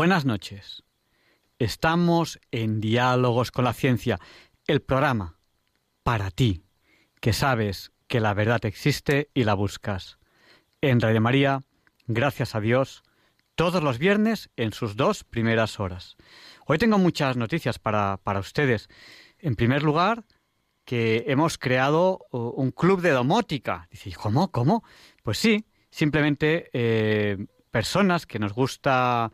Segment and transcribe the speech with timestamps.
[0.00, 0.82] Buenas noches.
[1.58, 4.18] Estamos en Diálogos con la Ciencia,
[4.66, 5.38] el programa
[6.02, 6.64] para ti,
[7.20, 10.18] que sabes que la verdad existe y la buscas.
[10.80, 11.60] En Radio María,
[12.06, 13.02] gracias a Dios,
[13.56, 16.16] todos los viernes en sus dos primeras horas.
[16.64, 18.88] Hoy tengo muchas noticias para, para ustedes.
[19.38, 20.24] En primer lugar,
[20.86, 23.86] que hemos creado uh, un club de domótica.
[23.90, 24.50] Dice, ¿cómo?
[24.50, 24.82] ¿Cómo?
[25.22, 27.36] Pues sí, simplemente eh,
[27.70, 29.30] personas que nos gusta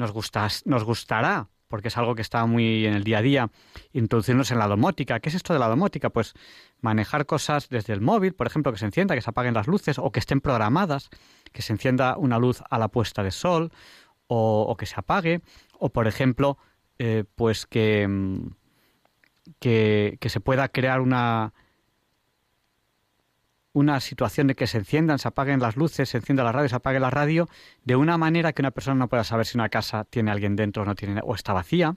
[0.00, 3.50] nos, gusta, nos gustará, porque es algo que está muy en el día a día,
[3.92, 5.20] introducirnos en la domótica.
[5.20, 6.10] ¿Qué es esto de la domótica?
[6.10, 6.34] Pues
[6.80, 9.98] manejar cosas desde el móvil, por ejemplo, que se encienda, que se apaguen las luces
[9.98, 11.10] o que estén programadas,
[11.52, 13.70] que se encienda una luz a la puesta de sol
[14.26, 15.42] o, que se apague,
[15.78, 16.56] o por ejemplo,
[16.98, 18.50] eh, pues que, mm,
[19.58, 21.52] que, que se pueda crear una,
[23.72, 26.76] una situación de que se enciendan, se apaguen las luces, se encienda la radio, se
[26.76, 27.48] apague la radio,
[27.84, 30.82] de una manera que una persona no pueda saber si una casa tiene alguien dentro
[30.82, 31.96] o no tiene o está vacía.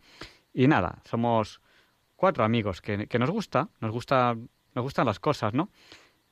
[0.54, 1.62] Y nada, somos
[2.18, 4.36] cuatro amigos que, que nos gusta, nos gusta,
[4.76, 5.70] nos gustan las cosas, ¿no?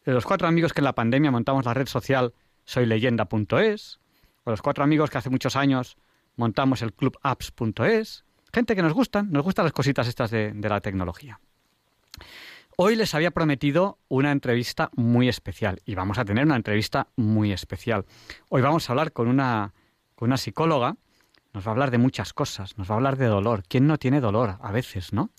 [0.04, 2.34] Los cuatro amigos que en la pandemia montamos la red social
[2.66, 4.01] soyleyenda.es,
[4.44, 5.98] con los cuatro amigos que hace muchos años
[6.36, 10.82] montamos el club apps.es, gente que nos gustan, nos gustan las cositas estas de, la
[10.82, 11.40] tecnología.
[12.78, 17.52] Hoy les había prometido una entrevista muy especial y vamos a tener una entrevista muy
[17.52, 18.06] especial.
[18.50, 19.74] Hoy vamos a hablar con una,
[20.16, 20.96] con una psicóloga,
[21.54, 23.64] nos va a hablar de muchas cosas, nos va a hablar de dolor.
[23.68, 25.30] ¿Quién no tiene dolor a veces, no?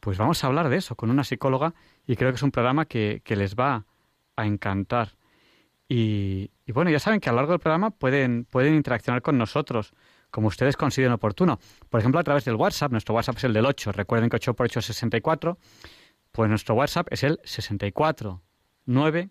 [0.00, 1.74] Pues vamos a hablar de eso con una psicóloga
[2.06, 3.84] y creo que es un programa que, que les va
[4.34, 5.16] a encantar.
[5.88, 9.92] Y, bueno, ya saben que a lo largo del programa pueden, pueden interaccionar con nosotros,
[10.30, 11.58] como ustedes consideren oportuno.
[11.88, 14.54] Por ejemplo, a través del WhatsApp, nuestro WhatsApp es el del 8, recuerden que 8
[14.54, 15.58] por 8 es 64,
[16.32, 18.42] pues nuestro WhatsApp es el 64
[18.86, 19.30] 9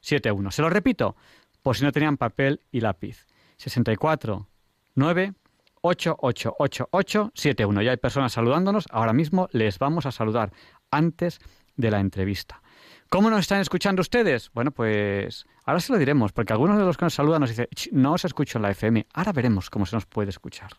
[0.00, 0.50] 71.
[0.50, 1.16] Se lo repito,
[1.62, 3.26] por si no tenían papel y lápiz.
[3.58, 4.48] 64
[4.94, 5.34] 9
[7.34, 7.82] 71.
[7.82, 10.52] Ya hay personas saludándonos, ahora mismo les vamos a saludar
[10.90, 11.40] antes
[11.76, 12.61] de la entrevista.
[13.12, 14.50] ¿Cómo nos están escuchando ustedes?
[14.54, 17.68] Bueno, pues ahora se lo diremos, porque algunos de los que nos saludan nos dicen,
[17.90, 19.06] no os escucho en la FM.
[19.12, 20.70] Ahora veremos cómo se nos puede escuchar.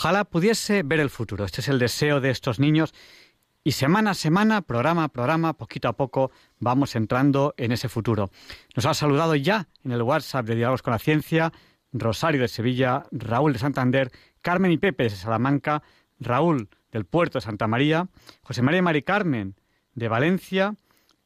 [0.00, 1.44] Ojalá pudiese ver el futuro.
[1.44, 2.94] Este es el deseo de estos niños.
[3.62, 8.30] Y semana a semana, programa a programa, poquito a poco, vamos entrando en ese futuro.
[8.74, 11.52] Nos ha saludado ya en el WhatsApp de Diálogos con la Ciencia
[11.92, 14.10] Rosario de Sevilla, Raúl de Santander,
[14.40, 15.82] Carmen y Pepe de Salamanca,
[16.18, 18.08] Raúl del Puerto de Santa María,
[18.40, 19.54] José María y Mari Carmen
[19.94, 20.76] de Valencia,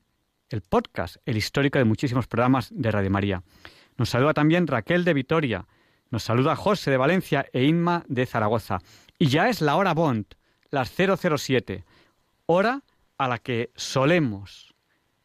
[0.50, 3.44] el podcast, el histórico de muchísimos programas de Radio María.
[3.98, 5.66] Nos saluda también Raquel de Vitoria,
[6.12, 8.80] nos saluda José de Valencia e Inma de Zaragoza.
[9.18, 10.26] Y ya es la hora Bond,
[10.70, 11.84] las 007,
[12.46, 12.84] hora
[13.18, 14.76] a la que solemos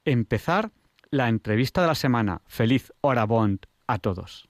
[0.05, 0.71] empezar
[1.11, 2.41] la entrevista de la semana.
[2.47, 4.49] Feliz hora Bond a todos.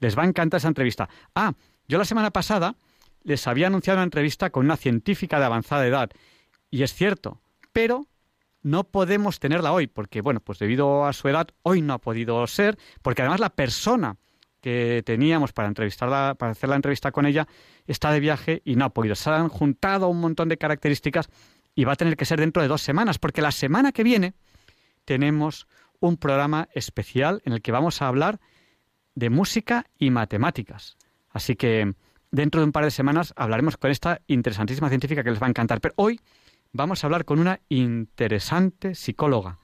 [0.00, 1.08] Les va a encantar esa entrevista.
[1.34, 1.54] Ah,
[1.88, 2.74] yo la semana pasada
[3.22, 6.10] les había anunciado una entrevista con una científica de avanzada edad.
[6.70, 7.40] Y es cierto,
[7.72, 8.06] pero
[8.66, 12.44] no podemos tenerla hoy, porque, bueno, pues debido a su edad, hoy no ha podido
[12.48, 14.16] ser, porque además la persona
[14.60, 17.46] que teníamos para entrevistarla, para hacer la entrevista con ella,
[17.86, 19.14] está de viaje y no ha podido.
[19.14, 21.28] Se han juntado un montón de características
[21.76, 24.34] y va a tener que ser dentro de dos semanas, porque la semana que viene
[25.04, 25.68] tenemos
[26.00, 28.40] un programa especial en el que vamos a hablar
[29.14, 30.96] de música y matemáticas.
[31.30, 31.94] Así que
[32.32, 35.50] dentro de un par de semanas hablaremos con esta interesantísima científica que les va a
[35.50, 35.80] encantar.
[35.80, 36.18] Pero hoy
[36.72, 39.58] vamos a hablar con una interesante psicóloga.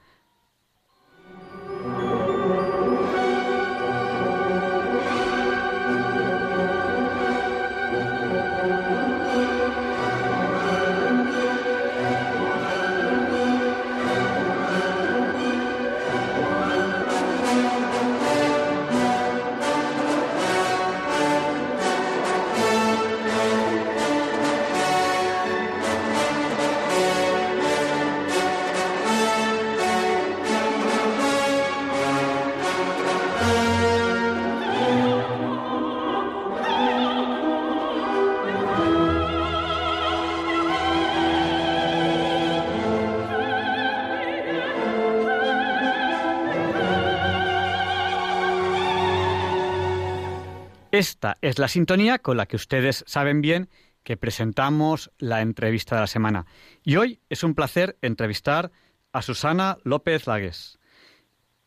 [51.02, 53.68] Esta es la sintonía con la que ustedes saben bien
[54.04, 56.47] que presentamos la entrevista de la semana.
[56.85, 58.71] Y hoy es un placer entrevistar
[59.11, 60.78] a Susana López Lagues.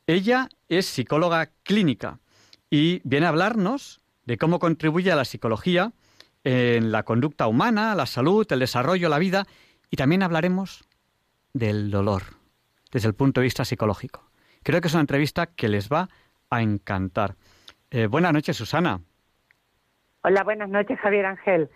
[0.08, 2.22] Ella es psicóloga clínica
[2.70, 5.92] y viene a hablarnos de cómo contribuye a la psicología
[6.46, 9.46] en la conducta humana, la salud, el desarrollo, la vida
[9.92, 10.86] y también hablaremos
[11.52, 12.24] del dolor
[12.90, 14.32] desde el punto de vista psicológico.
[14.64, 16.08] Creo que es una entrevista que les va
[16.50, 17.36] a encantar.
[17.92, 19.02] Eh, buenas noches, Susana.
[20.28, 21.70] Hola, buenas noches, Javier Ángel.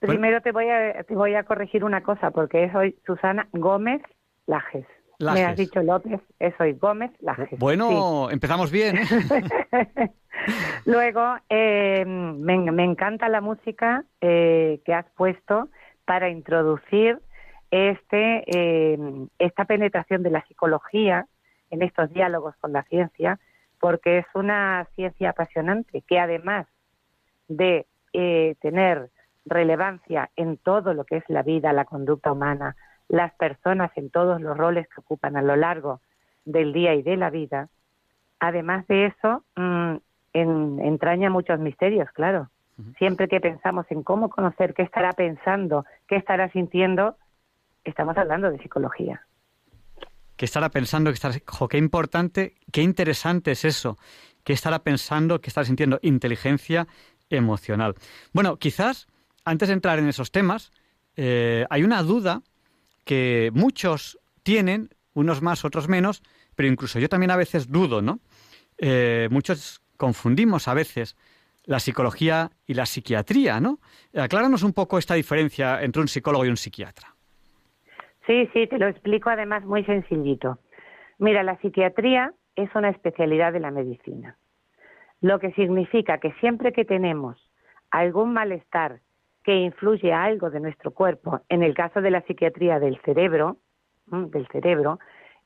[0.00, 4.02] Primero te voy a te voy a corregir una cosa porque es hoy Susana Gómez
[4.48, 4.86] Lajes.
[5.20, 7.56] Me has dicho López, es hoy Gómez Lajes.
[7.60, 8.96] Bueno, empezamos bien.
[8.96, 9.04] ¿eh?
[10.84, 15.68] Luego, eh, me, encanta la música eh, que has puesto
[16.04, 17.20] para introducir
[17.70, 18.42] este
[19.38, 21.28] esta penetración de la psicología
[21.70, 23.38] en estos diálogos con la ciencia,
[23.78, 26.66] porque es una ciencia apasionante que además
[27.46, 29.10] de eh, tener
[29.44, 32.76] relevancia en todo lo que es la vida, la conducta humana,
[33.08, 36.00] las personas en todos los roles que ocupan a lo largo
[36.44, 37.68] del día y de la vida,
[38.40, 39.96] además de eso, mm,
[40.34, 42.48] entraña muchos misterios, claro.
[42.98, 47.16] Siempre que pensamos en cómo conocer qué estará pensando, qué estará sintiendo,
[47.84, 49.20] estamos hablando de psicología.
[50.36, 51.10] ¿Qué estará pensando?
[51.10, 51.34] ¿Qué, estará,
[51.68, 53.98] qué importante, qué interesante es eso.
[54.42, 55.40] ¿Qué estará pensando?
[55.40, 56.00] ¿Qué estará sintiendo?
[56.02, 56.88] Inteligencia
[57.32, 57.94] emocional.
[58.32, 59.08] Bueno, quizás
[59.44, 60.72] antes de entrar en esos temas,
[61.16, 62.42] eh, hay una duda
[63.04, 66.22] que muchos tienen, unos más, otros menos,
[66.54, 68.20] pero incluso yo también a veces dudo, ¿no?
[68.78, 71.16] Eh, muchos confundimos a veces
[71.64, 73.78] la psicología y la psiquiatría, ¿no?
[74.14, 77.14] Acláranos un poco esta diferencia entre un psicólogo y un psiquiatra.
[78.26, 80.58] Sí, sí, te lo explico además muy sencillito.
[81.18, 84.36] Mira, la psiquiatría es una especialidad de la medicina
[85.22, 87.38] lo que significa que siempre que tenemos
[87.90, 89.00] algún malestar
[89.44, 93.56] que influye algo de nuestro cuerpo, en el caso de la psiquiatría del cerebro,
[94.06, 94.98] del cerebro,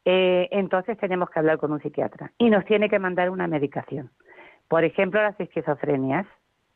[0.05, 4.11] eh, entonces tenemos que hablar con un psiquiatra y nos tiene que mandar una medicación.
[4.69, 6.27] Por ejemplo, las esquizofrenias,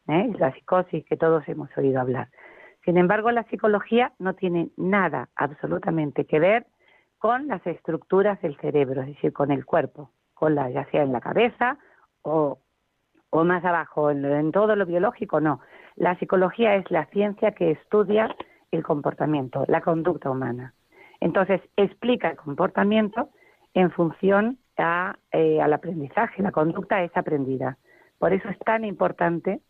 [0.09, 0.31] ¿eh?
[0.39, 2.29] la psicosis que todos hemos oído hablar.
[2.85, 6.67] Sin embargo, la psicología no tiene nada absolutamente que ver
[7.19, 11.13] con las estructuras del cerebro, es decir, con el cuerpo, con la, ya sea en
[11.13, 11.79] la cabeza
[12.23, 12.59] o,
[13.31, 15.61] o más abajo, en, en todo lo biológico, no.
[15.97, 18.35] La psicología es la ciencia que estudia
[18.71, 20.75] el comportamiento, la conducta humana.
[21.21, 23.29] Entonces, explica el comportamiento
[23.75, 26.43] en función a, eh, al aprendizaje.
[26.43, 27.77] La conducta es aprendida.
[28.19, 29.61] Por eso es tan importante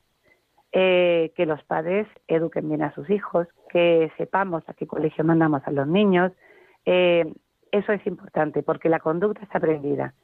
[0.73, 5.63] eh, que los padres eduquen bien a sus hijos, que sepamos a qué colegio mandamos
[5.67, 6.33] a los niños.
[6.85, 7.33] Eh,
[7.73, 10.15] eso es importante porque la conducta es aprendida.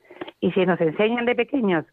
[0.40, 1.84] Y si nos enseñan de pequeños,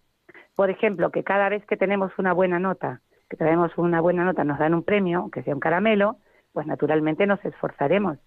[0.55, 4.43] por ejemplo, que cada vez que tenemos una buena nota, que tenemos una buena nota,
[4.43, 6.17] nos dan un premio, que sea un caramelo,
[6.51, 8.19] pues naturalmente nos esforzaremos.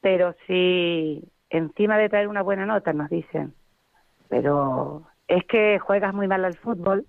[0.00, 3.54] Pero si encima de traer una buena nota nos dicen,
[4.28, 7.06] pero es que juegas muy mal al fútbol,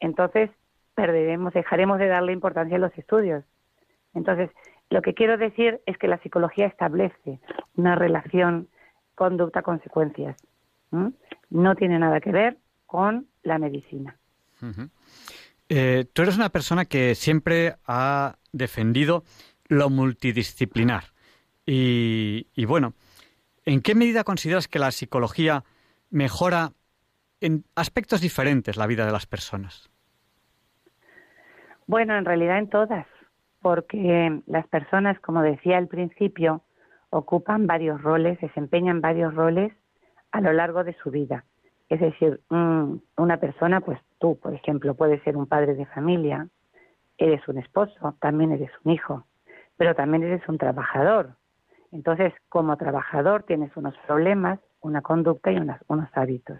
[0.00, 0.50] entonces
[0.94, 3.44] perderemos, dejaremos de darle importancia a los estudios.
[4.14, 4.50] Entonces,
[4.90, 7.40] lo que quiero decir es que la psicología establece
[7.76, 8.68] una relación
[9.14, 10.36] conducta-consecuencias.
[11.50, 12.56] No tiene nada que ver
[12.94, 14.16] con la medicina.
[15.68, 19.24] Eh, tú eres una persona que siempre ha defendido
[19.66, 21.02] lo multidisciplinar.
[21.66, 22.92] Y, y, bueno,
[23.64, 25.64] ¿en qué medida consideras que la psicología
[26.10, 26.70] mejora
[27.40, 29.90] en aspectos diferentes la vida de las personas?
[31.88, 33.08] Bueno, en realidad en todas,
[33.60, 36.62] porque las personas, como decía al principio,
[37.10, 39.72] ocupan varios roles, desempeñan varios roles
[40.30, 41.44] a lo largo de su vida.
[41.94, 46.48] Es decir, una persona, pues tú, por ejemplo, puedes ser un padre de familia,
[47.18, 49.24] eres un esposo, también eres un hijo,
[49.76, 51.36] pero también eres un trabajador.
[51.92, 56.58] Entonces, como trabajador tienes unos problemas, una conducta y unos hábitos,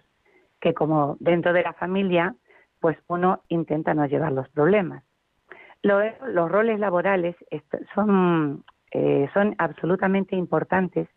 [0.60, 2.36] que como dentro de la familia,
[2.80, 5.02] pues uno intenta no llevar los problemas
[5.84, 11.08] los roles laborales eh, son absolutamente importantes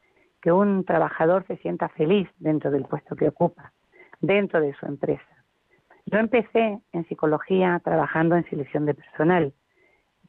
[0.42, 3.72] que un trabajador se sienta feliz dentro del puesto que ocupa,
[4.20, 5.24] dentro de su empresa.
[6.06, 9.54] Yo empecé en psicología trabajando en selección de personal.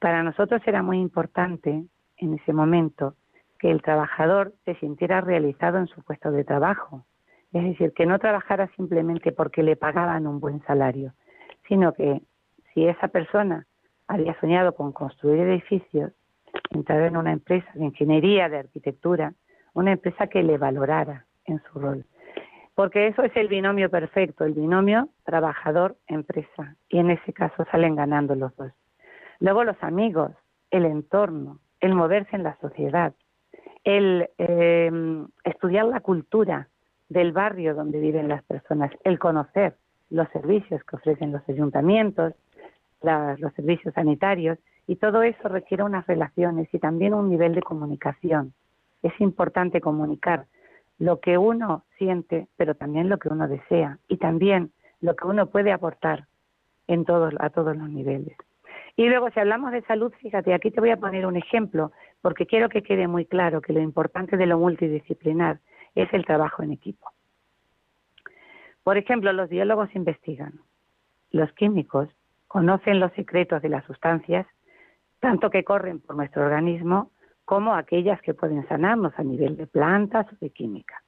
[0.01, 1.85] Para nosotros era muy importante
[2.17, 3.15] en ese momento
[3.59, 7.05] que el trabajador se sintiera realizado en su puesto de trabajo.
[7.53, 11.13] Es decir, que no trabajara simplemente porque le pagaban un buen salario,
[11.67, 12.23] sino que
[12.75, 13.67] si esa persona
[14.07, 16.13] había soñado con construir edificios,
[16.71, 19.33] entrar en una empresa de ingeniería, de arquitectura,
[19.75, 22.05] una empresa que le valorara en su rol.
[22.79, 26.77] Porque eso es el binomio perfecto, el binomio trabajador-empresa.
[26.89, 28.71] Y en ese caso salen ganando los dos.
[29.41, 30.31] Luego los amigos,
[30.71, 33.15] el entorno, el moverse en la sociedad,
[33.83, 34.93] el eh,
[35.43, 36.69] estudiar la cultura
[37.09, 39.75] del barrio donde viven las personas, el conocer
[40.09, 42.33] los servicios que ofrecen los ayuntamientos,
[43.03, 44.57] los servicios sanitarios
[44.87, 48.53] y todo eso requiere unas relaciones y también un nivel de comunicación.
[49.03, 50.47] Es importante comunicar
[50.99, 55.47] lo que uno siente, pero también lo que uno desea y también lo que uno
[55.47, 56.27] puede aportar
[56.87, 58.37] en todos, a todos los niveles.
[58.97, 62.47] Y luego, si hablamos de salud, fíjate, aquí te voy a poner un ejemplo, porque
[62.47, 65.61] quiero que quede muy claro que lo importante de lo multidisciplinar
[65.95, 67.13] es el trabajo en equipo.
[68.83, 70.61] Por ejemplo, los biólogos investigan,
[71.31, 72.09] los químicos
[72.49, 74.47] conocen los secretos de las sustancias,
[75.21, 77.13] tanto que corren por nuestro organismo
[77.49, 81.03] como aquellas que pueden sanarnos a nivel de plantas o de química.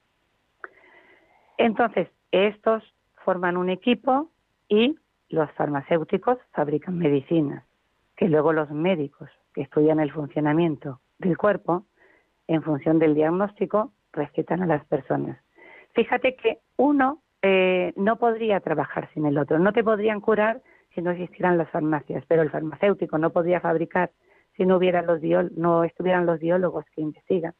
[1.55, 2.81] Entonces, estos
[3.23, 4.31] forman un equipo
[4.67, 4.95] y
[5.29, 7.63] los farmacéuticos fabrican medicinas,
[8.17, 11.85] que luego los médicos que estudian el funcionamiento del cuerpo,
[12.47, 15.37] en función del diagnóstico, recetan a las personas.
[15.93, 20.63] Fíjate que uno eh, no podría trabajar sin el otro, no te podrían curar
[20.95, 24.09] si no existieran las farmacias, pero el farmacéutico no podría fabricar
[24.55, 25.21] si no hubiera los
[25.55, 27.53] no estuvieran los biólogos que investigan.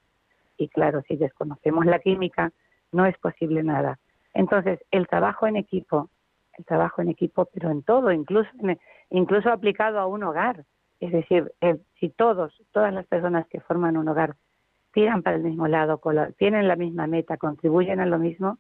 [0.58, 2.52] Y claro, si desconocemos la química,
[2.92, 4.00] no es posible nada.
[4.34, 6.10] Entonces, el trabajo en equipo,
[6.58, 8.50] el trabajo en equipo, pero en todo, incluso
[9.10, 10.66] incluso aplicado a un hogar,
[11.00, 11.52] es decir,
[12.00, 14.36] si todos, todas las personas que forman un hogar
[14.94, 16.00] tiran para el mismo lado,
[16.38, 18.60] tienen la misma meta, contribuyen a lo mismo,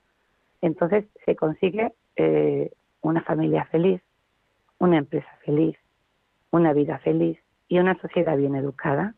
[0.62, 2.72] entonces se consigue eh,
[3.02, 4.02] una familia feliz,
[4.80, 5.78] una empresa feliz,
[6.52, 7.38] una vida feliz
[7.72, 9.16] y una sociedad bien educada.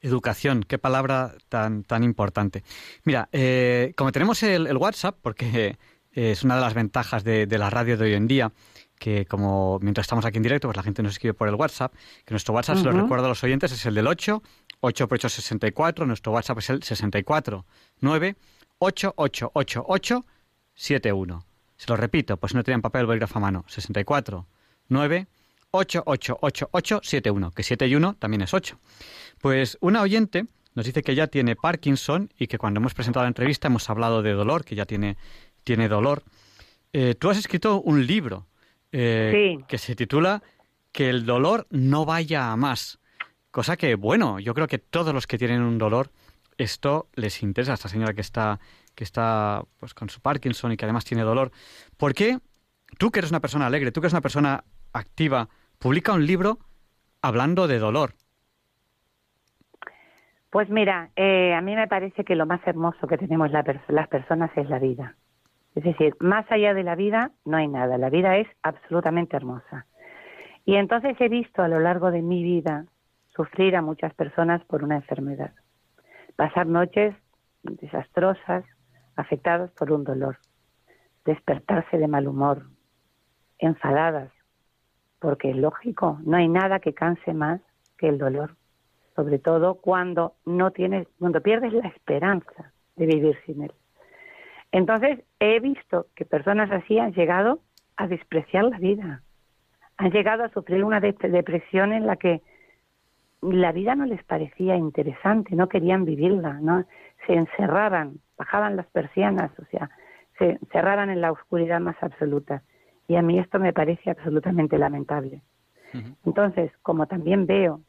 [0.00, 2.64] Educación, qué palabra tan, tan importante.
[3.04, 5.78] Mira, eh, como tenemos el, WhatsApp, porque
[6.10, 8.52] es una de las ventajas de, la radio de hoy en día,
[8.98, 11.94] que como mientras estamos aquí en directo, pues la gente nos escribe por el WhatsApp,
[12.24, 14.42] que nuestro WhatsApp, se lo recuerdo a los oyentes, es el del 8
[14.80, 17.64] 8 por 8 64, nuestro WhatsApp es el 64
[18.00, 18.36] 9
[18.78, 20.26] 8888
[20.74, 21.46] 71.
[21.76, 23.64] Se lo repito, pues no tenían papel bolígrafo a mano.
[23.68, 24.46] 64
[24.88, 25.28] 9
[25.72, 28.78] 888871, que 7 y 1 también es 8.
[29.40, 33.28] Pues una oyente nos dice que ya tiene Parkinson y que cuando hemos presentado la
[33.28, 35.16] entrevista hemos hablado de dolor, que ya tiene,
[35.64, 36.22] tiene dolor.
[36.92, 38.46] Eh, tú has escrito un libro
[38.92, 40.42] eh, que se titula
[40.92, 42.98] Que el dolor no vaya a más.
[43.50, 46.10] Cosa que, bueno, yo creo que todos los que tienen un dolor,
[46.58, 48.60] esto les interesa a esta señora que está,
[48.94, 51.52] que está pues, con su Parkinson y que además tiene dolor.
[51.96, 52.38] ¿Por qué
[52.98, 54.62] tú que eres una persona alegre, tú que eres una persona
[54.96, 55.48] activa,
[55.78, 56.58] publica un libro
[57.22, 58.14] hablando de dolor?
[60.50, 64.50] Pues mira, eh, a mí me parece que lo más hermoso que tenemos las personas
[64.56, 65.14] es la vida.
[65.74, 67.98] Es decir, más allá de la vida no hay nada.
[67.98, 69.86] La vida es absolutamente hermosa.
[70.64, 72.86] Y entonces he visto a lo largo de mi vida
[73.28, 75.52] sufrir a muchas personas por una enfermedad.
[76.34, 77.14] Pasar noches
[77.62, 78.64] desastrosas,
[79.16, 80.38] afectadas por un dolor.
[81.26, 82.70] Despertarse de mal humor,
[83.58, 84.30] enfadadas,
[85.18, 87.60] porque es lógico, no hay nada que canse más
[87.98, 88.56] que el dolor,
[89.14, 93.72] sobre todo cuando no tienes, cuando pierdes la esperanza de vivir sin él.
[94.72, 97.60] Entonces, he visto que personas así han llegado
[97.96, 99.22] a despreciar la vida,
[99.96, 102.42] han llegado a sufrir una depresión en la que
[103.40, 106.84] la vida no les parecía interesante, no querían vivirla, no
[107.26, 109.90] se encerraban, bajaban las persianas, o sea,
[110.38, 112.62] se encerraban en la oscuridad más absoluta.
[113.08, 115.42] Y a mí esto me parece absolutamente lamentable.
[116.26, 117.80] Entonces, como también veo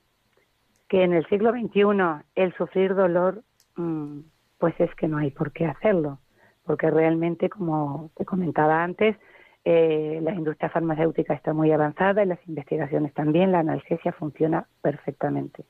[0.87, 3.43] que en el siglo XXI el sufrir dolor,
[3.75, 4.19] mm,
[4.59, 6.19] pues es que no hay por qué hacerlo
[6.67, 9.15] porque realmente, como te comentaba antes,
[9.63, 15.63] eh, la industria farmacéutica está muy avanzada y las investigaciones también, la analgesia funciona perfectamente.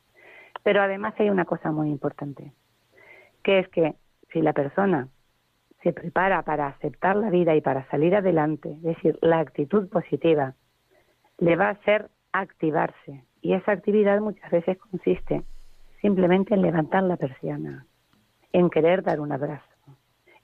[0.64, 2.52] Pero además hay una cosa muy importante,
[3.44, 3.94] que es que
[4.34, 5.08] si la persona
[5.84, 10.56] se prepara para aceptar la vida y para salir adelante, es decir, la actitud positiva,
[11.38, 13.24] le va a hacer activarse.
[13.42, 15.44] Y esa actividad muchas veces consiste
[16.02, 17.86] simplemente en levantar la persiana,
[18.52, 19.78] en querer dar un abrazo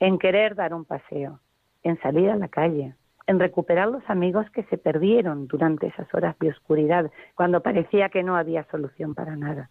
[0.04, 1.40] en querer dar un paseo,
[1.82, 2.94] en salir a la calle,
[3.26, 8.22] en recuperar los amigos que se perdieron durante esas horas de oscuridad, cuando parecía que
[8.22, 9.70] no había solución para nada,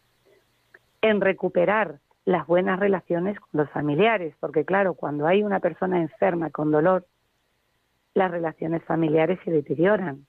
[1.03, 6.51] en recuperar las buenas relaciones con los familiares, porque claro, cuando hay una persona enferma
[6.51, 7.07] con dolor,
[8.15, 10.27] las relaciones familiares se deterioran,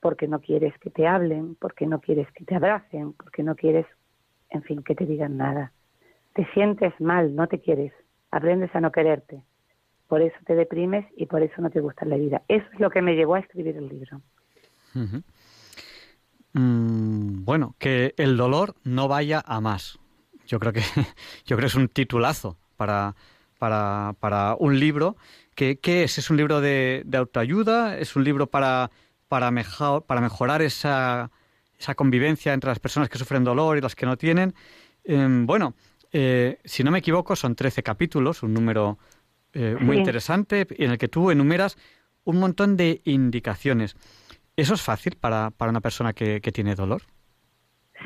[0.00, 3.86] porque no quieres que te hablen, porque no quieres que te abracen, porque no quieres,
[4.50, 5.72] en fin, que te digan nada.
[6.34, 7.92] Te sientes mal, no te quieres
[8.32, 9.44] aprendes a no quererte.
[10.08, 12.42] Por eso te deprimes y por eso no te gusta la vida.
[12.48, 14.20] Eso es lo que me llevó a escribir el libro.
[16.54, 19.98] Mm, bueno, que el dolor no vaya a más.
[20.52, 20.82] Yo creo que
[21.46, 23.16] yo creo que es un titulazo para,
[23.58, 25.16] para, para un libro.
[25.54, 26.18] ¿Qué, ¿Qué, es?
[26.18, 27.96] ¿Es un libro de, autoayuda?
[27.96, 28.90] ¿Es un libro para,
[29.28, 31.30] para, mejor, para mejorar esa,
[31.78, 34.54] esa convivencia entre las personas que sufren dolor y las que no tienen?
[35.04, 35.74] Em, bueno,
[36.12, 38.98] eh, si no me equivoco, son 13 capítulos, un número
[39.54, 41.78] eh, muy interesante, en el que tú enumeras
[42.24, 43.96] un montón de indicaciones.
[44.54, 47.04] ¿Eso es fácil para, para una persona que, tiene dolor?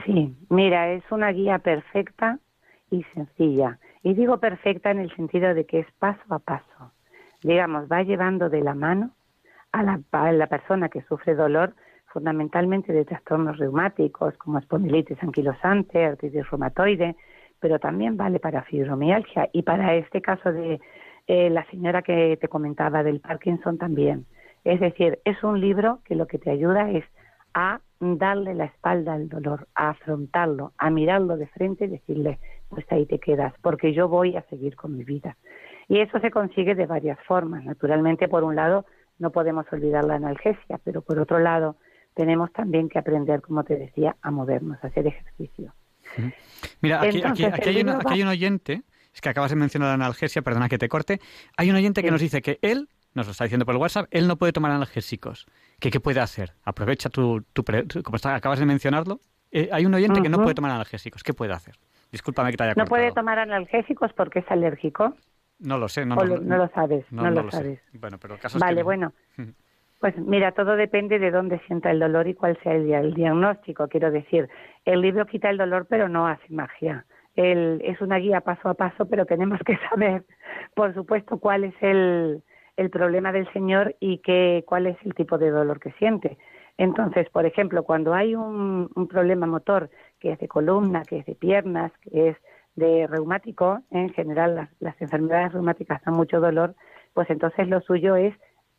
[0.04, 2.38] Sí, mira, es una guía perfecta
[2.90, 3.78] y sencilla.
[4.02, 6.92] Y digo perfecta en el sentido de que es paso a paso.
[7.42, 9.10] Digamos, va llevando de la mano
[9.72, 11.74] a la, a la persona que sufre dolor,
[12.06, 17.16] fundamentalmente de trastornos reumáticos como espondilitis anquilosante, artritis reumatoide,
[17.60, 20.80] pero también vale para fibromialgia y para este caso de
[21.26, 24.26] eh, la señora que te comentaba del Parkinson también.
[24.64, 27.04] Es decir, es un libro que lo que te ayuda es
[27.54, 32.84] a darle la espalda al dolor, a afrontarlo, a mirarlo de frente y decirle, pues
[32.90, 35.36] ahí te quedas, porque yo voy a seguir con mi vida.
[35.88, 37.64] Y eso se consigue de varias formas.
[37.64, 38.86] Naturalmente, por un lado,
[39.18, 41.76] no podemos olvidar la analgesia, pero por otro lado,
[42.14, 45.72] tenemos también que aprender, como te decía, a movernos, a hacer ejercicio.
[46.80, 48.82] Mira, aquí, hay un, oyente,
[49.14, 51.20] es que acabas de mencionar la analgesia, perdona que te corte,
[51.56, 54.06] hay un oyente que nos dice que él, nos lo está diciendo por el WhatsApp,
[54.10, 55.46] él no puede tomar analgésicos.
[55.80, 56.52] ¿Qué, qué puede hacer?
[56.64, 57.64] Aprovecha tu, tu,
[58.02, 61.22] como acabas de mencionarlo, eh, hay un oyente que no puede tomar analgésicos.
[61.22, 61.76] ¿Qué puede hacer?
[62.12, 62.84] Discúlpame que te haya cortado.
[62.84, 65.14] ¿No puede tomar analgésicos porque es alérgico?
[65.58, 66.04] No lo sé.
[66.04, 66.26] No, lo,
[66.68, 67.80] sabes, no, lo, sabes.
[67.94, 69.14] Bueno, pero el caso vale, bueno.
[69.98, 73.88] Pues mira, todo depende de dónde sienta el dolor y cuál sea el, diagnóstico.
[73.88, 74.48] Quiero decir,
[74.84, 77.06] el libro quita el dolor, pero no hace magia.
[77.34, 80.24] El, es una guía paso a paso, pero tenemos que saber,
[80.74, 82.42] por supuesto, cuál es el,
[82.76, 86.38] el problema del señor y qué, cuál es el tipo de dolor que siente.
[86.78, 91.34] Entonces, por ejemplo, cuando hay un, problema motor que es de columna, que es de
[91.34, 92.36] piernas, que es
[92.74, 96.74] de reumático, en general las, enfermedades reumáticas dan mucho dolor,
[97.14, 98.34] pues entonces lo suyo es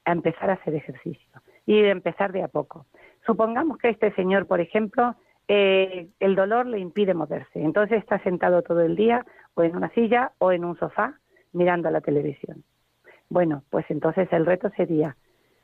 [0.05, 2.85] empezar a hacer ejercicio y empezar de a poco.
[3.25, 5.15] Supongamos que este señor, por ejemplo,
[5.47, 9.89] eh, el dolor le impide moverse, entonces está sentado todo el día o en una
[9.89, 11.19] silla o en un sofá
[11.51, 12.63] mirando la televisión.
[13.29, 15.17] Bueno, pues entonces el reto sería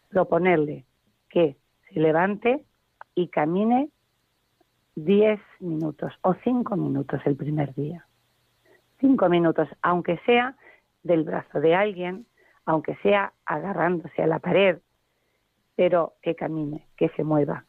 [0.09, 0.85] proponerle
[1.29, 1.57] que
[1.89, 2.63] se levante
[3.15, 3.89] y camine
[4.95, 8.05] 10 minutos o 5 minutos el primer día.
[8.99, 10.55] 5 minutos, aunque sea
[11.03, 12.25] del brazo de alguien,
[12.65, 14.79] aunque sea agarrándose a la pared,
[15.75, 17.65] pero que camine, que se mueva.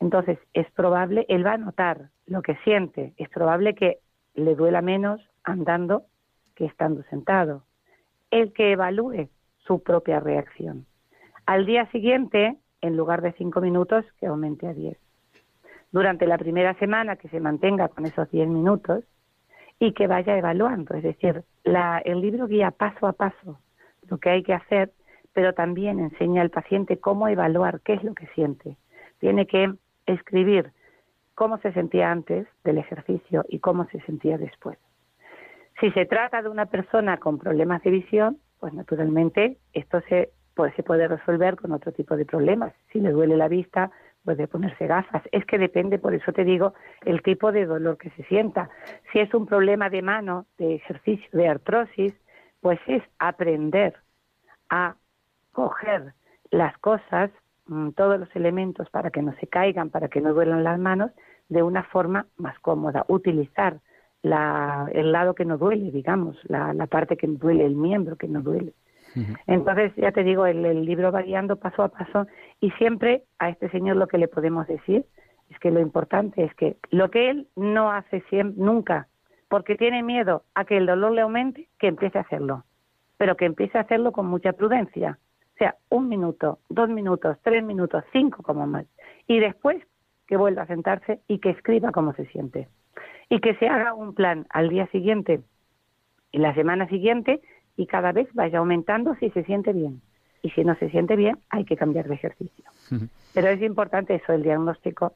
[0.00, 3.98] Entonces, es probable, él va a notar lo que siente, es probable que
[4.34, 6.04] le duela menos andando
[6.54, 7.64] que estando sentado.
[8.30, 10.86] El que evalúe su propia reacción.
[11.46, 14.98] Al día siguiente, en lugar de cinco minutos, que aumente a diez.
[15.92, 19.04] Durante la primera semana que se mantenga con esos diez minutos
[19.78, 23.58] y que vaya evaluando, es decir, la, el libro guía paso a paso
[24.08, 24.92] lo que hay que hacer,
[25.32, 28.76] pero también enseña al paciente cómo evaluar qué es lo que siente.
[29.20, 29.72] Tiene que
[30.06, 30.72] escribir
[31.34, 34.78] cómo se sentía antes del ejercicio y cómo se sentía después.
[35.80, 40.74] Si se trata de una persona con problemas de visión, pues naturalmente esto se, pues,
[40.74, 42.72] se puede resolver con otro tipo de problemas.
[42.92, 43.92] Si le duele la vista,
[44.24, 45.22] puede ponerse gafas.
[45.30, 48.68] Es que depende, por eso te digo, el tipo de dolor que se sienta.
[49.12, 52.12] Si es un problema de mano, de ejercicio, de artrosis,
[52.60, 53.94] pues es aprender
[54.68, 54.96] a
[55.52, 56.12] coger
[56.50, 57.30] las cosas,
[57.66, 61.12] mm, todos los elementos para que no se caigan, para que no duelan las manos,
[61.48, 63.04] de una forma más cómoda.
[63.08, 63.78] Utilizar
[64.22, 68.16] la, el lado que no duele, digamos, la, la parte que no duele, el miembro
[68.16, 68.72] que no duele.
[69.46, 72.26] Entonces, ya te digo, el, el, libro va guiando paso a paso
[72.60, 75.06] y siempre a este señor lo que le podemos decir
[75.48, 79.08] es que lo importante es que lo que él no hace siempre, nunca,
[79.48, 82.64] porque tiene miedo a que el dolor le aumente, que empiece a hacerlo,
[83.16, 85.18] pero que empiece a hacerlo con mucha prudencia.
[85.54, 88.86] O sea, un minuto, dos minutos, tres minutos, cinco como más.
[89.26, 89.82] Y después
[90.26, 92.68] que vuelva a sentarse y que escriba cómo se siente
[93.28, 95.40] y que se haga un plan al día siguiente
[96.32, 97.40] y la semana siguiente
[97.76, 100.00] y cada vez vaya aumentando si se siente bien.
[100.42, 102.64] Y si no se siente bien, hay que cambiar de ejercicio.
[103.34, 105.14] Pero es importante eso, el diagnóstico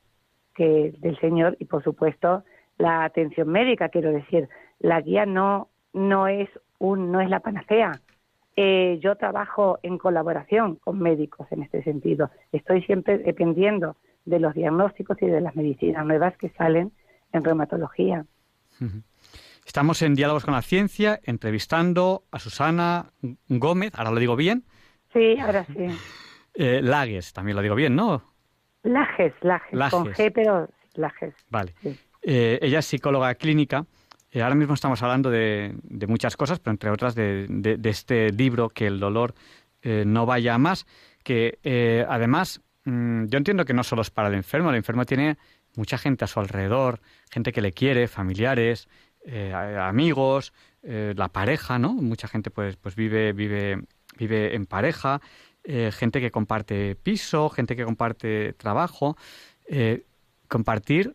[0.55, 2.45] que del señor y por supuesto
[2.79, 7.93] la atención médica, quiero decir, la guía no no es un no es la panacea.
[8.57, 12.31] Eh, yo trabajo en colaboración con médicos en este sentido.
[12.53, 16.93] Estoy siempre dependiendo de los diagnósticos y de las medicinas nuevas que salen
[17.33, 18.25] en reumatología.
[19.65, 23.13] Estamos en Diálogos con la Ciencia, entrevistando a Susana
[23.49, 24.65] Gómez, ahora lo digo bien.
[25.13, 25.87] Sí, ahora sí.
[26.55, 28.23] Eh, Lages, también lo digo bien, ¿no?
[28.83, 31.35] Lages, Lages, con G, pero Lages.
[31.49, 31.75] Vale.
[32.21, 33.87] Eh, ella es psicóloga clínica.
[34.31, 35.75] Eh, ahora mismo estamos hablando de,
[36.07, 39.33] muchas cosas, pero entre otras de, este libro, Que el dolor
[39.83, 40.87] no vaya a más,
[41.25, 45.39] que además mm, yo entiendo que no solo es para el enfermo, el enfermo tiene
[45.77, 48.89] mucha gente a su alrededor, gente que le quiere, familiares,
[49.25, 51.93] eh, amigos, eh, la pareja, ¿no?
[51.93, 53.83] Mucha gente pues, pues vive, vive,
[54.19, 55.21] vive en pareja,
[55.63, 59.17] eh, gente que comparte piso, gente que comparte trabajo.
[60.49, 61.15] compartir,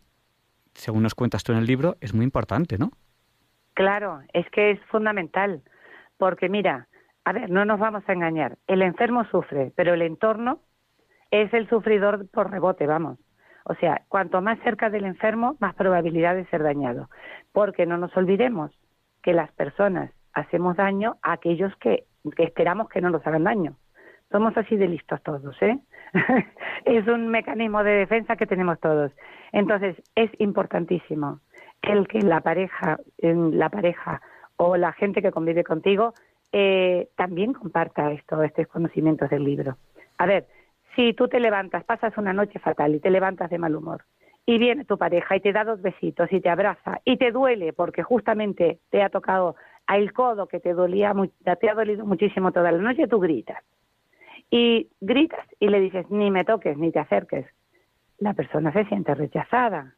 [0.73, 2.91] según nos cuentas tú en el libro, es muy importante, ¿no?
[3.75, 5.61] Claro, es que es fundamental,
[6.17, 6.87] porque mira,
[7.23, 10.61] a ver, no nos vamos a engañar, el enfermo sufre, pero el entorno
[11.29, 13.19] es el sufridor por rebote, vamos.
[13.69, 17.09] O sea, cuanto más cerca del enfermo, más probabilidad de ser dañado.
[17.51, 18.71] Porque no nos olvidemos
[19.21, 22.05] que las personas hacemos daño a aquellos que,
[22.37, 23.75] esperamos que no nos hagan daño.
[24.31, 25.79] Somos así de listos todos, ¿eh?
[26.85, 29.11] es un mecanismo de defensa que tenemos todos.
[29.51, 31.41] Entonces, es importantísimo
[31.81, 34.21] el que la pareja, la pareja
[34.55, 36.13] o la gente que convive contigo
[36.53, 39.77] eh, también comparta esto, estos conocimientos del libro.
[40.17, 40.47] A ver,
[40.97, 44.03] si tú te levantas, pasas una noche fatal y te levantas de mal humor,
[44.47, 47.71] y viene tu pareja y te da dos besitos y te abraza y te duele
[47.71, 49.55] porque justamente te ha tocado
[49.87, 51.13] el codo que te dolía,
[51.59, 53.63] te ha dolido muchísimo toda la noche, tú gritas.
[54.49, 57.45] Y gritas y le dices, ni me toques, ni te acerques.
[58.17, 59.93] La persona se siente rechazada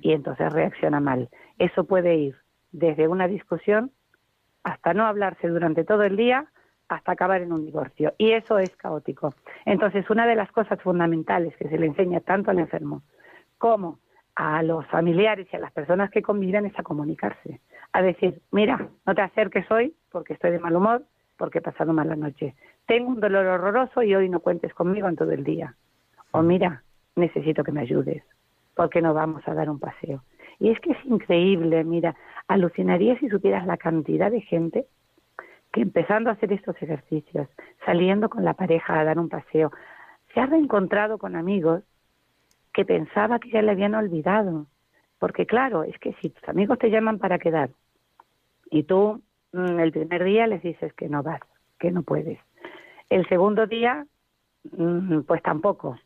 [0.00, 1.28] y entonces reacciona mal.
[1.58, 2.36] Eso puede ir
[2.72, 3.92] desde una discusión
[4.64, 6.46] hasta no hablarse durante todo el día
[6.90, 8.14] hasta acabar en un divorcio.
[8.18, 9.32] Y eso es caótico.
[9.64, 13.02] Entonces, una de las cosas fundamentales que se le enseña tanto al enfermo
[13.58, 14.00] como
[14.34, 17.60] a los familiares y a las personas que conviven es a comunicarse,
[17.92, 21.04] a decir, mira, no te acerques hoy porque estoy de mal humor,
[21.36, 22.56] porque he pasado mala noche.
[22.86, 25.76] Tengo un dolor horroroso y hoy no cuentes conmigo en todo el día.
[26.32, 26.82] O mira,
[27.14, 28.24] necesito que me ayudes,
[28.74, 30.24] porque no vamos a dar un paseo.
[30.58, 32.16] Y es que es increíble, mira,
[32.48, 34.86] alucinaría si supieras la cantidad de gente
[35.72, 37.48] que empezando a hacer estos ejercicios,
[37.84, 39.70] saliendo con la pareja a dar un paseo,
[40.34, 41.82] se ha reencontrado con amigos
[42.72, 44.66] que pensaba que ya le habían olvidado.
[45.18, 47.70] Porque claro, es que si tus amigos te llaman para quedar
[48.70, 51.40] y tú mm, el primer día les dices que no vas,
[51.78, 52.38] que no puedes.
[53.08, 54.06] El segundo día,
[54.72, 55.98] mm, pues tampoco.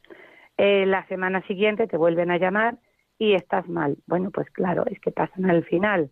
[0.56, 2.78] Eh, la semana siguiente te vuelven a llamar
[3.18, 3.96] y estás mal.
[4.06, 6.10] Bueno, pues claro, es que pasan al final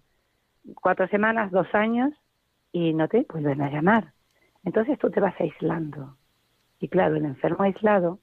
[0.80, 2.12] cuatro semanas, dos años
[2.72, 4.12] y no te vuelven a llamar.
[4.64, 6.16] Entonces tú te vas aislando.
[6.80, 8.18] Y claro, el enfermo aislado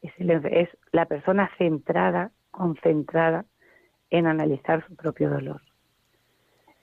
[0.00, 3.44] es, es la persona centrada, concentrada
[4.10, 5.60] en analizar su propio dolor.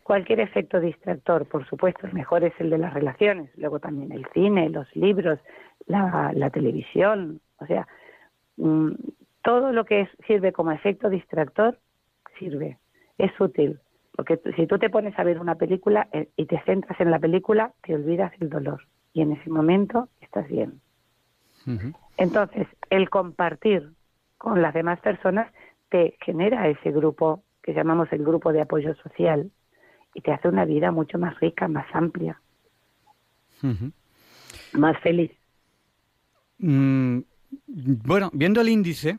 [0.04, 4.28] Cualquier efecto distractor, por supuesto, el mejor es el de las relaciones, luego también el
[4.34, 5.40] cine, los libros,
[5.88, 7.88] la, televisión, o sea,
[8.58, 8.92] mm,
[9.42, 11.80] todo lo que sirve como efecto distractor
[12.38, 12.78] sirve,
[13.18, 13.80] es útil,
[14.16, 17.20] porque si tú te pones a ver una película eh, y te centras en la
[17.20, 20.82] película, te olvidas el dolor y en ese momento estás bien.
[22.18, 23.92] Entonces, el compartir
[24.38, 25.52] con las demás personas
[25.90, 29.52] te genera ese grupo que llamamos el grupo de apoyo social
[30.14, 32.40] y te hace una vida mucho más rica, más amplia,
[34.74, 35.32] más feliz.
[36.60, 37.22] Mm,
[37.68, 39.18] bueno, viendo el índice,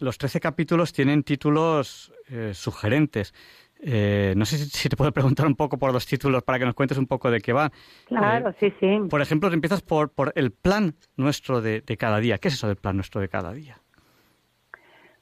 [0.00, 3.32] los 13 capítulos tienen títulos eh, sugerentes.
[3.80, 6.74] Eh, no sé si, te puedo preguntar un poco por los títulos para que nos
[6.74, 7.70] cuentes un poco de qué va.
[8.06, 9.00] Claro, sí, sí.
[9.10, 12.38] Por ejemplo, empiezas por, por el plan nuestro de, cada día.
[12.38, 13.76] ¿Qué es eso del plan nuestro de cada día?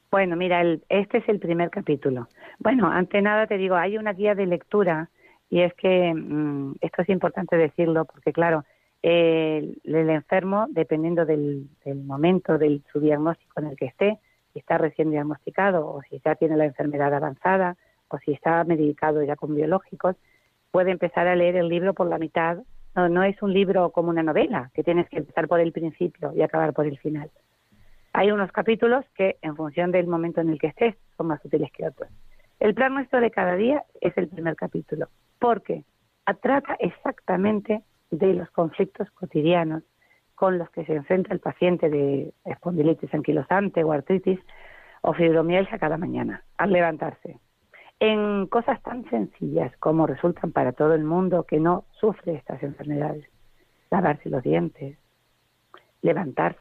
[0.09, 2.29] Bueno, mira, este es el primer capítulo.
[2.59, 5.09] Bueno, ante nada te digo, hay una guía de lectura
[5.49, 8.63] y es que mm, esto es importante decirlo porque, claro,
[9.01, 14.19] el, enfermo, dependiendo del, del momento de su diagnóstico en el que esté,
[14.53, 17.75] si está recién diagnosticado o si ya tiene la enfermedad avanzada,
[18.09, 20.15] o si está medicado ya con biológicos,
[20.71, 22.57] puede empezar a leer el libro por la mitad.
[22.95, 26.31] No, no es un libro como una novela, que tienes que empezar por el principio
[26.33, 27.29] y acabar por el final.
[28.13, 31.71] Hay unos capítulos que, en función del momento en el que estés, son más útiles
[31.71, 32.09] que otros.
[32.59, 35.83] El plan nuestro de cada día es el primer capítulo, porque
[36.41, 39.83] trata exactamente de los conflictos cotidianos
[40.33, 44.39] con los que se enfrenta el paciente de espondilitis anquilosante o artritis
[45.01, 47.39] o fibromialgia cada mañana, al levantarse
[47.99, 53.25] en cosas tan sencillas como resultan para todo el mundo que no sufre estas enfermedades.
[53.89, 54.97] Lavarse los dientes,
[56.01, 56.59] levantarse,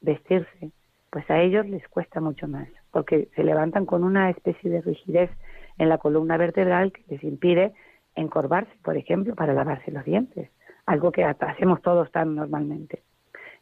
[0.00, 0.70] vestirse,
[1.10, 5.30] pues a ellos les cuesta mucho más, porque se levantan con una especie de rigidez
[5.78, 7.72] en la columna vertebral que les impide
[8.14, 10.50] encorvarse, por ejemplo, para lavarse los dientes,
[10.86, 13.02] algo que hacemos todos tan normalmente.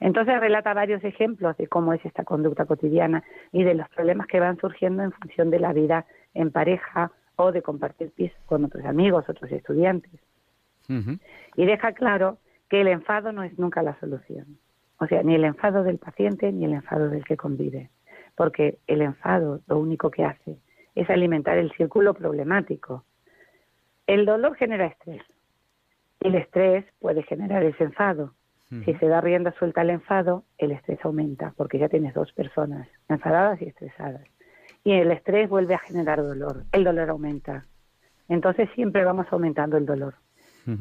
[0.00, 4.40] Entonces relata varios ejemplos de cómo es esta conducta cotidiana y de los problemas que
[4.40, 6.04] van surgiendo en función de la vida
[6.36, 10.20] en pareja o de compartir piso con otros amigos, otros estudiantes.
[10.88, 14.58] Y deja claro que el enfado no es nunca la solución.
[14.98, 17.90] O sea, ni el enfado del paciente ni el enfado del que convive.
[18.36, 20.58] Porque el enfado lo único que hace
[20.94, 23.04] es alimentar el círculo problemático.
[24.06, 25.22] El dolor genera estrés.
[26.20, 28.32] El estrés puede generar ese enfado.
[28.84, 32.88] Si se da rienda suelta al enfado, el estrés aumenta, porque ya tienes dos personas
[33.08, 34.24] enfadadas y estresadas
[34.86, 37.66] y el estrés vuelve a generar dolor, el dolor aumenta.
[38.28, 40.14] Entonces siempre vamos aumentando el dolor.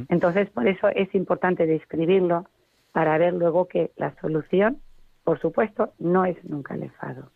[0.09, 2.47] Entonces por eso es importante describirlo
[2.91, 4.77] para ver luego que la solución,
[5.23, 7.31] por supuesto, no es nunca el enfado.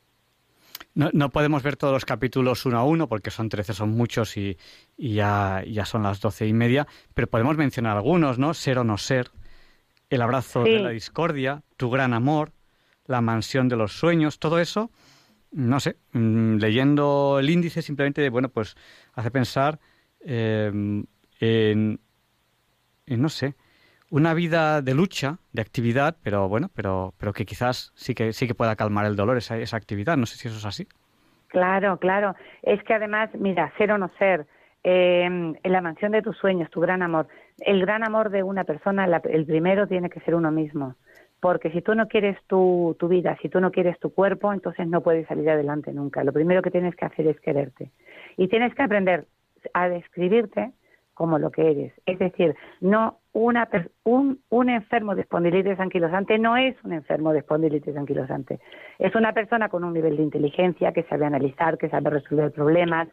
[0.94, 4.56] No, podemos ver todos los capítulos uno a uno porque son trece, son muchos y,
[4.96, 8.54] ya, ya, son las doce y media, pero podemos mencionar algunos, ¿no?
[8.54, 9.32] Ser o no ser,
[10.12, 12.52] el abrazo de la discordia, tu gran amor,
[13.06, 14.92] la mansión de los sueños, todo eso
[15.52, 18.76] no sé, mm, leyendo el índice simplemente, bueno, pues
[19.14, 19.80] hace pensar
[20.22, 20.72] eh,
[21.40, 22.00] en,
[23.08, 23.56] no sé,
[24.12, 28.48] una vida de lucha, de actividad, pero bueno, pero, pero que quizás sí que sí
[28.48, 30.18] que pueda calmar el dolor esa, esa actividad.
[30.18, 30.88] No sé si eso es así.
[31.48, 32.36] Claro, claro.
[32.62, 34.46] Es que además, mira, ser o no ser,
[34.84, 37.28] eh, en la mansión de tus sueños, tu gran amor,
[37.60, 40.96] el gran amor de una persona, el primero tiene que ser uno mismo
[41.40, 44.88] porque si tú no quieres tu, tu vida, si tú no quieres tu cuerpo, entonces
[44.88, 46.24] no puedes salir adelante nunca.
[46.24, 47.92] Lo primero que tienes que hacer es quererte.
[48.38, 49.26] Y tienes que aprender
[49.74, 50.72] a describirte
[51.14, 51.94] como lo que eres.
[52.06, 53.68] Es decir, no una,
[54.04, 58.60] un, un enfermo de espondilitis anquilosante no es un enfermo de espondilitis anquilosante.
[58.98, 63.10] Es una persona con un nivel de inteligencia que sabe analizar, que sabe resolver problemas,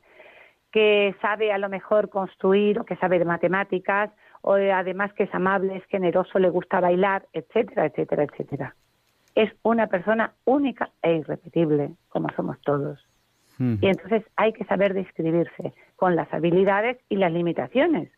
[0.70, 4.10] que sabe a lo mejor construir o que sabe de matemáticas
[4.42, 8.74] o además que es amable, es generoso, le gusta bailar, etcétera, etcétera, etcétera.
[9.34, 13.06] es una persona única e irrepetible, como somos todos.
[13.58, 18.10] Y entonces hay que saber describirse con las habilidades y las limitaciones,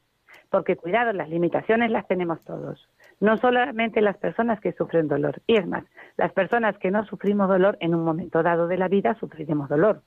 [0.51, 2.89] porque cuidado, las limitaciones las tenemos todos,
[3.21, 5.41] no solamente las personas que sufren dolor.
[5.47, 5.85] Y es más,
[6.17, 10.03] las personas que no sufrimos dolor en un momento dado de la vida sufriremos dolor,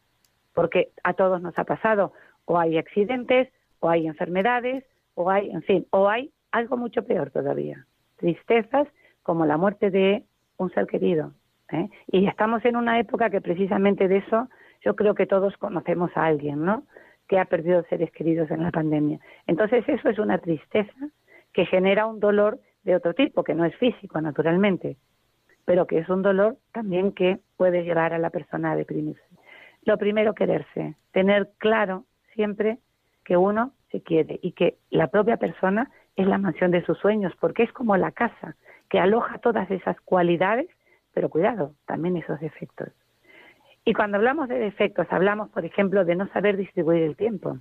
[0.53, 2.11] porque a todos nos ha pasado,
[2.43, 3.47] o hay accidentes,
[3.79, 4.83] o hay enfermedades,
[5.15, 7.85] o hay, en fin, o hay algo mucho peor todavía,
[8.17, 8.87] tristezas
[9.23, 10.23] como la muerte de
[10.57, 11.33] un ser querido.
[11.71, 11.89] ¿eh?
[12.07, 14.49] Y estamos en una época que precisamente de eso
[14.83, 16.83] yo creo que todos conocemos a alguien, ¿no?
[17.27, 19.19] Que ha perdido seres queridos en la pandemia.
[19.47, 21.09] Entonces eso es una tristeza
[21.53, 24.97] que genera un dolor de otro tipo, que no es físico, naturalmente,
[25.65, 29.21] pero que es un dolor también que puede llevar a la persona a deprimirse.
[29.83, 32.79] Lo primero, quererse, tener claro siempre
[33.23, 37.33] que uno se quiere y que la propia persona es la mansión de sus sueños,
[37.39, 38.55] porque es como la casa
[38.89, 40.67] que aloja todas esas cualidades,
[41.13, 42.89] pero cuidado, también esos defectos.
[43.83, 47.57] Y cuando hablamos de defectos, hablamos, por ejemplo, de no saber distribuir el tiempo.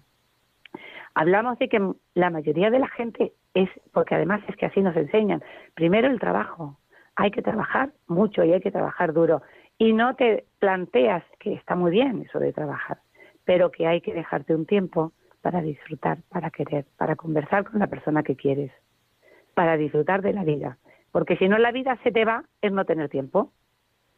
[1.15, 4.97] Hablamos de que la mayoría de la gente es, porque además es que así nos
[4.97, 5.43] enseñan,
[5.75, 6.79] primero el trabajo.
[7.17, 9.43] Hay que trabajar mucho y hay que trabajar duro.
[9.79, 12.99] Y no te planteas que está muy bien eso de trabajar,
[13.45, 15.13] pero que hay que dejarte un tiempo
[15.43, 18.73] para disfrutar, para querer, para conversar con la persona que quieres,
[19.55, 20.79] para disfrutar de la vida.
[21.13, 23.53] Porque si no la vida se te va es no tener tiempo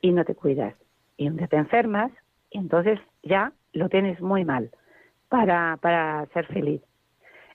[0.01, 0.75] y no te cuidas
[1.17, 2.11] y un día te enfermas
[2.51, 4.71] y entonces ya lo tienes muy mal
[5.29, 6.83] para, para ser feliz.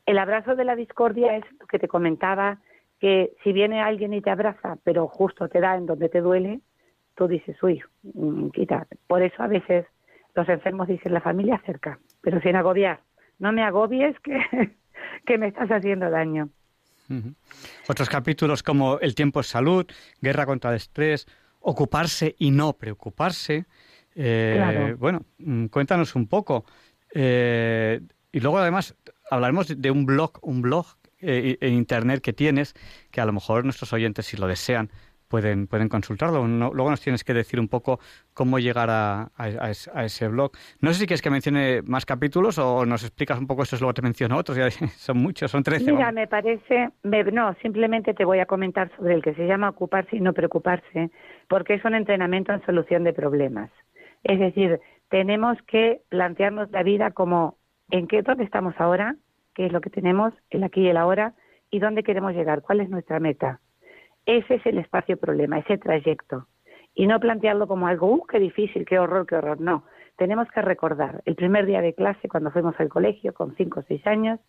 [0.05, 2.59] El abrazo de la discordia es lo que te comentaba,
[2.99, 6.61] que si viene alguien y te abraza, pero justo te da en donde te duele,
[7.15, 8.87] tú dices, uy, mm, quita.
[9.05, 9.85] Por eso a veces
[10.33, 13.01] los enfermos dicen, la familia cerca, pero sin agobiar.
[13.39, 14.39] No me agobies que,
[15.25, 16.49] que me estás haciendo daño.
[17.87, 19.85] Otros capítulos como El tiempo es salud,
[20.21, 21.27] Guerra contra el estrés,
[21.59, 23.65] ocuparse y no preocuparse.
[24.15, 26.65] Eh, bueno, mm, cuéntanos un poco.
[27.13, 28.95] Eh, y luego además
[29.29, 30.85] hablaremos de un blog, un blog
[31.19, 32.73] eh, en internet que tienes,
[33.11, 34.91] que a lo mejor nuestros oyentes, si lo desean,
[35.27, 36.45] pueden, pueden consultarlo.
[36.47, 37.99] luego nos tienes que decir un poco
[38.33, 39.29] cómo llegar a,
[39.69, 40.51] ese blog.
[40.81, 43.93] No sé si quieres que mencione más capítulos o nos explicas un poco estos, luego
[43.93, 44.57] te menciono otros.
[44.57, 45.91] Ya son muchos, son trece.
[45.91, 50.15] Mira, me parece, no, simplemente te voy a comentar sobre el que se llama ocuparse
[50.15, 51.11] y no preocuparse,
[51.47, 53.69] porque es un entrenamiento en solución de problemas.
[54.23, 57.57] Es decir, tenemos que plantearnos la vida como
[57.89, 59.15] en qué, dónde estamos ahora,
[59.55, 61.33] qué es lo que tenemos, el aquí y el ahora,
[61.69, 63.59] y dónde queremos llegar, cuál es nuestra meta.
[64.27, 66.47] Ese es el espacio problema, ese trayecto.
[66.93, 69.61] Y no plantearlo como algo, ¡uh, qué difícil, qué horror, qué horror!
[69.61, 69.85] No,
[70.17, 73.83] tenemos que recordar el primer día de clase cuando fuimos al colegio con cinco o
[73.83, 74.41] seis años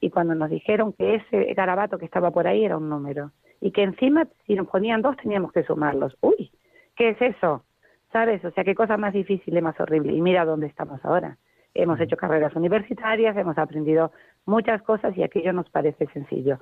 [0.00, 3.70] y cuando nos dijeron que ese garabato que estaba por ahí era un número y
[3.70, 6.16] que encima si nos ponían dos teníamos que sumarlos.
[6.22, 6.50] ¡Uy!
[6.96, 7.64] ¿Qué es eso?
[8.10, 8.42] ¿Sabes?
[8.46, 10.14] O sea, qué cosa más difícil y más horrible.
[10.14, 11.36] Y mira dónde estamos ahora.
[11.74, 14.10] Hemos hecho carreras universitarias, hemos aprendido
[14.46, 16.58] muchas cosas y aquello nos parece sencillo.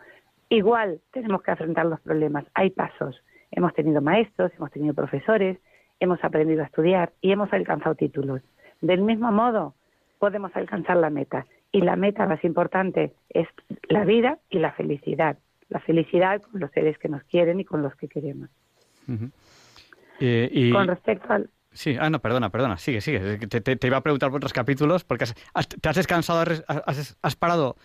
[0.48, 3.22] Igual tenemos que afrontar los problemas, hay pasos.
[3.50, 5.58] Hemos tenido maestros, hemos tenido profesores,
[5.98, 8.42] hemos aprendido a estudiar y hemos alcanzado títulos.
[8.80, 9.74] Del mismo modo,
[10.18, 11.46] podemos alcanzar la meta.
[11.72, 13.48] Y la meta más importante es
[13.88, 15.38] la vida y la felicidad.
[15.68, 18.48] La felicidad con los seres que nos quieren y con los que queremos.
[20.20, 20.72] y...
[20.72, 21.50] Con respecto al...
[21.72, 23.38] Sí, ah, no, perdona, perdona, sigue, sigue.
[23.38, 25.26] Te, iba a preguntar por otros capítulos porque
[25.80, 26.42] te has descansado,
[27.20, 27.76] has parado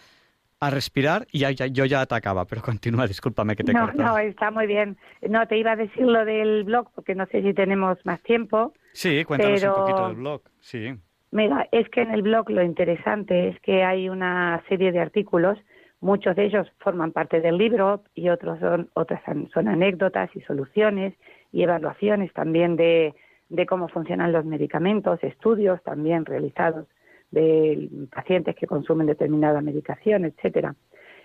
[0.62, 4.52] a respirar y ya, yo ya atacaba, pero continúa, discúlpame que te No, no, está
[4.52, 4.98] muy bien.
[5.28, 8.74] No, te iba a decir lo del blog porque no sé si tenemos más tiempo.
[8.94, 10.94] Sí, cuéntanos un poquito del blog, sí.
[11.32, 15.58] Mira, es que en el blog lo interesante es que hay una serie de artículos,
[16.00, 19.22] muchos de ellos forman parte del libro y otros son, otras
[19.54, 21.14] son anécdotas y soluciones
[21.54, 23.16] y evaluaciones también de,
[23.50, 26.86] de cómo funcionan los medicamentos, estudios también realizados
[27.32, 30.76] de pacientes que consumen determinada medicación, etcétera.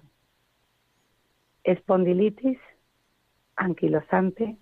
[1.63, 2.59] Espondilitis
[3.55, 4.57] anquilosante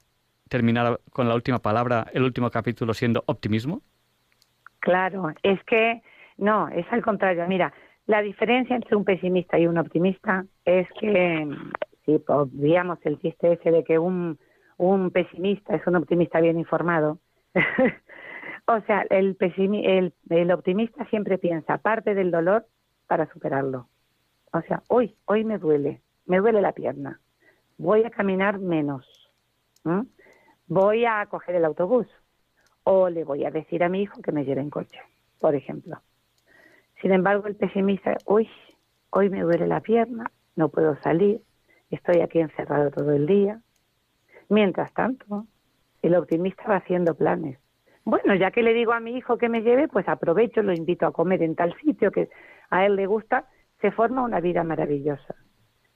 [0.49, 3.83] terminar con la última palabra, el último capítulo siendo optimismo?
[4.81, 6.03] Claro, es que
[6.39, 7.45] no, es al contrario.
[7.49, 7.73] Mira,
[8.07, 11.49] la diferencia entre un pesimista y un optimista es que,
[12.05, 14.39] si obviamos el chiste ese de que un,
[14.77, 17.19] un pesimista es un optimista bien informado,
[18.67, 22.67] o sea, el, el, el optimista siempre piensa parte del dolor
[23.09, 23.89] para superarlo.
[24.57, 27.21] O sea, hoy, hoy me duele, me duele la pierna,
[27.77, 29.07] voy a caminar menos,
[30.67, 32.07] voy a coger el autobús
[32.83, 34.99] o le voy a decir a mi hijo que me lleve en coche,
[35.41, 36.01] por ejemplo.
[37.03, 38.49] Sin embargo, el pesimista, uy,
[39.11, 41.43] hoy me duele la pierna, no puedo salir,
[41.91, 43.61] estoy aquí encerrado todo el día.
[44.49, 45.45] Mientras tanto,
[46.01, 47.59] el optimista va haciendo planes.
[48.05, 51.05] Bueno, ya que le digo a mi hijo que me lleve, pues aprovecho, lo invito
[51.07, 52.31] a comer en tal sitio que
[52.71, 53.51] a él le gusta,
[53.81, 55.35] se forma una vida maravillosa.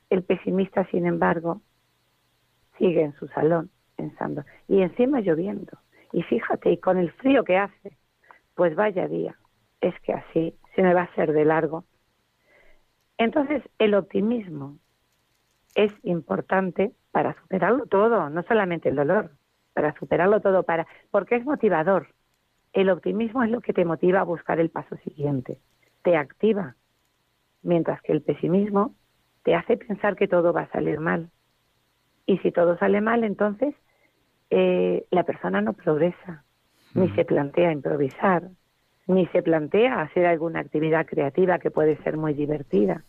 [0.09, 1.63] El pesimista, sin embargo,
[2.79, 5.79] sigue en su salón pensando, y encima lloviendo.
[6.13, 7.97] Y fíjate, y con el frío que hace,
[8.55, 9.37] pues vaya día,
[9.81, 11.85] es que así se me va a hacer de largo.
[13.19, 14.79] Entonces, el optimismo
[15.75, 19.33] es importante para superarlo todo, no solamente el dolor,
[19.75, 22.09] para superarlo todo, para porque es motivador.
[22.73, 25.61] El optimismo es lo que te motiva a buscar el paso siguiente,
[26.03, 26.77] te activa,
[27.63, 28.95] mientras que el pesimismo
[29.43, 31.31] te hace pensar que todo va a salir mal.
[32.27, 33.75] Y si todo sale mal, entonces
[34.51, 36.45] eh, la persona no progresa,
[36.95, 38.51] ni se plantea improvisar,
[39.07, 43.05] ni se plantea hacer alguna actividad creativa que puede ser muy divertida.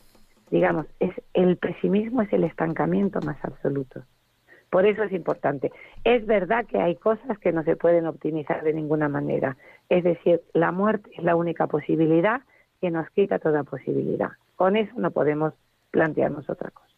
[0.49, 4.03] Digamos, es el pesimismo es el estancamiento más absoluto.
[4.69, 5.71] Por eso es importante.
[6.03, 9.57] Es verdad que hay cosas que no se pueden optimizar de ninguna manera.
[9.89, 12.41] Es decir, la muerte es la única posibilidad
[12.79, 14.31] que nos quita toda posibilidad.
[14.61, 15.55] Con eso no podemos
[15.89, 16.93] plantearnos otra cosa.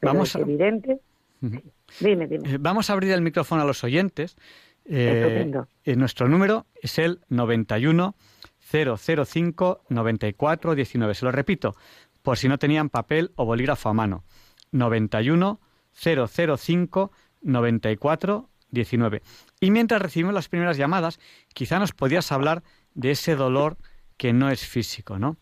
[0.00, 1.00] Vamos es evidente.
[1.40, 2.54] Dime, dime.
[2.54, 4.36] Eh, vamos a abrir el micrófono a los oyentes
[4.84, 5.52] eh,
[5.82, 8.14] eh, nuestro número es el 91
[8.60, 11.14] 005 94 19.
[11.16, 11.74] Se lo repito,
[12.22, 14.22] por si no tenían papel o bolígrafo a mano.
[14.70, 15.58] 91
[15.92, 17.10] 005
[17.42, 19.22] 94 19.
[19.58, 21.18] Y mientras recibimos las primeras llamadas,
[21.54, 22.62] quizá nos podías hablar
[22.94, 23.78] de ese dolor
[24.16, 25.38] que no es físico, ¿no?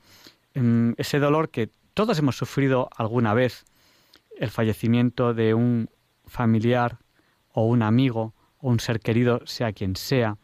[0.57, 3.67] Em, ese dolor que todos hemos sufrido alguna vez,
[4.39, 5.91] el fallecimiento de un
[6.25, 6.97] familiar
[7.53, 8.33] o un amigo
[8.63, 10.39] un ser querido, sea quien sea,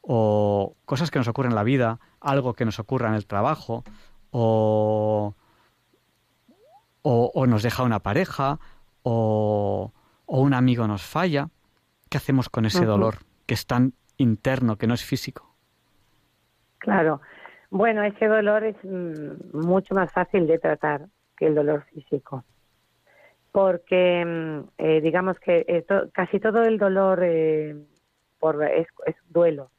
[0.00, 3.84] o cosas que nos ocurren en la vida, algo que nos ocurra en el trabajo,
[4.30, 5.34] o,
[7.02, 8.58] o, nos deja una pareja,
[9.02, 9.92] o,
[10.24, 11.50] o, un amigo nos falla.
[12.08, 15.54] ¿Qué hacemos con ese dolor que es tan interno, que no es físico?
[16.78, 17.20] Claro.
[17.74, 21.06] Bueno, ese dolor es mm, mucho más fácil de tratar
[21.36, 22.44] que el dolor físico
[23.50, 27.76] porque mm, eh, digamos que casi todo el dolor eh,
[28.38, 29.70] por, es, es duelo.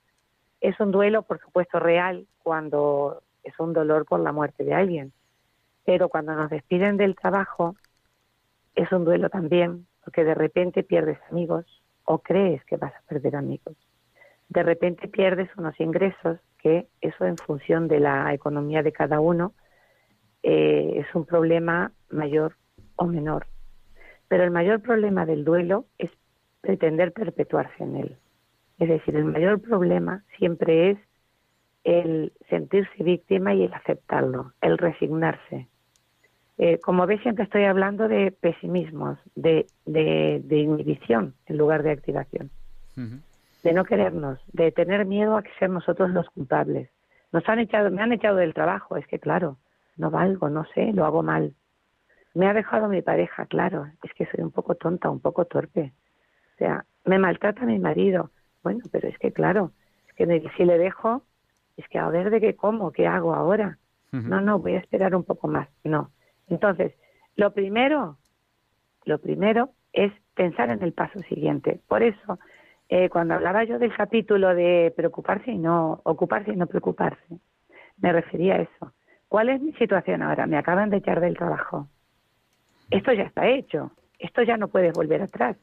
[0.62, 5.12] Es un duelo, por supuesto, real cuando es un dolor por la muerte de alguien,
[5.86, 7.76] pero cuando nos despiden del trabajo
[8.74, 11.66] es un duelo también, porque de repente pierdes amigos
[12.06, 13.76] o crees que vas a perder amigos.
[14.50, 19.54] De repente pierdes unos ingresos que eso en función de la economía de cada uno
[20.42, 22.56] eh, es un problema mayor
[22.96, 23.48] o menor.
[24.30, 26.10] Pero el mayor problema del duelo es
[26.62, 28.18] pretender perpetuarse en él.
[28.80, 30.98] Es decir, el mayor problema siempre es
[31.84, 35.68] el sentirse víctima y el aceptarlo, el resignarse.
[36.58, 42.52] Eh, como ves, siempre estoy hablando de pesimismos, de, de, inhibición en lugar de activación,
[43.64, 46.90] de no querernos, de tener miedo a que ser nosotros los culpables.
[47.32, 49.58] Nos han echado, me han echado del trabajo, es que claro,
[49.98, 51.56] no valgo, no sé, lo hago mal.
[52.34, 55.94] Me ha dejado mi pareja, claro, es que soy un poco tonta, un poco torpe.
[56.56, 58.32] O sea, me maltrata mi marido.
[58.64, 59.72] Bueno, pero es que claro,
[60.08, 61.24] es que si le dejo,
[61.78, 63.78] es que a ver de qué como, qué hago ahora.
[64.12, 65.68] No, no, voy a esperar un poco más.
[65.84, 66.12] No.
[66.48, 66.94] Entonces,
[67.36, 68.18] lo primero,
[69.06, 71.80] lo primero es pensar en el paso siguiente.
[71.88, 72.38] Por eso,
[72.90, 77.40] eh, cuando hablaba yo del capítulo de preocuparse y no ocuparse y no preocuparse,
[77.98, 78.94] me refería a eso.
[79.28, 80.46] ¿Cuál es mi situación ahora?
[80.46, 81.88] Me acaban de echar del trabajo.
[82.92, 83.92] Esto ya está hecho.
[84.20, 85.58] Esto ya no puedes volver atrás.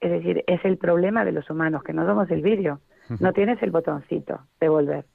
[0.00, 2.80] Es decir, es el problema de los humanos, que no somos el vídeo.
[3.20, 5.06] No tienes el botoncito de volver.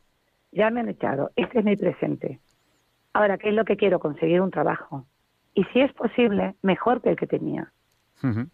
[0.52, 1.32] Ya me han echado.
[1.36, 2.39] Este es mi presente.
[3.14, 3.99] Ahora, ¿qué es lo que quiero?
[3.99, 5.06] Conseguir un trabajo.
[5.54, 7.72] Y si es posible, mejor que el que tenía.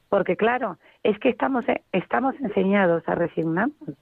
[0.10, 3.96] Porque claro, es que estamos, eh, estamos enseñados a resignarnos.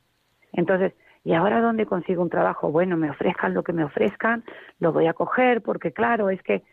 [0.54, 0.94] Entonces,
[1.24, 2.72] ¿y ahora dónde consigo un trabajo?
[2.72, 4.44] Bueno, me ofrezcan lo que me ofrezcan,
[4.80, 6.64] lo voy a coger porque claro, es que...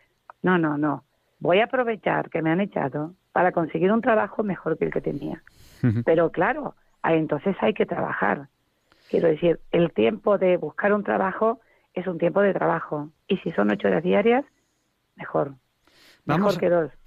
[0.41, 1.03] No, no, no.
[1.39, 5.01] Voy a aprovechar que me han echado para conseguir un trabajo mejor que el que
[5.01, 5.41] tenía.
[6.05, 8.47] Pero claro, entonces hay que trabajar.
[9.09, 11.59] Quiero decir, el tiempo de buscar un trabajo
[11.93, 13.09] es un tiempo de trabajo.
[13.27, 14.45] Y si son ocho horas diarias,
[15.15, 15.55] mejor.
[16.25, 16.57] Vamos,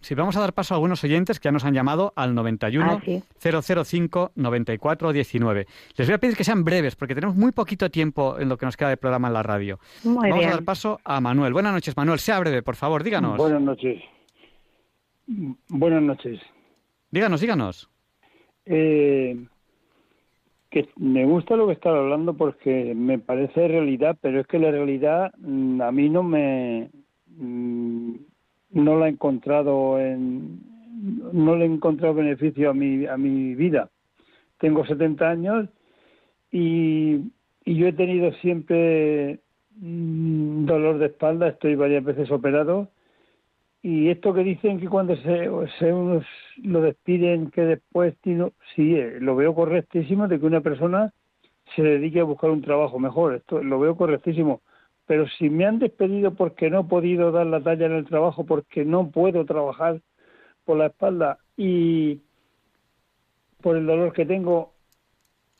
[0.01, 3.01] Si vamos a dar paso a algunos oyentes que ya nos han llamado al 91
[3.39, 5.67] 005 94 19.
[5.97, 8.67] Les voy a pedir que sean breves porque tenemos muy poquito tiempo en lo que
[8.67, 9.79] nos queda de programa en la radio.
[10.05, 11.55] vamos a dar paso a Manuel.
[11.55, 12.19] Buenas noches, Manuel.
[12.19, 13.39] Sea breve, por favor, díganos.
[13.39, 14.03] Buenas noches.
[15.27, 16.39] Buenas noches.
[17.11, 17.89] Díganos, díganos.
[18.67, 19.47] Eh,
[20.71, 24.71] que me gusta lo que está hablando porque me parece realidad, pero es que la
[24.71, 26.91] realidad mm, a mí no me
[27.29, 28.14] mm,
[28.77, 30.61] no encontrado en
[31.33, 33.91] no le he encontrado beneficio a mi a mi vida.
[34.59, 35.68] Tengo 70 años
[36.51, 37.20] y,
[37.64, 39.41] y yo he tenido siempre
[39.77, 42.89] mm, dolor de espalda, estoy varias veces operado.
[43.83, 45.49] Y esto que dicen que cuando se,
[45.79, 46.27] se unos
[46.62, 51.12] lo despiden que después sí eh, lo veo correctísimo de que una persona
[51.74, 53.35] se dedique a buscar un trabajo mejor.
[53.35, 54.61] Esto lo veo correctísimo
[55.07, 58.45] pero si me han despedido porque no he podido dar la talla en el trabajo,
[58.45, 60.01] porque no puedo trabajar
[60.65, 62.21] por la espalda y
[63.63, 64.73] por el dolor que tengo,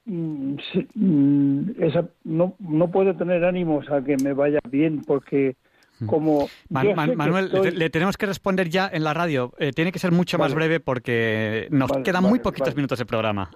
[0.05, 0.57] mm,
[0.95, 5.57] mm, esa, no, no puedo tener ánimos a que me vaya bien porque
[6.01, 6.07] mm.
[6.07, 9.53] como Manuel, le, tenemos que responder ya en la radio.
[9.59, 13.51] Eh, tiene que ser mucho más breve porque nos quedan muy poquitos minutos de programa.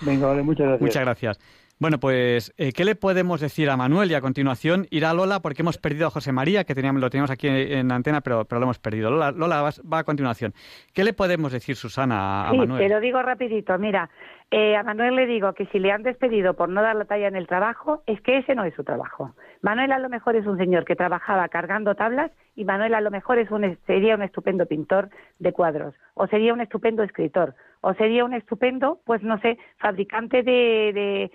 [0.00, 0.80] Venga, vale, muchas gracias.
[0.86, 1.38] Muchas gracias.
[1.78, 4.10] Bueno, pues, eh, ¿qué le podemos decir a Manuel?
[4.10, 7.30] Y a continuación irá Lola, porque hemos perdido a José María, que teníamos, lo teníamos
[7.30, 9.10] aquí en, antena, pero, pero lo hemos perdido.
[9.10, 10.54] Lola, Lola va, a continuación.
[10.94, 12.80] ¿Qué le podemos decir, Susana, a, sí, Manuel?
[12.80, 13.78] te lo digo rapidito.
[13.78, 14.08] Mira,
[14.50, 17.28] eh, a Manuel le digo que si le han despedido por no dar la talla
[17.28, 19.34] en el trabajo, es que ese no es su trabajo.
[19.60, 23.10] Manuel a lo mejor es un señor que trabajaba cargando tablas y Manuel a lo
[23.10, 25.10] mejor es un, sería un estupendo pintor
[25.40, 30.42] de cuadros o sería un estupendo escritor o sería un estupendo, pues no sé, fabricante
[30.42, 31.30] de, de,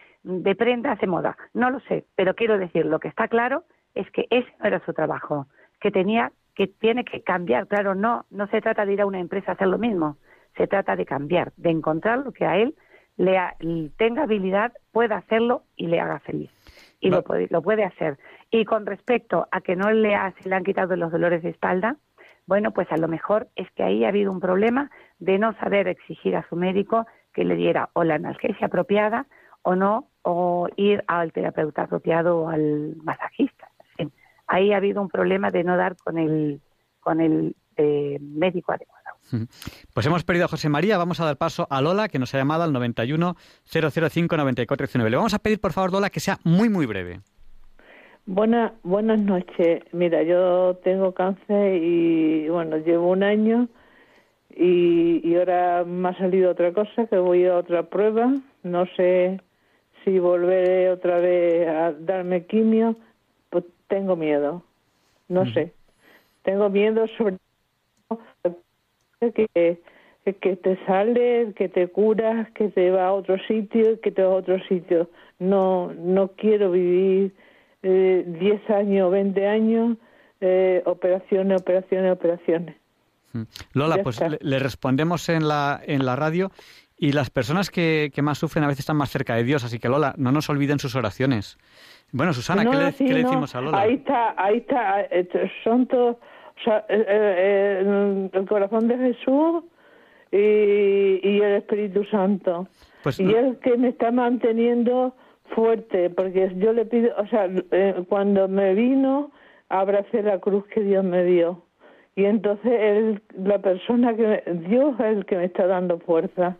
[0.57, 1.37] prendas de moda.
[1.53, 3.63] No lo sé, pero quiero decir, lo que está claro
[3.95, 5.47] es que ese no era su trabajo,
[5.79, 7.67] que tenía, que tiene que cambiar.
[7.67, 10.17] Claro, no, no se trata de ir a una empresa a hacer lo mismo,
[10.57, 12.75] se trata de cambiar, de encontrar lo que a él
[13.17, 13.37] le
[13.97, 16.49] tenga habilidad, pueda hacerlo y le haga feliz.
[16.99, 18.17] Y lo, puede, lo puede hacer.
[18.51, 21.49] Y con respecto a que no le, ha, se le han quitado los dolores de
[21.49, 21.97] espalda,
[22.45, 25.87] bueno, pues a lo mejor es que ahí ha habido un problema de no saber
[25.87, 29.25] exigir a su médico que le diera o la analgesia apropiada
[29.63, 33.69] o no, o ir al terapeuta apropiado o al masajista.
[34.47, 36.61] ahí ha habido un problema de no dar con el,
[36.99, 39.01] con el eh, médico adecuado.
[39.93, 42.37] Pues hemos perdido a José María, vamos a dar paso a Lola, que nos ha
[42.37, 43.35] llamado al 91
[43.65, 45.09] 005 9419.
[45.09, 47.21] Le vamos a pedir, por favor, Lola, que sea muy, muy breve.
[48.25, 49.83] Buena, buenas noches.
[49.93, 53.67] Mira, yo tengo cáncer y bueno, llevo un año
[54.49, 58.33] y, y ahora me ha salido otra cosa, que voy a otra prueba.
[58.63, 59.39] No sé
[60.03, 62.95] si volveré otra vez a darme quimio,
[63.49, 64.63] pues tengo miedo.
[65.27, 65.73] No sé.
[66.43, 67.37] Tengo miedo sobre
[69.19, 69.79] que,
[70.23, 74.33] que te sale, que te curas, que te va a otro sitio, que te va
[74.33, 75.09] a otro sitio.
[75.39, 77.33] No, no quiero vivir
[77.83, 79.97] eh, 10 años, 20 años,
[80.41, 82.75] eh, operaciones, operaciones, operaciones.
[83.33, 83.43] Mm.
[83.73, 86.51] Lola, pues le, respondemos en la, en la radio
[87.01, 89.79] y las personas que, que, más sufren a veces están más cerca de Dios, así
[89.79, 91.57] que Lola, no nos olviden sus oraciones.
[92.11, 93.79] Bueno, Susana, ¿qué, le, decimos a Lola?
[93.79, 95.27] Ahí está, ahí está, eh,
[95.63, 96.17] son todos,
[96.89, 99.63] eh, el corazón de Jesús
[100.31, 102.67] y, y el Espíritu Santo.
[103.01, 105.15] Pues y es que me está manteniendo
[105.55, 109.31] fuerte, porque yo le pido, o sea, eh, cuando me vino,
[109.69, 111.63] abracé la cruz que Dios me dio.
[112.15, 116.57] Y entonces él, la persona que Dios es el que me está dando fuerza.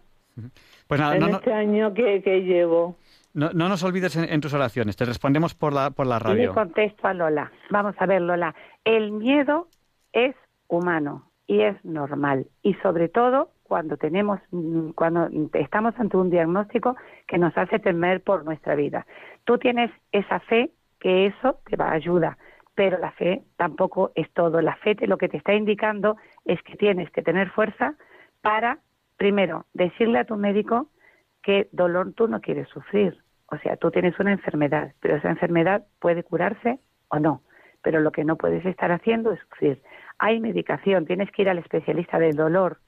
[0.88, 2.98] Pues nada, en este año que, que llevo.
[3.34, 6.50] No, no nos olvides en, tus oraciones, te respondemos por la, por la radio.
[6.50, 7.52] Le contesto a Lola.
[7.70, 8.54] Vamos a ver, Lola.
[8.84, 9.68] El miedo
[10.12, 10.36] es
[10.68, 12.48] humano y es normal.
[12.62, 14.42] Y sobre todo cuando tenemos,
[14.96, 19.08] cuando estamos ante un diagnóstico que nos hace temer por nuestra vida.
[19.46, 22.38] Tú tienes esa fe que eso te va a ayudar,
[22.76, 24.60] pero la fe tampoco es todo.
[24.62, 27.96] La fe te, lo que te está indicando es que tienes que tener fuerza
[28.42, 28.80] para,
[29.22, 30.90] primero, decirle a tu médico
[31.44, 33.20] que dolor tú no quieres sufrir.
[33.52, 37.44] O sea, tú tienes una enfermedad, pero esa enfermedad puede curarse o no.
[37.84, 39.80] Pero lo que no puedes estar haciendo es sufrir.
[40.18, 42.80] Hay medicación, tienes que ir al especialista del dolor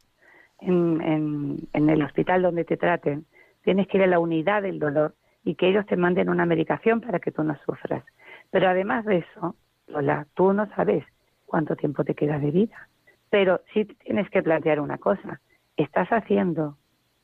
[0.60, 3.28] en, en, el hospital donde te traten.
[3.64, 5.14] Tienes que ir a la unidad del dolor
[5.44, 8.04] y que ellos te manden una medicación para que tú no sufras.
[8.50, 9.56] Pero además de eso,
[9.86, 11.06] Lola, tú no sabes
[11.46, 12.90] cuánto tiempo te queda de vida.
[13.30, 15.40] Pero sí tienes que plantear una cosa.
[15.78, 16.78] ¿Estás haciendo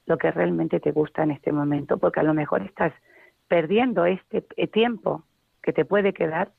[0.05, 1.97] lo que realmente te gusta en este momento?
[1.97, 2.93] Porque a lo mejor estás
[3.47, 5.23] perdiendo este eh, tiempo
[5.61, 6.51] que te puede quedar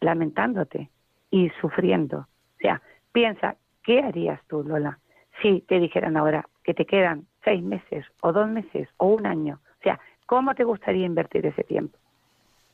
[0.00, 0.90] lamentándote
[1.30, 2.18] y sufriendo.
[2.18, 2.82] O sea,
[3.12, 4.98] piensa, ¿qué harías tú, Lola,
[5.42, 9.60] si te dijeran ahora que te quedan seis meses o dos meses o un año?
[9.78, 11.98] O sea, ¿cómo te gustaría invertir ese tiempo?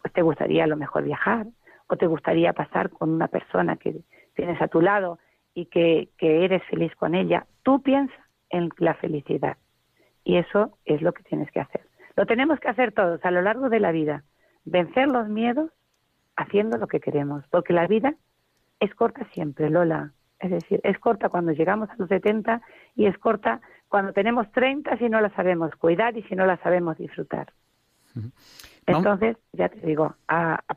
[0.00, 1.46] Pues te gustaría a lo mejor viajar
[1.88, 3.96] o te gustaría pasar con una persona que
[4.34, 5.18] tienes a tu lado
[5.54, 7.46] y que, que eres feliz con ella.
[7.62, 8.14] Tú piensa
[8.54, 9.56] en la felicidad
[10.24, 11.82] y eso es lo que tienes que hacer.
[12.16, 14.24] Lo tenemos que hacer todos a lo largo de la vida.
[14.64, 15.70] Vencer los miedos
[16.36, 18.14] haciendo lo que queremos, porque la vida
[18.80, 20.12] es corta siempre, Lola.
[20.38, 22.62] Es decir, es corta cuando llegamos a los 70
[22.96, 26.56] y es corta cuando tenemos 30 si no la sabemos cuidar y si no la
[26.58, 27.52] sabemos disfrutar.
[28.86, 30.14] Entonces, ya te digo,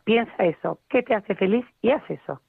[0.04, 1.66] piensa eso, ¿qué te hace feliz?
[1.82, 2.42] Y haz eso.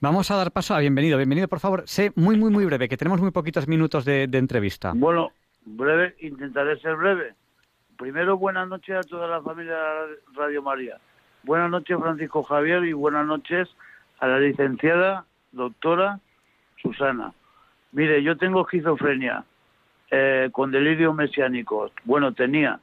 [0.00, 1.16] Vamos a dar paso a bienvenido.
[1.16, 1.82] Bienvenido, por favor.
[1.86, 4.92] Sé muy, muy, muy breve, que tenemos muy poquitos minutos de entrevista.
[4.94, 5.32] Bueno,
[5.64, 7.34] breve, intentaré ser breve.
[7.96, 9.76] Primero, buenas noches a toda la familia
[10.34, 10.98] Radio María.
[11.44, 13.68] Buenas noches, Francisco Javier, y buenas noches
[14.18, 16.20] a la licenciada doctora
[16.82, 17.32] Susana.
[17.92, 19.44] Mire, yo tengo esquizofrenia
[20.10, 21.90] eh, con delirio mesiánico.
[22.04, 22.80] Bueno, tenía.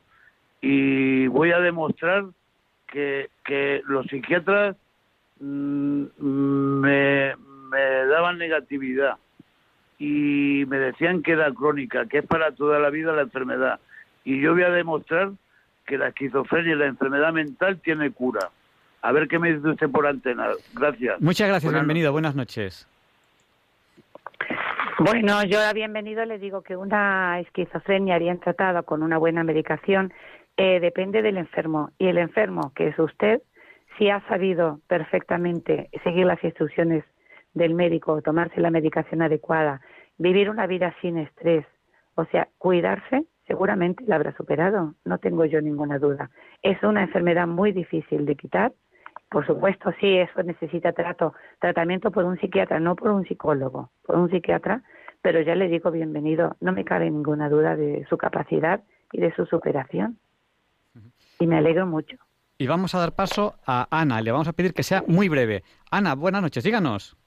[0.62, 2.26] Y voy a demostrar
[2.88, 3.30] que,
[3.86, 4.76] los psiquiatras
[5.44, 9.18] me, me daban negatividad
[10.00, 13.80] y me decían que era crónica, que es para toda la vida la enfermedad
[14.24, 15.32] y yo voy a demostrar
[15.86, 18.50] que la esquizofrenia y la enfermedad mental tiene cura.
[19.02, 20.48] A ver qué me dice usted por antena.
[20.74, 21.20] Gracias.
[21.20, 22.12] Muchas gracias, bienvenido.
[22.14, 22.88] Buenas noches.
[25.00, 30.14] Bueno, yo a bienvenido le digo que una esquizofrenia bien tratada con una buena medicación
[30.56, 31.92] eh, depende del enfermo.
[31.98, 33.42] Y el enfermo, que es usted,
[33.98, 37.04] si ha sabido perfectamente seguir las instrucciones
[37.54, 39.82] del médico, tomarse la medicación adecuada,
[40.18, 41.66] vivir una vida sin estrés,
[42.16, 46.30] o sea, cuidarse, seguramente la habrá superado, no tengo yo ninguna duda.
[46.62, 48.74] Es una enfermedad muy difícil de quitar.
[49.30, 54.18] Por supuesto, sí, eso necesita trato, tratamiento por un psiquiatra, no por un psicólogo, por
[54.18, 54.84] un psiquiatra,
[55.22, 59.34] pero ya le digo bienvenido, no me cabe ninguna duda de su capacidad y de
[59.34, 60.18] su superación.
[61.40, 62.18] Y me alegro mucho.
[62.64, 65.64] Y vamos a dar paso a Ana, le vamos a pedir que sea muy breve.
[65.92, 67.18] Ana, buenas noches, díganos.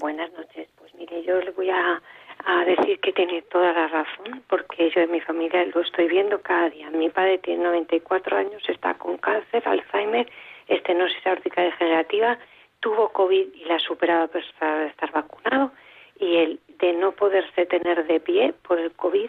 [0.00, 2.00] Buenas noches, pues mire, yo le voy a
[2.46, 6.40] a decir que tiene toda la razón, porque yo en mi familia lo estoy viendo
[6.40, 6.88] cada día.
[6.88, 10.26] Mi padre tiene 94 años, está con cáncer, Alzheimer,
[10.66, 12.38] estenosis aórtica degenerativa,
[12.80, 15.72] tuvo COVID y la ha superado a pesar de estar vacunado,
[16.18, 19.28] y el de no poderse tener de pie por el COVID,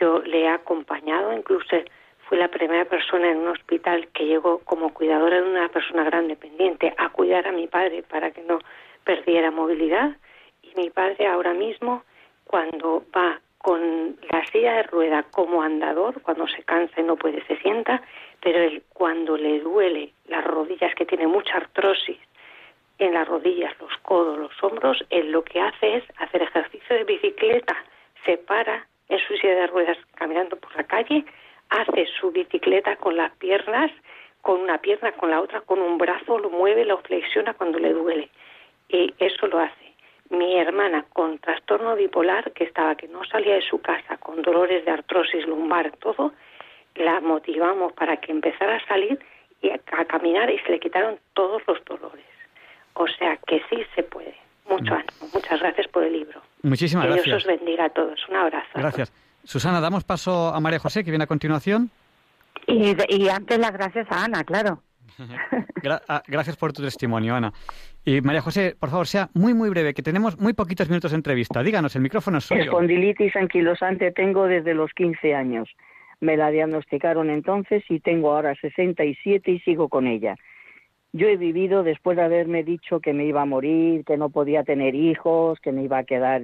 [0.00, 1.76] yo le he acompañado, incluso
[2.30, 6.28] fui la primera persona en un hospital que llegó como cuidadora de una persona gran
[6.28, 8.60] dependiente a cuidar a mi padre para que no
[9.02, 10.12] perdiera movilidad.
[10.62, 12.04] Y mi padre ahora mismo
[12.44, 17.44] cuando va con la silla de rueda como andador, cuando se cansa y no puede,
[17.46, 18.00] se sienta,
[18.40, 22.18] pero él cuando le duele las rodillas, que tiene mucha artrosis
[22.98, 27.02] en las rodillas, los codos, los hombros, él lo que hace es hacer ejercicio de
[27.02, 27.74] bicicleta,
[28.24, 31.24] se para en su silla de ruedas caminando por la calle,
[31.70, 33.90] hace su bicicleta con las piernas,
[34.42, 37.92] con una pierna, con la otra, con un brazo, lo mueve, lo flexiona cuando le
[37.92, 38.28] duele.
[38.88, 39.90] Y eso lo hace
[40.30, 44.84] mi hermana con trastorno bipolar, que estaba que no salía de su casa, con dolores
[44.84, 46.32] de artrosis lumbar, todo,
[46.94, 49.18] la motivamos para que empezara a salir
[49.60, 52.24] y a, caminar y se le quitaron todos los dolores.
[52.94, 54.36] O sea que sí se puede.
[54.68, 54.98] Mucho mm.
[54.98, 55.28] ánimo.
[55.34, 56.40] Muchas gracias por el libro.
[56.62, 57.26] Muchísimas que gracias.
[57.26, 58.28] Dios os bendiga a todos.
[58.28, 58.70] Un abrazo.
[58.74, 59.12] Gracias.
[59.44, 61.90] Susana, damos paso a María José, que viene a continuación.
[62.66, 64.82] Y, y antes las gracias a Ana, claro.
[66.08, 67.52] Ah, gracias por tu testimonio, Ana.
[68.04, 71.16] Y María José, por favor, sea muy, muy breve, que tenemos muy poquitos minutos de
[71.16, 71.62] entrevista.
[71.62, 72.64] Díganos, el micrófono es suyo.
[72.64, 75.70] Espondilitis anquilosante tengo desde los 15 años.
[76.20, 80.36] Me la diagnosticaron entonces y tengo ahora 67 y sigo con ella.
[81.12, 84.62] Yo he vivido después de haberme dicho que me iba a morir, que no podía
[84.62, 86.42] tener hijos, que me iba a quedar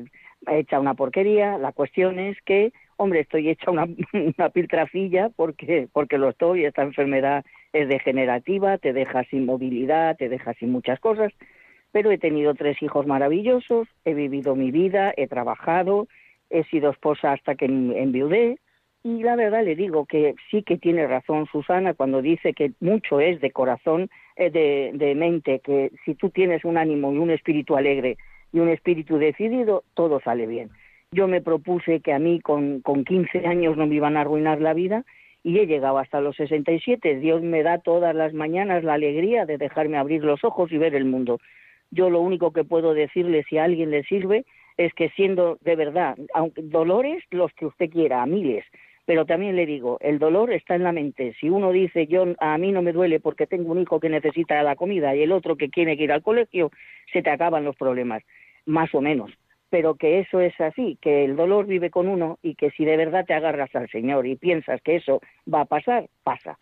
[0.49, 1.59] hecha una porquería.
[1.59, 3.87] La cuestión es que, hombre, estoy hecha una,
[4.39, 6.65] una piltrafilla porque, porque lo estoy.
[6.65, 11.33] Esta enfermedad es degenerativa, te deja sin movilidad, te deja sin muchas cosas.
[11.93, 16.09] Pero he tenido tres hijos maravillosos, he vivido mi vida, he trabajado,
[16.51, 18.59] he sido esposa hasta que enviudé.
[19.03, 23.21] Y la verdad le digo que sí que tiene razón Susana cuando dice que mucho
[23.21, 27.31] es de corazón, eh, de, de mente, que si tú tienes un ánimo y un
[27.31, 28.17] espíritu alegre
[28.53, 30.71] y un espíritu decidido, todo sale bien.
[31.17, 34.61] Yo me propuse que a mí con, con 15 años no me iban a arruinar
[34.61, 35.07] la vida
[35.43, 37.21] y he llegado hasta los 67.
[37.21, 40.95] Dios me da todas las mañanas la alegría de dejarme abrir los ojos y ver
[40.95, 41.41] el mundo.
[41.91, 44.45] Yo lo único que puedo decirle si a alguien le sirve
[44.77, 48.67] es que siendo de verdad, aunque dolores los que usted quiera, a miles,
[49.07, 51.35] pero también le digo, el dolor está en la mente.
[51.41, 54.63] Si uno dice, yo a mí no me duele porque tengo un hijo que necesita
[54.63, 56.73] la comida y el otro que tiene que ir al colegio,
[57.11, 58.23] se te acaban los problemas,
[58.67, 59.33] más o menos.
[59.71, 62.97] Pero que eso es así, que el dolor vive con uno y que si de
[62.97, 65.21] verdad te agarras al Señor y piensas que eso
[65.53, 66.57] va a pasar, pasa.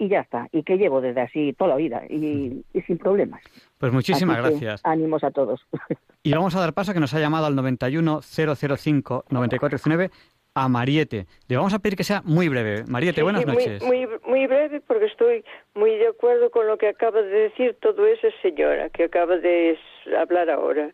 [0.00, 3.42] Y ya está, y que llevo desde así toda la vida y, sin problemas.
[3.78, 4.80] Pues muchísimas gracias.
[4.84, 5.66] Ánimos a todos.
[6.24, 10.10] Y vamos a dar paso a que nos ha llamado al 91 005 9419
[10.54, 11.26] a Mariete.
[11.48, 12.84] Le vamos a pedir que sea muy breve.
[12.88, 13.82] Mariete, buenas noches.
[13.82, 15.44] Muy, muy, breve porque estoy
[15.74, 19.78] muy de acuerdo con lo que acaba de decir todo eso, señora, que acaba de
[20.20, 20.90] hablar ahora.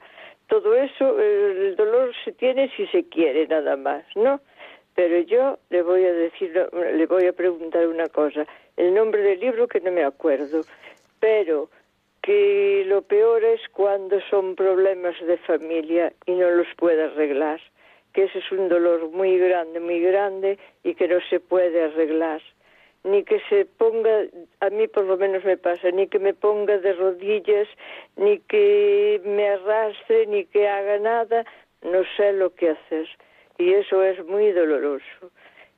[0.49, 4.40] Todo eso, el dolor se tiene si se quiere nada más, ¿no?
[4.95, 8.47] Pero yo le voy a decir, le voy a preguntar una cosa.
[8.76, 10.61] El nombre del libro que no me acuerdo,
[11.18, 11.68] pero
[12.22, 17.61] que lo peor es cuando son problemas de familia y no los puede arreglar
[18.14, 22.40] que ese es un dolor muy grande, muy grande y que no se puede arreglar.
[23.05, 24.25] Ni que se ponga,
[24.61, 27.69] a mí por lo menos me pasa, ni que me ponga de rodillas,
[28.17, 31.45] ni que me arrastre, ni que haga nada,
[31.83, 33.07] no sé lo que hacer.
[33.59, 35.31] Y eso es muy doloroso.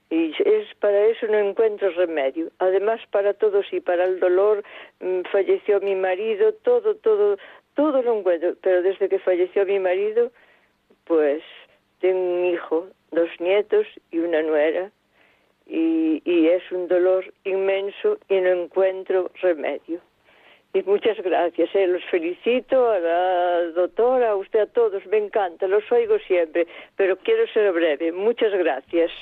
[0.08, 2.50] Y es para eso no encuentro remedio.
[2.58, 4.62] Además, para todos y para el dolor,
[5.00, 7.38] mm, falleció mi marido, todo, todo,
[7.74, 8.54] todo lo encuentro.
[8.62, 10.30] Pero desde que falleció mi marido,
[11.04, 11.42] pues
[12.00, 14.92] tengo un hijo, dos nietos y una nuera,
[15.66, 20.00] y, y es un dolor inmenso y no encuentro remedio.
[20.76, 21.86] Y muchas gracias, eh.
[21.86, 27.16] los felicito a la doctora, a usted, a todos, me encanta, los oigo siempre, pero
[27.16, 28.12] quiero ser breve.
[28.12, 29.10] Muchas gracias.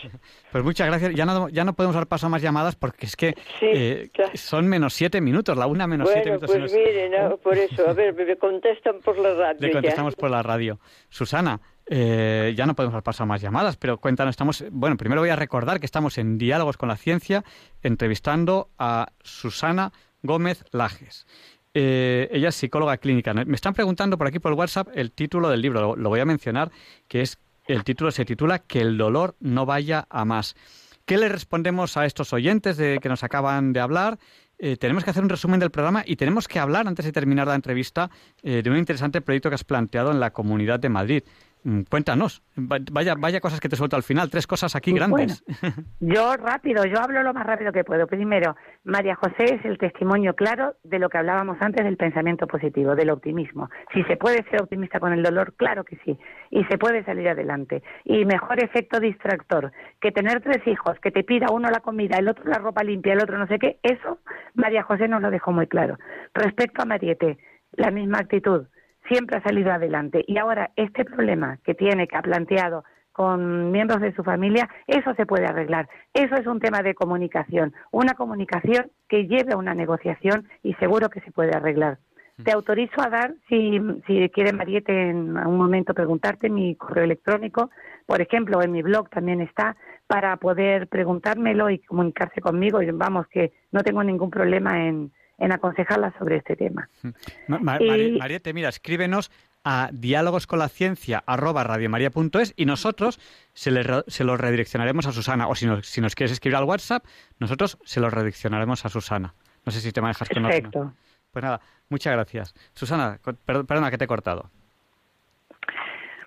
[0.50, 1.12] Pues muchas gracias.
[1.16, 4.68] Ya no, ya no podemos dar paso a más llamadas porque es que eh, son
[4.68, 6.48] menos siete minutos, la una menos siete minutos.
[6.48, 9.66] Pues miren, por eso, a ver, me contestan por la radio.
[9.66, 10.78] Le contestamos por la radio.
[11.08, 15.36] Susana, eh, ya no podemos pasar más llamadas, pero cuéntanos, estamos, bueno, primero voy a
[15.36, 17.44] recordar que estamos en Diálogos con la Ciencia,
[17.82, 21.26] entrevistando a Susana Gómez Lajes.
[21.74, 23.34] Eh, ella es psicóloga clínica.
[23.34, 26.70] Me están preguntando por aquí por WhatsApp el título del libro, lo, voy a mencionar,
[27.08, 30.54] que es, el título se titula Que el dolor no vaya a más.
[31.04, 34.18] ¿Qué le respondemos a estos oyentes de, que nos acaban de hablar?
[34.56, 37.48] Eh, tenemos que hacer un resumen del programa y tenemos que hablar, antes de terminar
[37.48, 38.08] la entrevista,
[38.42, 41.24] de un interesante proyecto que has planteado en la Comunidad de Madrid.
[41.64, 45.42] Mm, cuéntanos, vaya, vaya cosas que te suelto al final, tres cosas aquí grandes.
[46.00, 48.06] yo rápido, yo hablo lo más rápido que puedo.
[48.06, 48.54] Primero,
[48.84, 53.08] María José es el testimonio claro de lo que hablábamos antes del pensamiento positivo, del
[53.08, 53.70] optimismo.
[53.94, 56.18] Si se puede ser optimista con el dolor, claro que sí,
[56.50, 57.82] y se puede salir adelante.
[58.04, 62.28] Y mejor efecto distractor que tener tres hijos, que te pida uno la comida, el
[62.28, 64.18] otro la ropa limpia, el otro no sé qué, eso
[64.52, 65.96] María José nos lo dejó muy claro.
[66.34, 67.38] Respecto a Mariette,
[67.72, 68.66] la misma actitud
[69.08, 70.24] siempre ha salido adelante.
[70.26, 75.14] Y ahora este problema que tiene, que ha planteado con miembros de su familia, eso
[75.14, 75.88] se puede arreglar.
[76.12, 81.08] Eso es un tema de comunicación, una comunicación que lleve a una negociación y seguro
[81.08, 81.98] que se puede arreglar.
[82.42, 87.70] Te autorizo a dar, si, si quiere Mariette en un momento preguntarte, mi correo electrónico,
[88.06, 89.76] por ejemplo, en mi blog también está,
[90.08, 92.82] para poder preguntármelo y comunicarse conmigo.
[92.82, 96.90] Y vamos, que no tengo ningún problema en, en aconsejarla sobre este tema.
[97.48, 99.30] Mariette, mira, escríbenos
[99.64, 103.18] a diálogosconlaciencia@radiomaria.es y nosotros
[103.54, 105.48] se, le, se los redireccionaremos a Susana.
[105.48, 107.04] O si nos, si nos quieres escribir al WhatsApp,
[107.38, 109.34] nosotros se los redireccionaremos a Susana.
[109.64, 110.92] No sé si te manejas con Perfecto.
[111.30, 112.54] Pues nada, muchas gracias.
[112.74, 114.50] Susana, perdona que te he cortado.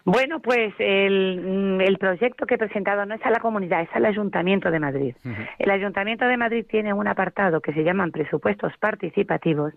[0.10, 4.05] Bueno, pues mm, el, proyecto que he presentado no es a la comunidad, es al
[4.05, 5.16] Ayuntamiento de Madrid.
[5.60, 9.74] El Ayuntamiento de Madrid tiene un apartado que se llaman presupuestos participativos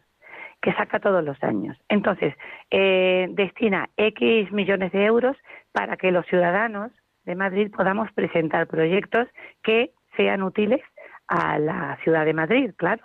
[0.63, 1.77] que saca todos los años.
[1.89, 2.33] Entonces,
[2.71, 5.37] eh, destina X millones de euros
[5.73, 6.93] para que los ciudadanos
[7.25, 9.27] de Madrid podamos presentar proyectos
[9.65, 10.81] que sean útiles
[11.27, 13.03] a la ciudad de Madrid, claro.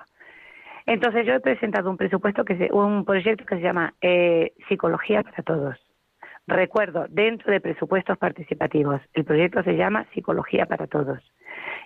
[0.86, 5.42] Entonces, yo he presentado un presupuesto que un proyecto que se llama eh, Psicología para
[5.42, 5.85] Todos
[6.48, 9.02] Recuerdo, dentro de presupuestos participativos.
[9.14, 11.20] El proyecto se llama Psicología para Todos.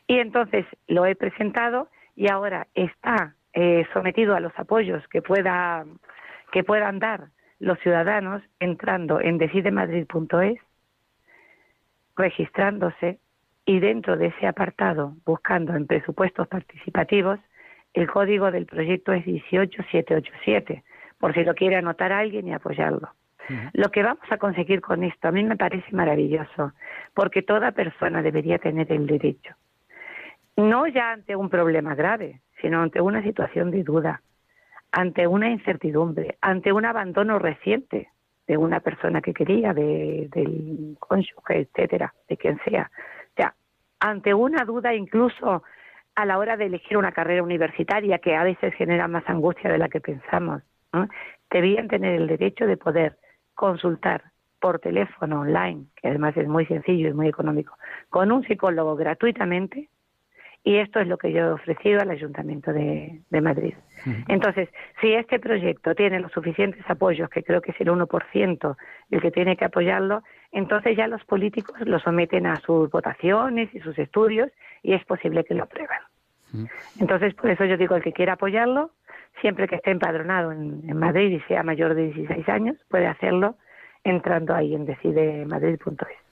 [0.06, 5.86] Y entonces lo he presentado y ahora está eh, sometido a los apoyos que, pueda,
[6.52, 7.30] que puedan dar
[7.60, 10.60] los ciudadanos entrando en decidemadrid.es,
[12.18, 13.20] registrándose
[13.66, 17.40] y dentro de ese apartado, buscando en presupuestos participativos,
[17.94, 20.84] el código del proyecto es 18787,
[21.18, 23.10] por si lo quiere anotar alguien y apoyarlo.
[23.74, 26.74] Lo que vamos a conseguir con esto a mí me parece maravilloso,
[27.14, 29.56] porque toda persona debería tener el derecho,
[30.56, 34.22] no ya ante un problema grave, sino ante una situación de duda,
[34.92, 38.10] ante una incertidumbre, ante un abandono reciente
[38.48, 42.90] de una persona que quería, de, del cónyuge, etcétera, de quien sea.
[43.32, 43.54] O sea,
[44.00, 45.64] ante una duda incluso
[46.16, 49.78] a la hora de elegir una carrera universitaria que a veces genera más angustia de
[49.78, 50.64] la que pensamos,
[51.50, 53.18] debían tener el derecho de poder
[53.60, 54.24] consultar
[54.62, 57.78] por teléfono online, que además es muy sencillo y muy económico,
[58.10, 59.90] con un psicólogo gratuitamente
[60.64, 63.74] y esto es lo que yo he ofrecido al Ayuntamiento de, Madrid.
[64.30, 64.70] Entonces,
[65.02, 68.78] si este proyecto tiene los suficientes apoyos, que creo que es el 1%
[69.12, 73.82] el que tiene que apoyarlo, entonces ya los políticos lo someten a sus votaciones y
[73.82, 74.52] sus estudios
[74.84, 76.00] y es posible que lo aprueben.
[77.00, 78.92] Entonces, por eso yo digo, el que quiera apoyarlo,
[79.42, 83.56] siempre que esté empadronado en, en Madrid y sea mayor de 16 años, puede hacerlo
[84.04, 86.30] entrando ahí en decidemadrid.es.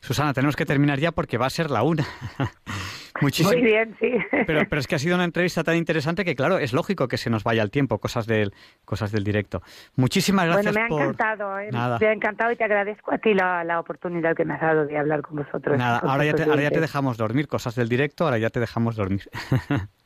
[0.00, 2.04] Susana, tenemos que terminar ya porque va a ser la una.
[3.20, 3.52] Muchísimo.
[3.52, 4.12] Muy bien, sí.
[4.46, 7.18] Pero, pero es que ha sido una entrevista tan interesante que, claro, es lógico que
[7.18, 8.54] se nos vaya el tiempo, cosas del,
[8.86, 9.60] cosas del directo.
[9.96, 11.68] Muchísimas gracias Bueno, me ha encantado, ¿eh?
[11.72, 14.86] me ha encantado y te agradezco a ti la, la, oportunidad que me has dado
[14.86, 15.76] de hablar con vosotros.
[15.76, 18.60] Nada, ahora ya, te, ahora ya te dejamos dormir, cosas del directo, ahora ya te
[18.60, 19.28] dejamos dormir.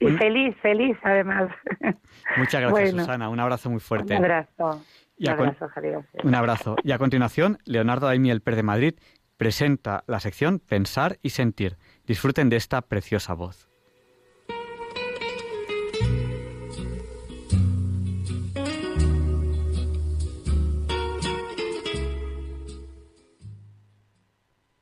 [0.00, 1.50] y feliz, feliz además.
[2.36, 3.28] Muchas gracias, Susana.
[3.28, 4.16] Un abrazo muy fuerte.
[4.16, 4.82] Un abrazo.
[5.18, 6.04] un abrazo, Javier.
[6.22, 6.76] Un abrazo.
[6.82, 8.94] Y a continuación, Leonardo Daimiel Per de Madrid
[9.36, 13.68] presenta la sección Pensar y Sentir Disfruten de esta preciosa voz.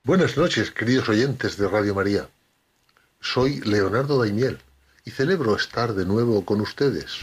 [0.05, 2.29] Buenas noches, queridos oyentes de Radio María.
[3.20, 4.61] Soy Leonardo Daimiel
[5.07, 7.21] y celebro estar de nuevo con ustedes.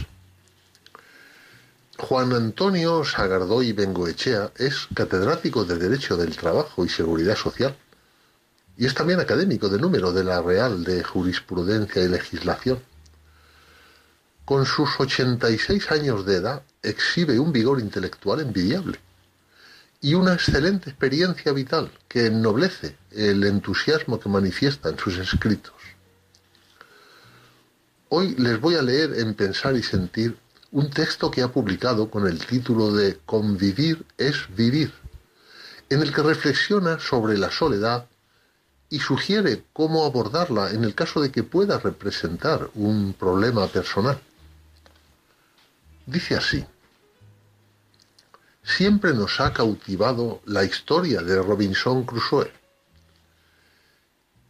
[1.98, 7.76] Juan Antonio Sagardoy Bengoechea es catedrático de Derecho del Trabajo y Seguridad Social
[8.76, 12.80] y es también académico de número de la Real de Jurisprudencia y Legislación.
[14.46, 18.98] Con sus 86 años de edad exhibe un vigor intelectual envidiable
[20.00, 25.83] y una excelente experiencia vital que ennoblece el entusiasmo que manifiesta en sus escritos.
[28.10, 30.36] Hoy les voy a leer en Pensar y Sentir
[30.70, 34.92] un texto que ha publicado con el título de Convivir es vivir,
[35.88, 38.06] en el que reflexiona sobre la soledad
[38.90, 44.20] y sugiere cómo abordarla en el caso de que pueda representar un problema personal.
[46.06, 46.64] Dice así,
[48.62, 52.52] siempre nos ha cautivado la historia de Robinson Crusoe.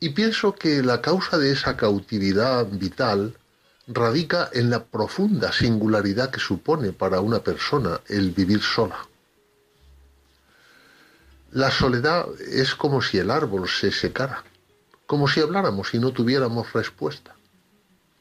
[0.01, 3.39] Y pienso que la causa de esa cautividad vital
[3.87, 9.07] radica en la profunda singularidad que supone para una persona el vivir sola.
[11.53, 14.43] La soledad es como si el árbol se secara,
[15.07, 17.35] como si habláramos y no tuviéramos respuesta,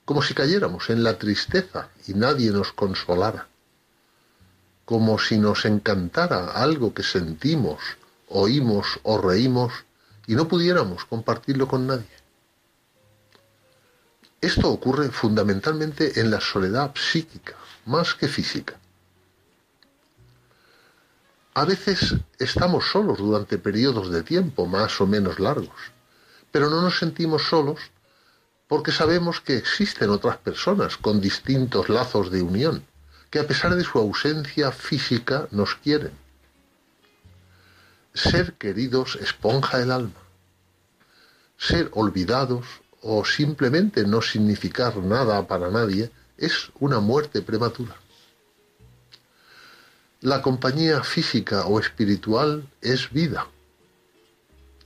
[0.05, 3.47] como si cayéramos en la tristeza y nadie nos consolara,
[4.85, 7.79] como si nos encantara algo que sentimos,
[8.27, 9.71] oímos o reímos
[10.27, 12.22] y no pudiéramos compartirlo con nadie.
[14.43, 18.77] Esto ocurre fundamentalmente en la soledad psíquica, más que física.
[21.53, 25.93] A veces estamos solos durante periodos de tiempo más o menos largos,
[26.51, 27.79] pero no nos sentimos solos
[28.67, 32.85] porque sabemos que existen otras personas con distintos lazos de unión,
[33.29, 36.11] que a pesar de su ausencia física nos quieren.
[38.13, 40.19] Ser queridos esponja el alma.
[41.57, 47.95] Ser olvidados o simplemente no significar nada para nadie es una muerte prematura.
[50.21, 53.47] La compañía física o espiritual es vida.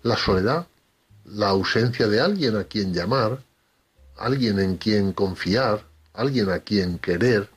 [0.02, 0.66] La soledad,
[1.26, 3.44] la ausencia de alguien a quien llamar,
[4.18, 7.48] alguien en quien confiar, alguien a quien querer,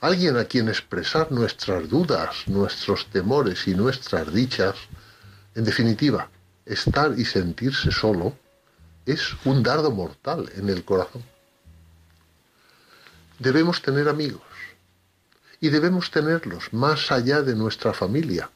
[0.00, 4.76] alguien a quien expresar nuestras dudas, nuestros temores y nuestras dichas,
[5.56, 6.30] en definitiva,
[6.64, 8.36] estar y sentirse solo,
[9.06, 11.22] es un dardo mortal en el corazón.
[13.38, 14.42] Debemos tener amigos,
[15.60, 18.50] y debemos tenerlos más allá de nuestra familia,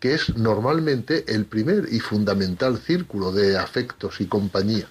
[0.00, 4.88] que es normalmente el primer y fundamental círculo de afectos y compañía.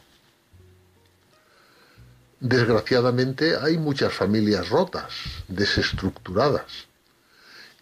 [2.40, 5.14] Desgraciadamente hay muchas familias rotas,
[5.48, 6.88] desestructuradas.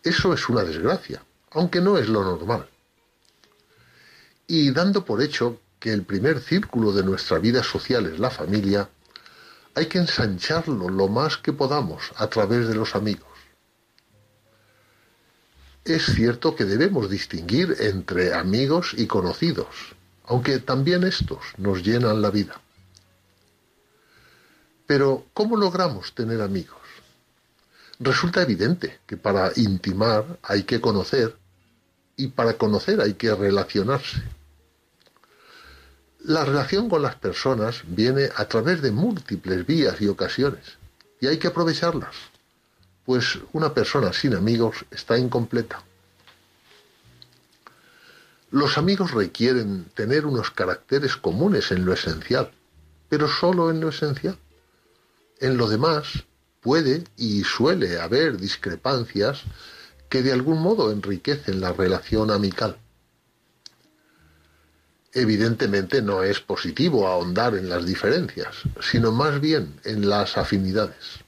[0.03, 2.69] Eso es una desgracia, aunque no es lo normal.
[4.47, 8.89] Y dando por hecho que el primer círculo de nuestra vida social es la familia,
[9.75, 13.29] hay que ensancharlo lo más que podamos a través de los amigos.
[15.83, 19.67] Es cierto que debemos distinguir entre amigos y conocidos,
[20.25, 22.59] aunque también estos nos llenan la vida.
[24.87, 26.81] Pero, ¿cómo logramos tener amigos?
[27.99, 31.37] Resulta evidente que para intimar hay que conocer
[32.17, 34.23] y para conocer hay que relacionarse.
[36.27, 40.79] La relación con las personas viene a través de múltiples vías y ocasiones
[41.21, 42.15] y hay que aprovecharlas,
[43.05, 45.83] pues una persona sin amigos está incompleta.
[48.49, 52.51] Los amigos requieren tener unos caracteres comunes en lo esencial,
[53.07, 54.39] pero solo en lo esencial.
[55.39, 56.23] En lo demás
[56.59, 59.43] puede y suele haber discrepancias
[60.09, 62.79] que de algún modo enriquecen la relación amical.
[65.17, 71.23] Evidentemente no es positivo ahondar en las diferencias, sino más bien en las afinidades.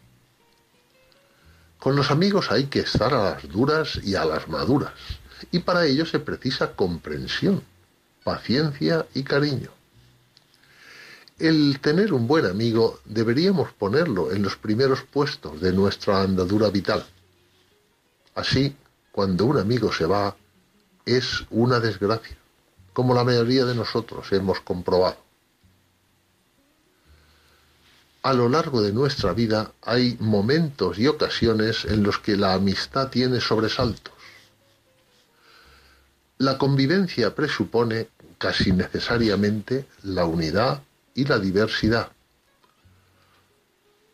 [1.79, 4.91] Con los amigos hay que estar a las duras y a las maduras,
[5.51, 7.63] y para ello se precisa comprensión,
[8.25, 9.69] paciencia y cariño.
[11.39, 17.05] El tener un buen amigo deberíamos ponerlo en los primeros puestos de nuestra andadura vital.
[18.35, 18.75] Así,
[19.13, 20.35] cuando un amigo se va,
[21.05, 22.35] es una desgracia,
[22.97, 25.17] como la mayoría de nosotros hemos comprobado.
[28.23, 33.09] A lo largo de nuestra vida hay momentos y ocasiones en los que la amistad
[33.09, 34.15] tiene sobresaltos.
[36.39, 40.81] La convivencia presupone casi necesariamente la unidad
[41.13, 42.11] y la diversidad.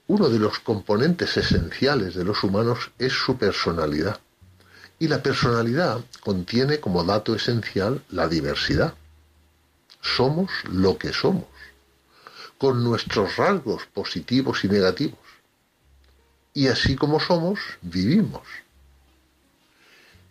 [0.08, 4.20] Uno de los componentes esenciales de los humanos es su personalidad.
[5.00, 8.94] Y la personalidad contiene como dato esencial la diversidad.
[10.02, 11.46] Somos lo que somos,
[12.58, 15.20] con nuestros rasgos positivos y negativos.
[16.54, 18.44] Y así como somos, vivimos.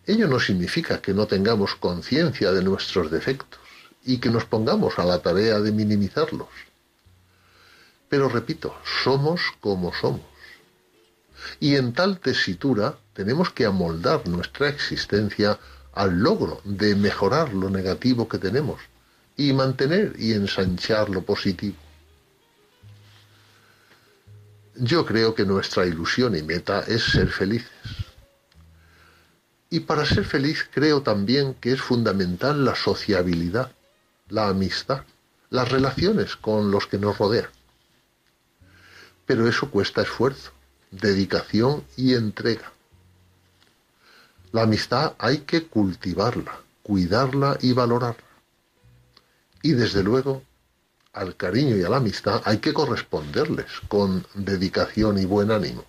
[0.05, 3.59] Ello no significa que no tengamos conciencia de nuestros defectos
[4.03, 6.49] y que nos pongamos a la tarea de minimizarlos.
[8.09, 10.21] Pero repito, somos como somos.
[11.59, 15.59] Y en tal tesitura tenemos que amoldar nuestra existencia
[15.93, 18.81] al logro de mejorar lo negativo que tenemos
[19.37, 21.77] y mantener y ensanchar lo positivo.
[24.75, 27.69] Yo creo que nuestra ilusión y meta es ser felices.
[29.69, 33.71] Y para ser feliz creo también que es fundamental la sociabilidad
[34.33, 35.03] la amistad,
[35.51, 37.49] las relaciones con los que nos rodean.
[39.25, 40.51] Pero eso cuesta esfuerzo,
[40.89, 42.71] dedicación y entrega.
[44.53, 48.23] La amistad hay que cultivarla, cuidarla y valorarla.
[49.63, 50.43] Y desde luego,
[51.11, 55.83] al cariño y a la amistad hay que corresponderles con dedicación y buen ánimo.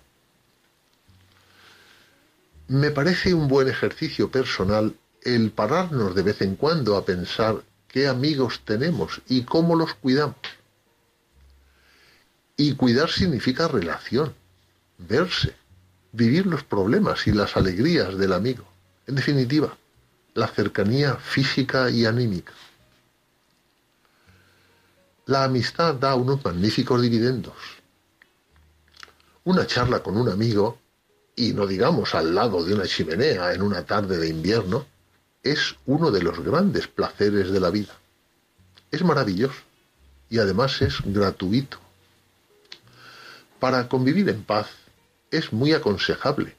[2.67, 8.07] Me parece un buen ejercicio personal el pararnos de vez en cuando a pensar qué
[8.07, 10.37] amigos tenemos y cómo los cuidamos.
[12.57, 14.33] Y cuidar significa relación,
[14.97, 15.55] verse,
[16.15, 18.63] vivir los problemas y las alegrías del amigo.
[19.05, 19.75] En definitiva,
[20.33, 22.53] la cercanía física y anímica.
[25.25, 27.55] La amistad da unos magníficos dividendos.
[29.43, 30.79] Una charla con un amigo,
[31.35, 34.85] y no digamos al lado de una chimenea en una tarde de invierno,
[35.43, 37.93] es uno de los grandes placeres de la vida.
[38.89, 39.61] Es maravilloso
[40.29, 41.77] y además es gratuito.
[43.59, 44.67] Para convivir en paz
[45.37, 46.55] es muy aconsejable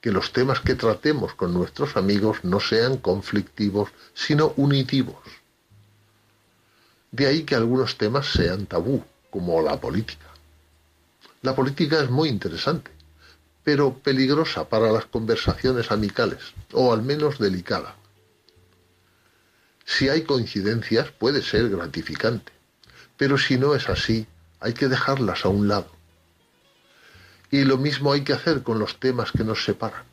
[0.00, 5.16] que los temas que tratemos con nuestros amigos no sean conflictivos, sino unitivos.
[7.10, 10.26] De ahí que algunos temas sean tabú, como la política.
[11.42, 12.90] La política es muy interesante,
[13.64, 16.38] pero peligrosa para las conversaciones amicales,
[16.72, 17.96] o al menos delicada.
[19.84, 22.52] Si hay coincidencias puede ser gratificante,
[23.16, 24.26] pero si no es así,
[24.60, 25.95] hay que dejarlas a un lado.
[27.50, 30.04] Y lo mismo hay que hacer con los temas que nos separan,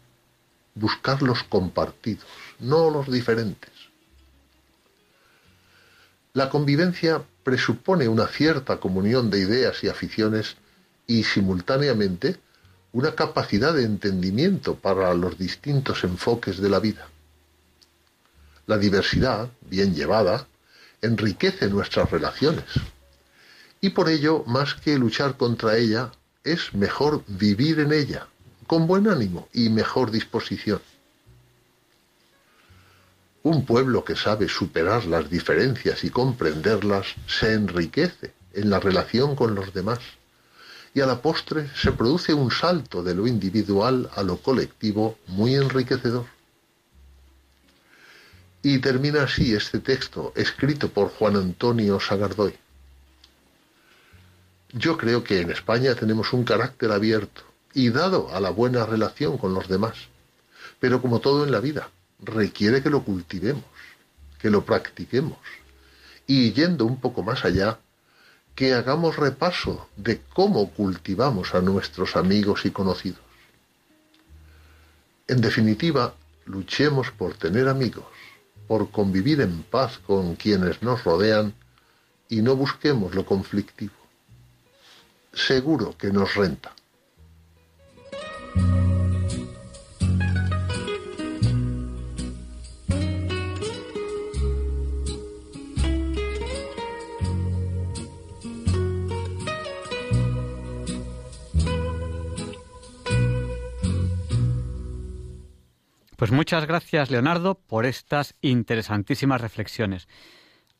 [0.75, 2.27] buscar los compartidos,
[2.59, 3.71] no los diferentes.
[6.33, 10.55] La convivencia presupone una cierta comunión de ideas y aficiones
[11.05, 12.39] y simultáneamente
[12.91, 17.07] una capacidad de entendimiento para los distintos enfoques de la vida.
[18.65, 20.47] La diversidad, bien llevada,
[21.01, 22.65] enriquece nuestras relaciones.
[23.81, 26.11] Y por ello, más que luchar contra ella,
[26.43, 28.27] es mejor vivir en ella,
[28.67, 30.81] con buen ánimo y mejor disposición.
[33.43, 39.55] Un pueblo que sabe superar las diferencias y comprenderlas se enriquece en la relación con
[39.55, 39.99] los demás
[40.93, 45.55] y a la postre se produce un salto de lo individual a lo colectivo muy
[45.55, 46.25] enriquecedor.
[48.61, 52.53] Y termina así este texto, escrito por Juan Antonio Sagardoy.
[54.75, 57.43] Yo creo que en España tenemos un carácter abierto
[57.75, 60.07] y dado a la buena relación con los demás,
[60.79, 63.63] pero como todo en la vida, requiere que lo cultivemos,
[64.39, 65.37] que lo practiquemos,
[66.25, 67.77] y yendo un poco más allá,
[68.55, 73.21] que hagamos repaso de cómo cultivamos a nuestros amigos y conocidos.
[75.27, 76.15] En definitiva,
[76.45, 78.05] luchemos por tener amigos,
[78.67, 81.53] por convivir en paz con quienes nos rodean
[82.27, 84.02] y no busquemos lo conflictivo.
[85.33, 86.73] Seguro que nos renta.
[106.23, 110.07] Pues muchas gracias, Leonardo, por estas interesantísimas reflexiones.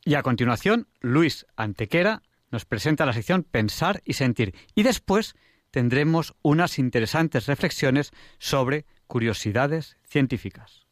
[0.02, 2.22] Y a continuación, Luis Antequera
[2.54, 4.54] nos presenta la sección Pensar y Sentir.
[4.76, 5.34] Y después
[5.72, 10.86] tendremos unas interesantes reflexiones sobre curiosidades científicas.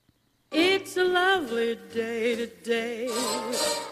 [0.50, 3.08] It's a lovely day today,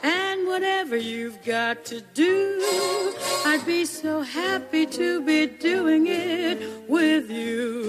[0.02, 2.60] and whatever you've got to do,
[3.46, 7.88] I'd be so happy to be doing it with you.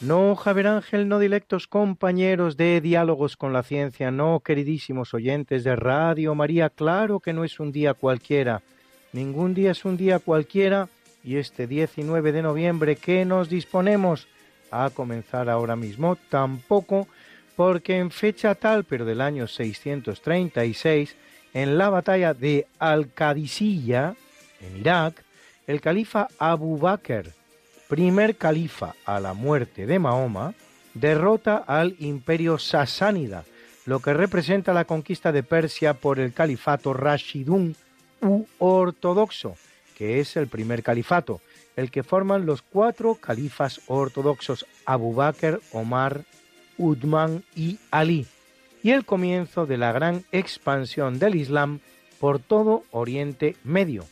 [0.00, 5.74] No, Javier Ángel, no directos compañeros de Diálogos con la Ciencia, no, queridísimos oyentes de
[5.74, 8.62] Radio María, claro que no es un día cualquiera,
[9.12, 10.88] ningún día es un día cualquiera,
[11.24, 14.28] y este 19 de noviembre que nos disponemos
[14.70, 17.08] a comenzar ahora mismo, tampoco,
[17.56, 21.16] porque en fecha tal, pero del año 636,
[21.54, 24.14] en la batalla de Al-Qadisiyya,
[24.60, 25.24] en Irak,
[25.66, 27.37] el califa Abu Bakr,
[27.88, 30.54] primer califa a la muerte de Mahoma,
[30.94, 33.44] derrota al imperio sasánida,
[33.86, 37.74] lo que representa la conquista de Persia por el califato Rashidun
[38.20, 39.56] u ortodoxo,
[39.96, 41.40] que es el primer califato,
[41.76, 46.24] el que forman los cuatro califas ortodoxos Abu Bakr, Omar,
[46.76, 48.26] Udman y Ali,
[48.82, 51.80] y el comienzo de la gran expansión del Islam
[52.20, 54.04] por todo Oriente Medio,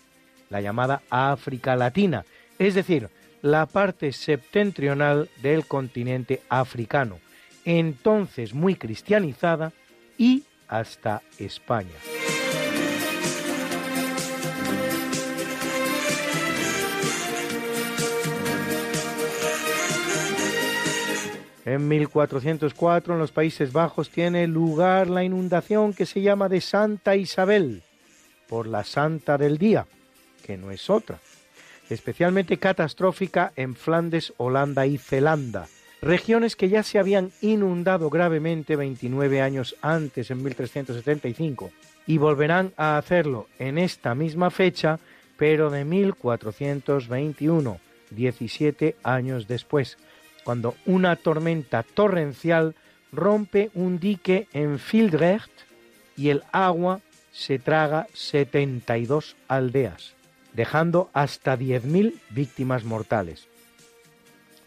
[0.48, 2.24] la llamada África Latina,
[2.58, 3.10] es decir,
[3.46, 7.20] la parte septentrional del continente africano,
[7.64, 9.72] entonces muy cristianizada,
[10.18, 11.94] y hasta España.
[21.64, 27.14] En 1404 en los Países Bajos tiene lugar la inundación que se llama de Santa
[27.14, 27.82] Isabel,
[28.48, 29.86] por la Santa del Día,
[30.44, 31.18] que no es otra,
[31.90, 35.68] especialmente catastrófica en Flandes, Holanda y Zelanda,
[36.02, 41.70] regiones que ya se habían inundado gravemente 29 años antes, en 1375,
[42.06, 44.98] y volverán a hacerlo en esta misma fecha,
[45.36, 47.80] pero de 1421,
[48.10, 49.98] 17 años después,
[50.44, 52.74] cuando una tormenta torrencial
[53.12, 55.50] rompe un dique en Fildrecht
[56.16, 57.00] y el agua
[57.32, 60.15] se traga 72 aldeas
[60.56, 63.46] dejando hasta 10.000 víctimas mortales.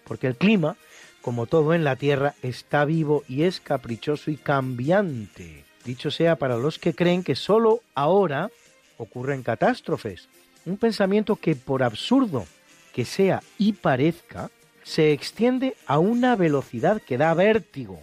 [0.06, 0.78] Porque el clima,
[1.22, 5.66] como todo en la Tierra, está vivo y es caprichoso y cambiante.
[5.84, 8.52] Dicho sea para los que creen que solo ahora
[8.98, 10.30] ocurren catástrofes.
[10.66, 12.46] Un pensamiento que por absurdo
[12.94, 14.52] que sea y parezca,
[14.84, 18.02] se extiende a una velocidad que da vértigo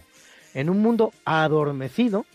[0.53, 2.25] en un mundo adormecido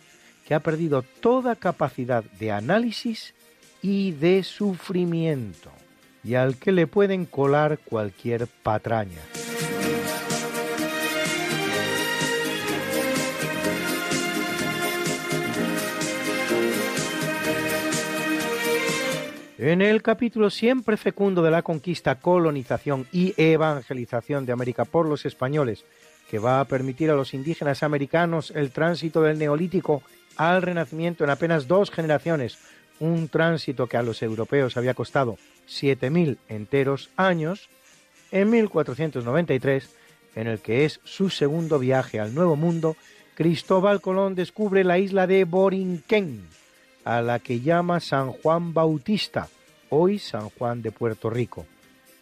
[0.46, 3.34] que ha perdido toda capacidad de análisis
[3.82, 5.70] y de sufrimiento,
[6.24, 9.20] y al que le pueden colar cualquier patraña.
[19.58, 25.24] En el capítulo siempre fecundo de la conquista, colonización y evangelización de América por los
[25.24, 25.84] españoles,
[26.28, 30.02] que va a permitir a los indígenas americanos el tránsito del neolítico
[30.36, 32.58] al renacimiento en apenas dos generaciones,
[33.02, 35.36] un tránsito que a los europeos había costado
[35.68, 37.68] 7.000 enteros años,
[38.30, 39.90] en 1493,
[40.36, 42.96] en el que es su segundo viaje al Nuevo Mundo,
[43.34, 46.46] Cristóbal Colón descubre la isla de Borinquén,
[47.04, 49.48] a la que llama San Juan Bautista,
[49.88, 51.66] hoy San Juan de Puerto Rico.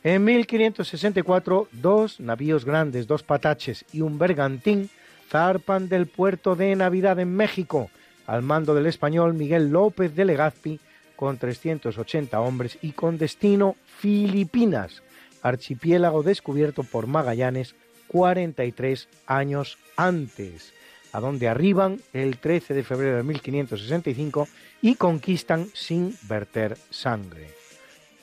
[0.02, 4.88] En 1564, dos navíos grandes, dos pataches y un bergantín
[5.28, 7.90] zarpan del puerto de Navidad en México,
[8.30, 10.78] al mando del español Miguel López de Legazpi,
[11.16, 15.02] con 380 hombres y con destino Filipinas,
[15.42, 17.74] archipiélago descubierto por Magallanes
[18.06, 20.72] 43 años antes,
[21.10, 24.46] a donde arriban el 13 de febrero de 1565
[24.80, 27.50] y conquistan sin verter sangre.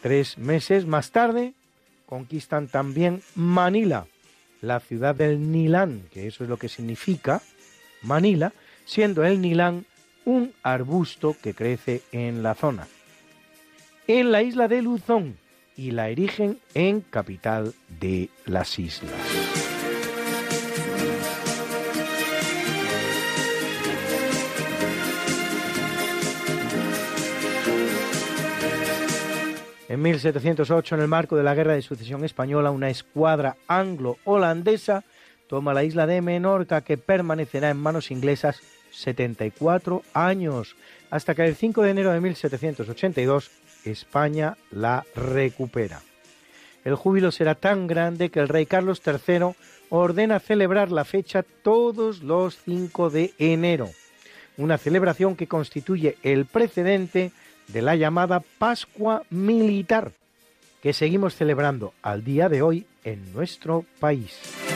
[0.01, 1.53] Tres meses más tarde
[2.05, 4.07] conquistan también Manila,
[4.61, 7.41] la ciudad del Nilán, que eso es lo que significa
[8.03, 8.53] Manila,
[8.85, 9.85] siendo el Nilán
[10.27, 12.85] un arbusto que crece en la zona.
[14.07, 15.37] En la isla de Luzón
[15.77, 19.13] y la erigen en capital de las islas.
[29.87, 35.05] En 1708, en el marco de la Guerra de Sucesión Española, una escuadra anglo-holandesa
[35.47, 38.61] toma la isla de Menorca, que permanecerá en manos inglesas
[38.97, 40.75] 74 años,
[41.09, 43.51] hasta que el 5 de enero de 1782
[43.85, 46.01] España la recupera.
[46.83, 49.55] El júbilo será tan grande que el rey Carlos III
[49.89, 53.89] ordena celebrar la fecha todos los 5 de enero,
[54.57, 57.31] una celebración que constituye el precedente
[57.67, 60.11] de la llamada Pascua Militar,
[60.81, 64.66] que seguimos celebrando al día de hoy en nuestro país.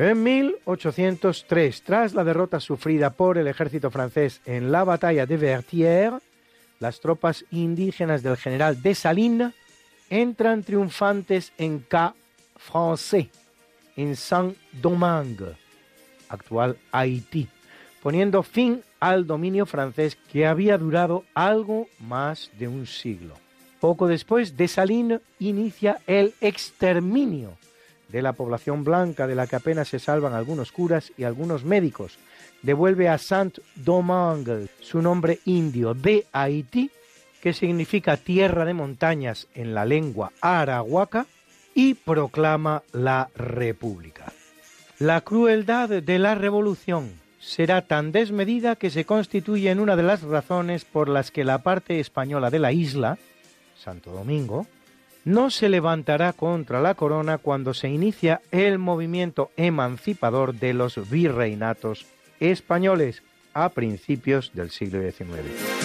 [0.00, 6.22] En 1803, tras la derrota sufrida por el ejército francés en la batalla de Vertières,
[6.78, 9.52] las tropas indígenas del general Dessalines
[10.08, 12.14] entran triunfantes en Ca
[12.56, 13.28] Français
[13.94, 15.54] en Saint-Domingue,
[16.30, 17.46] actual Haití,
[18.02, 23.34] poniendo fin al dominio francés que había durado algo más de un siglo.
[23.80, 27.58] Poco después, Dessalines inicia el exterminio
[28.10, 32.18] de la población blanca de la que apenas se salvan algunos curas y algunos médicos.
[32.62, 36.90] Devuelve a Saint-Domingue su nombre indio de Haití,
[37.40, 41.26] que significa tierra de montañas en la lengua arahuaca,
[41.74, 44.32] y proclama la República.
[44.98, 50.22] La crueldad de la revolución será tan desmedida que se constituye en una de las
[50.22, 53.18] razones por las que la parte española de la isla,
[53.78, 54.66] Santo Domingo,
[55.24, 62.06] no se levantará contra la corona cuando se inicia el movimiento emancipador de los virreinatos
[62.40, 63.22] españoles
[63.52, 65.80] a principios del siglo XIX.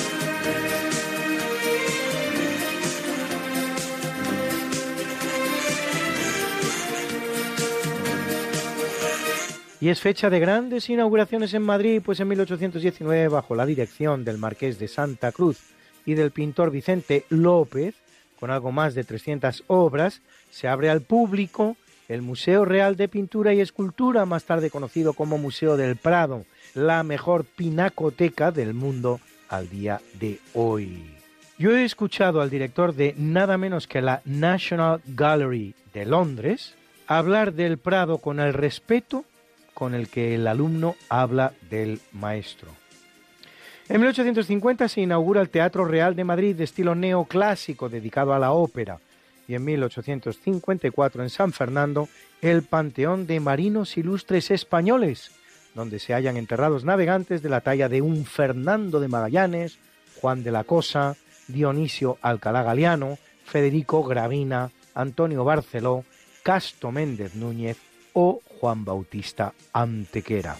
[9.82, 14.40] Y es fecha de grandes inauguraciones en Madrid, pues en 1819, bajo la dirección del
[14.40, 15.60] marqués de Santa Cruz
[16.07, 17.94] y del pintor Vicente López,
[18.45, 21.77] con algo más de 300 obras, se abre al público
[22.07, 26.45] el Museo Real de Pintura y Escultura, más tarde conocido como Museo del Prado,
[26.76, 29.19] la mejor pinacoteca del mundo
[29.49, 31.15] al día de hoy.
[31.57, 36.76] Yo he escuchado al director de nada menos que la National Gallery de Londres
[37.07, 39.26] hablar del Prado con el respeto
[39.73, 42.69] con el que el alumno habla del maestro.
[43.88, 48.52] En 1850 se inaugura el Teatro Real de Madrid de estilo neoclásico dedicado a la
[48.52, 48.99] ópera
[49.48, 52.10] y en 1854 en San Fernando
[52.41, 55.32] el Panteón de Marinos Ilustres Españoles,
[55.76, 59.78] donde se hallan enterrados navegantes de la talla de un Fernando de Magallanes,
[60.20, 61.16] Juan de la Cosa,
[61.48, 66.06] Dionisio Alcalá Galiano, Federico Gravina, Antonio Barceló,
[66.41, 67.78] Casto Méndez Núñez
[68.14, 70.57] o Juan Bautista Antequera.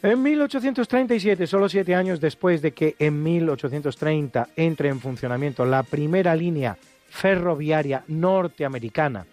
[0.00, 6.36] En 1837, solo siete años después de que en 1830 entre en funcionamiento la primera
[6.36, 9.26] línea ferroviaria norteamericana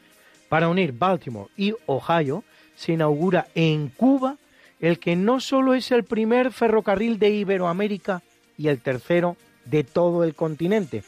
[0.50, 2.44] para unir Baltimore y Ohio,
[2.76, 4.38] se inaugura en Cuba
[4.80, 8.24] el que no solo es el primer ferrocarril de Iberoamérica
[8.58, 11.04] y el tercero de todo el continente,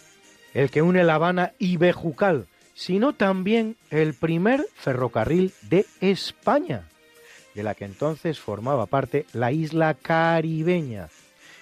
[0.54, 6.84] el que une La Habana y Bejucal, sino también el primer ferrocarril de España,
[7.58, 11.10] de la que entonces formaba parte la isla caribeña.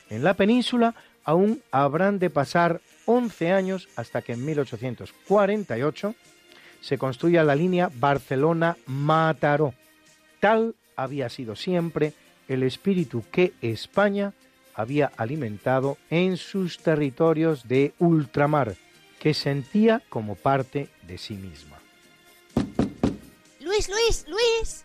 [0.09, 0.93] En la península
[1.23, 6.13] aún habrán de pasar 11 años hasta que en 1848
[6.81, 9.73] se construya la línea Barcelona-Mataró.
[10.41, 12.11] Tal había sido siempre
[12.49, 14.33] el espíritu que España
[14.73, 18.75] había alimentado en sus territorios de ultramar,
[19.17, 21.79] que sentía como parte de sí misma.
[23.61, 24.84] Luis, Luis, Luis.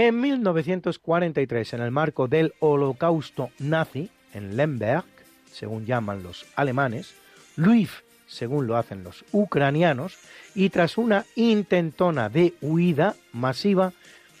[0.00, 5.02] En 1943, en el marco del holocausto nazi en Lemberg,
[5.50, 7.16] según llaman los alemanes,
[7.56, 7.90] Lviv,
[8.28, 10.16] según lo hacen los ucranianos,
[10.54, 13.92] y tras una intentona de huida masiva,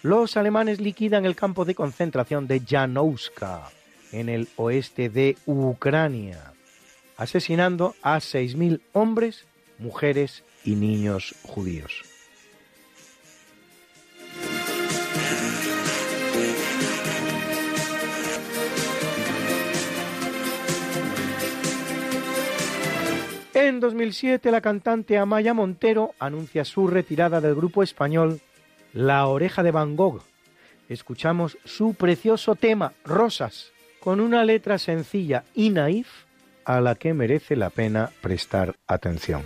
[0.04, 3.68] los alemanes liquidan el campo de concentración de Janowska,
[4.12, 6.52] en el oeste de Ucrania,
[7.16, 9.44] asesinando a 6.000 hombres,
[9.80, 12.04] mujeres y niños judíos.
[23.78, 28.40] En 2007 la cantante Amaya Montero anuncia su retirada del grupo español
[28.92, 30.20] La Oreja de Van Gogh.
[30.88, 36.08] Escuchamos su precioso tema Rosas, con una letra sencilla y naif
[36.64, 39.42] a la que merece la pena prestar atención.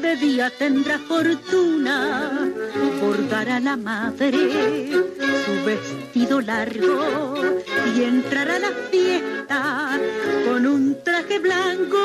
[0.00, 2.50] De día, tendrá fortuna.
[3.00, 4.90] Bordará la madre
[5.44, 7.34] su vestido largo
[7.94, 10.00] y entrará a la fiesta
[10.46, 11.98] con un traje blanco.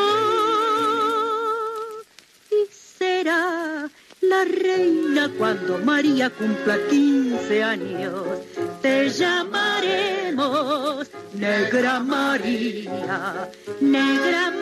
[2.51, 3.89] Y será
[4.21, 8.39] la reina cuando María cumpla 15 años.
[8.81, 13.49] Te llamaremos Negra María,
[13.79, 14.54] Negra María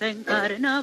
[0.00, 0.24] en.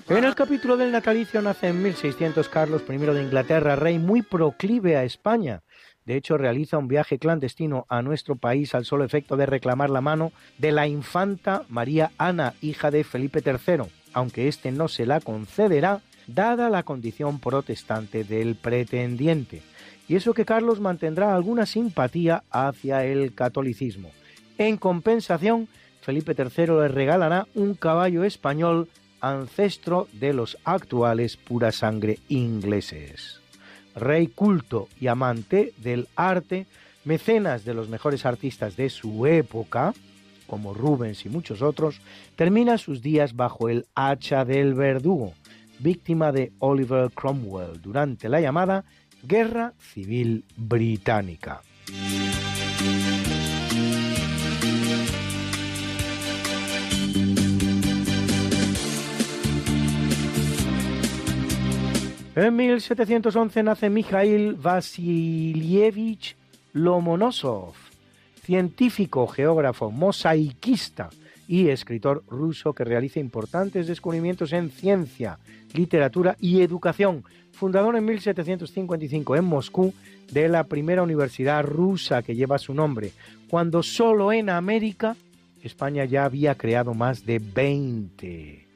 [0.09, 4.97] En el capítulo del natalicio nace en 1600 Carlos I de Inglaterra, rey muy proclive
[4.97, 5.61] a España.
[6.05, 10.01] De hecho, realiza un viaje clandestino a nuestro país al solo efecto de reclamar la
[10.01, 13.83] mano de la infanta María Ana, hija de Felipe III,
[14.13, 19.61] aunque éste no se la concederá dada la condición protestante del pretendiente,
[20.07, 24.11] y eso que Carlos mantendrá alguna simpatía hacia el catolicismo.
[24.57, 25.67] En compensación,
[26.07, 28.87] Felipe III le regalará un caballo español
[29.19, 33.41] ancestro de los actuales pura sangre ingleses.
[33.93, 36.65] Rey culto y amante del arte,
[37.03, 39.93] mecenas de los mejores artistas de su época,
[40.47, 41.99] como Rubens y muchos otros,
[42.37, 45.33] termina sus días bajo el hacha del verdugo,
[45.79, 48.85] víctima de Oliver Cromwell durante la llamada
[49.23, 51.63] Guerra Civil Británica.
[62.37, 66.35] En 1711 nace Mikhail Vasilievich
[66.73, 67.73] Lomonosov,
[68.43, 71.09] científico, geógrafo, mosaiquista
[71.47, 75.39] y escritor ruso que realiza importantes descubrimientos en ciencia,
[75.73, 77.23] literatura y educación,
[77.53, 79.95] fundador en 1755 en Moscú
[80.31, 83.13] de la primera universidad rusa que lleva su nombre,
[83.49, 85.15] cuando solo en América
[85.63, 88.66] España ya había creado más de 20.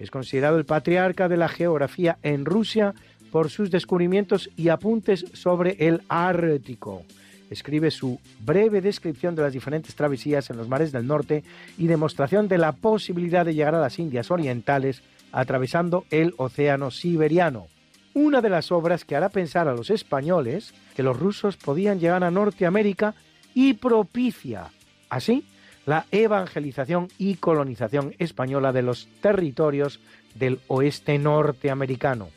[0.00, 2.94] Es considerado el patriarca de la geografía en Rusia
[3.30, 7.04] por sus descubrimientos y apuntes sobre el Ártico
[7.50, 11.44] escribe su breve descripción de las diferentes travesías en los mares del norte
[11.76, 15.02] y demostración de la posibilidad de llegar a las Indias Orientales
[15.32, 17.66] atravesando el Océano Siberiano.
[18.14, 22.24] Una de las obras que hará pensar a los españoles que los rusos podían llegar
[22.24, 23.14] a Norteamérica
[23.54, 24.70] y propicia,
[25.08, 25.44] así,
[25.86, 30.00] la evangelización y colonización española de los territorios
[30.34, 32.28] del oeste norteamericano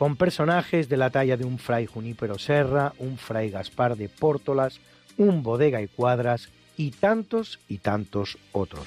[0.00, 4.80] con personajes de la talla de un fray Junípero Serra, un fray Gaspar de Pórtolas,
[5.18, 6.48] un Bodega y Cuadras
[6.78, 8.86] y tantos y tantos otros.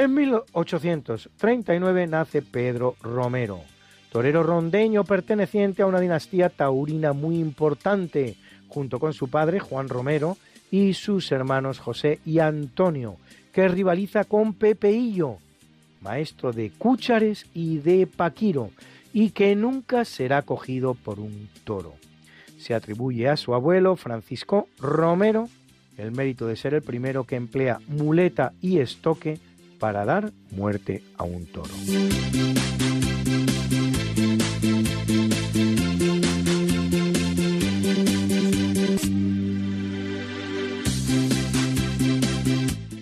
[0.00, 3.60] En 1839 nace Pedro Romero,
[4.10, 8.36] torero rondeño perteneciente a una dinastía taurina muy importante,
[8.68, 10.38] junto con su padre Juan Romero
[10.70, 13.18] y sus hermanos José y Antonio,
[13.52, 15.36] que rivaliza con Pepeillo,
[16.00, 18.70] maestro de cúchares y de paquiro,
[19.12, 21.92] y que nunca será cogido por un toro.
[22.58, 25.50] Se atribuye a su abuelo Francisco Romero
[25.98, 29.38] el mérito de ser el primero que emplea muleta y estoque
[29.80, 31.70] para dar muerte a un toro.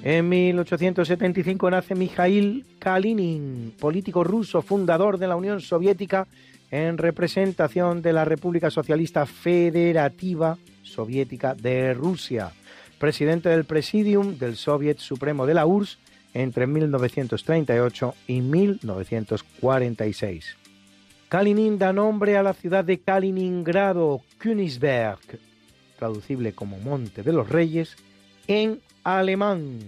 [0.04, 6.26] En 1875 nace Mikhail Kalinin, político ruso, fundador de la Unión Soviética
[6.70, 12.52] en representación de la República Socialista Federativa Soviética de Rusia,
[12.98, 15.98] presidente del Presidium del Soviet Supremo de la URSS
[16.34, 20.56] entre 1938 y 1946.
[21.28, 25.20] Kalinin da nombre a la ciudad de Kaliningrado, Königsberg,
[25.98, 27.96] traducible como Monte de los Reyes,
[28.46, 29.80] en alemán,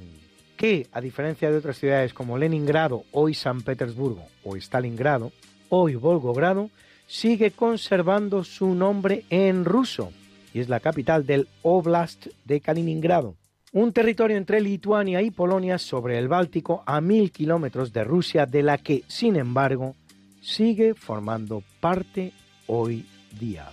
[0.57, 5.33] que, a diferencia de otras ciudades como Leningrado, hoy San Petersburgo o Stalingrado,
[5.71, 6.69] hoy Volgogrado,
[7.07, 10.13] sigue conservando su nombre en ruso
[10.53, 13.37] y es la capital del Oblast de Kaliningrado,
[13.73, 18.65] un territorio entre Lituania y Polonia sobre el Báltico a mil kilómetros de Rusia, de
[18.65, 19.95] la que, sin embargo,
[20.41, 22.33] sigue formando parte
[22.67, 23.07] hoy
[23.39, 23.69] día.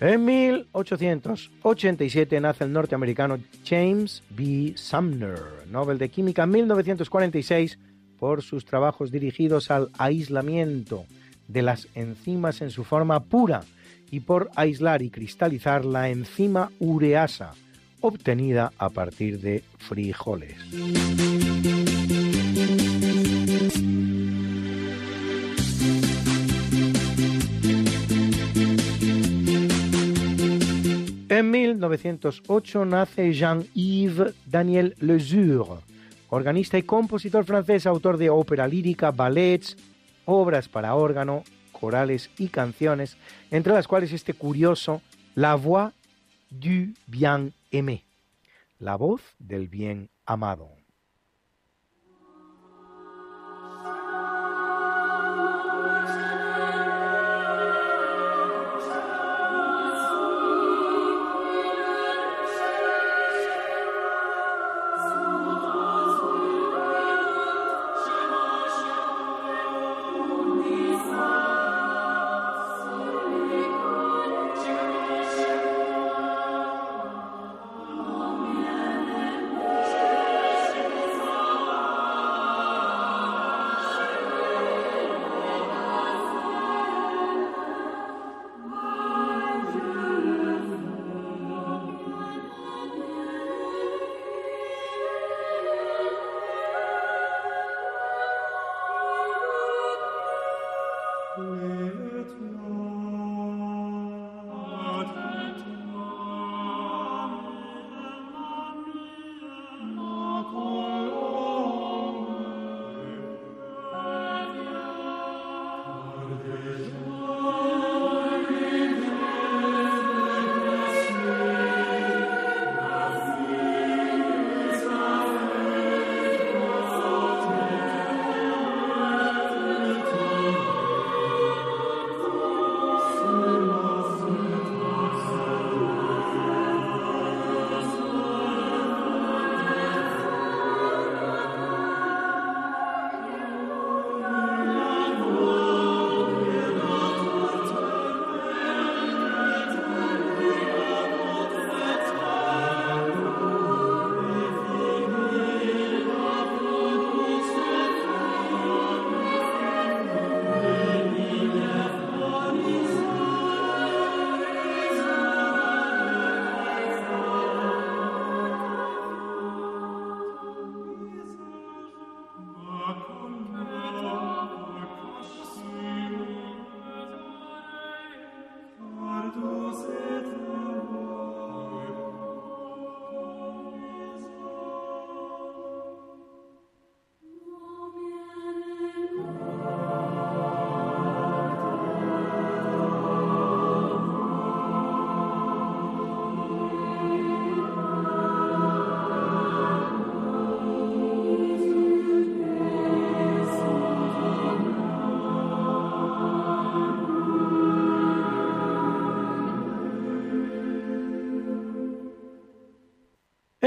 [0.00, 4.72] En 1887 nace el norteamericano James B.
[4.74, 5.38] Sumner,
[5.68, 7.78] Nobel de Química en 1946
[8.22, 11.06] por sus trabajos dirigidos al aislamiento
[11.48, 13.62] de las enzimas en su forma pura
[14.12, 17.52] y por aislar y cristalizar la enzima ureasa,
[18.00, 20.54] obtenida a partir de frijoles.
[31.28, 35.80] En 1908 nace Jean-Yves Daniel Lezour,
[36.34, 39.76] organista y compositor francés, autor de ópera lírica, ballets,
[40.24, 43.18] obras para órgano, corales y canciones,
[43.50, 45.02] entre las cuales este curioso
[45.34, 45.92] La Voix
[46.48, 48.04] du Bien Aimé,
[48.78, 50.81] la voz del bien amado.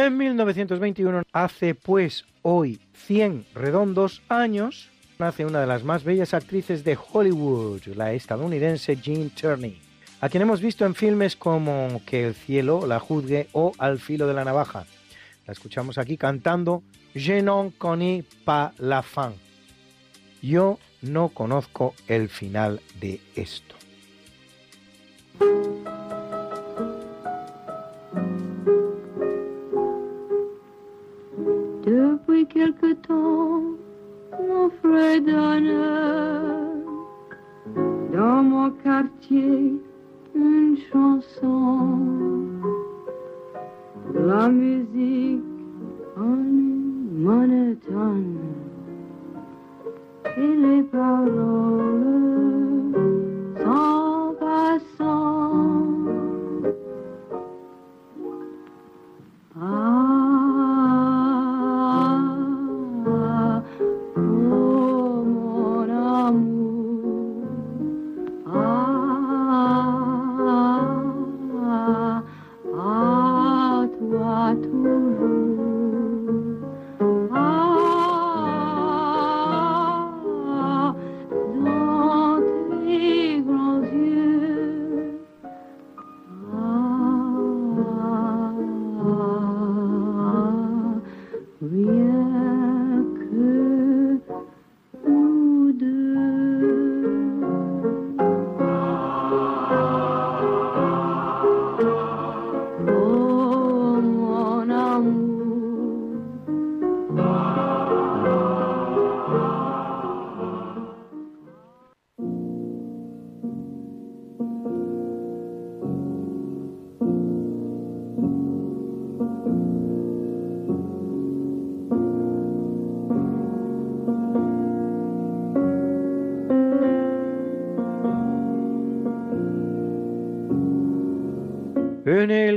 [0.05, 6.83] En 1921, hace pues hoy 100 redondos años, nace una de las más bellas actrices
[6.83, 9.81] de Hollywood, la estadounidense Jean Turney,
[10.21, 14.27] a quien hemos visto en filmes como Que el cielo la juzgue o Al filo
[14.27, 14.85] de la navaja.
[15.47, 16.83] La escuchamos aquí cantando
[17.15, 19.33] Je n'en connais pas la fin.
[20.39, 23.74] Yo no conozco el final de esto.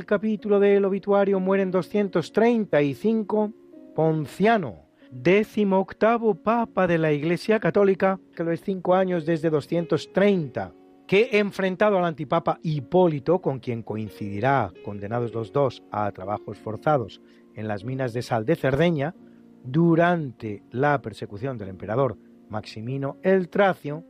[0.09, 3.53] Capítulo del obituario mueren 235
[3.95, 10.73] Ponciano, décimo octavo papa de la Iglesia Católica, que lo es cinco años desde 230,
[11.07, 17.21] que enfrentado al antipapa Hipólito, con quien coincidirá, condenados los dos a trabajos forzados
[17.55, 19.15] en las minas de sal de Cerdeña,
[19.63, 22.17] durante la persecución del emperador
[22.49, 24.05] Maximino el Tracio,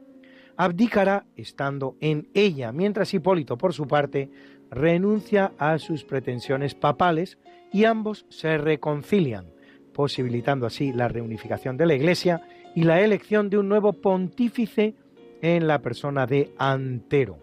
[0.59, 4.29] abdicará estando en ella, mientras Hipólito, por su parte,
[4.71, 7.39] renuncia a sus pretensiones papales
[7.73, 9.47] y ambos se reconcilian,
[9.93, 12.43] posibilitando así la reunificación de la Iglesia
[12.75, 14.95] y la elección de un nuevo pontífice
[15.43, 17.39] en la persona de Antero.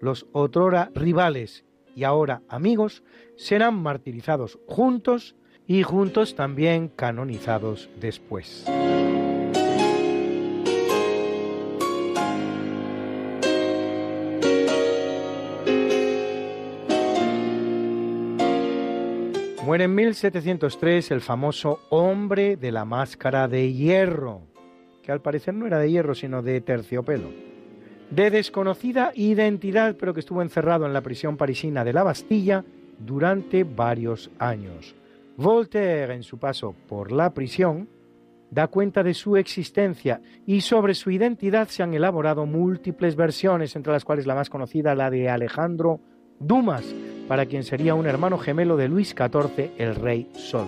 [0.00, 1.64] Los otrora rivales
[1.94, 3.02] y ahora amigos
[3.36, 5.36] serán martirizados juntos
[5.66, 8.66] y juntos también canonizados después.
[19.72, 24.42] Muere en 1703 el famoso hombre de la máscara de hierro,
[25.02, 27.30] que al parecer no era de hierro sino de terciopelo.
[28.10, 32.62] De desconocida identidad, pero que estuvo encerrado en la prisión parisina de la Bastilla
[32.98, 34.94] durante varios años.
[35.38, 37.88] Voltaire, en su paso por la prisión,
[38.50, 43.94] da cuenta de su existencia y sobre su identidad se han elaborado múltiples versiones, entre
[43.94, 45.98] las cuales la más conocida, la de Alejandro
[46.42, 46.84] Dumas,
[47.28, 50.66] para quien sería un hermano gemelo de Luis XIV, el rey Sol.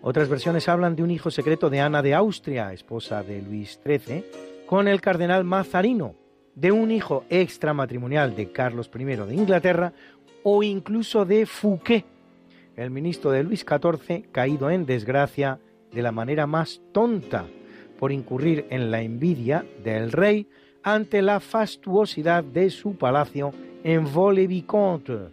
[0.00, 4.24] Otras versiones hablan de un hijo secreto de Ana de Austria, esposa de Luis XIII,
[4.66, 6.14] con el cardenal Mazarino,
[6.54, 9.92] de un hijo extramatrimonial de Carlos I de Inglaterra
[10.42, 12.06] o incluso de Fouquet,
[12.76, 15.60] el ministro de Luis XIV caído en desgracia
[15.92, 17.44] de la manera más tonta
[17.98, 20.48] por incurrir en la envidia del rey
[20.82, 23.52] ante la fastuosidad de su palacio
[23.84, 25.30] en Vaux-le-Vicomte,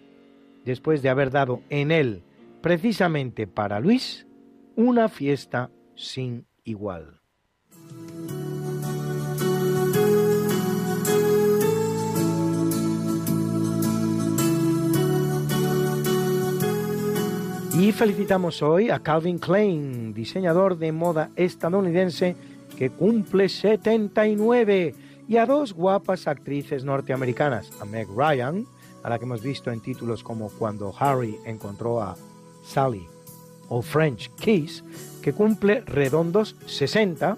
[0.66, 2.24] después de haber dado en él,
[2.62, 4.28] precisamente para Luis,
[4.76, 7.20] una fiesta sin igual.
[17.80, 22.36] Y felicitamos hoy a Calvin Klein, diseñador de moda estadounidense
[22.78, 24.94] que cumple 79
[25.30, 28.66] y a dos guapas actrices norteamericanas, a Meg Ryan,
[29.04, 32.18] a la que hemos visto en títulos como Cuando Harry encontró a
[32.66, 33.06] Sally
[33.70, 34.84] o French Kiss,
[35.22, 37.38] que cumple redondos 60,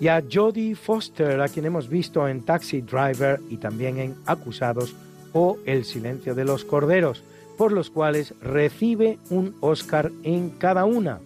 [0.00, 4.96] y a Jodie Foster, a quien hemos visto en Taxi Driver y también en Acusados
[5.32, 7.22] o El silencio de los corderos,
[7.56, 11.20] por los cuales recibe un Oscar en cada una,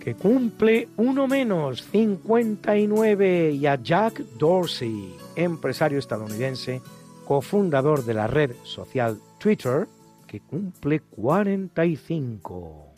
[0.00, 6.80] que cumple uno menos, 59, y a Jack Dorsey empresario estadounidense,
[7.26, 9.88] cofundador de la red social Twitter,
[10.26, 12.93] que cumple 45.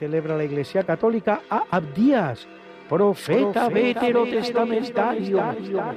[0.00, 2.48] Celebra la Iglesia Católica a Abdías,
[2.88, 5.42] profeta veterotestamentario,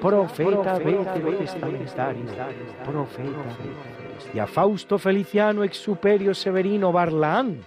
[0.01, 2.25] profeta veterotestamentario,
[2.85, 3.45] profeta
[4.33, 7.59] y a Fausto Feliciano ex superio Severino Barlaán,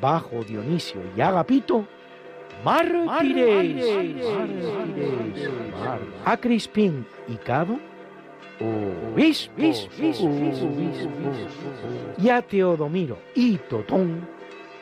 [0.00, 1.86] bajo Dionisio y Agapito,
[2.64, 4.16] mártires,
[6.24, 7.78] a Crispín y Cado,
[12.18, 14.35] y a Teodomiro y Totón,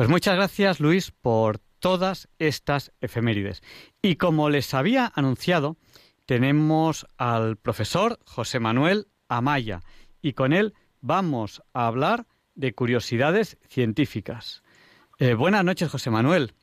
[0.00, 3.62] Pues muchas gracias, Luis, por todas estas efemérides.
[4.00, 5.76] Y como les había anunciado,
[6.24, 9.80] tenemos al profesor José Manuel Amaya
[10.22, 10.72] y con él
[11.02, 12.24] vamos a hablar
[12.54, 14.62] de curiosidades científicas.
[15.18, 16.54] Eh, buenas noches, José Manuel.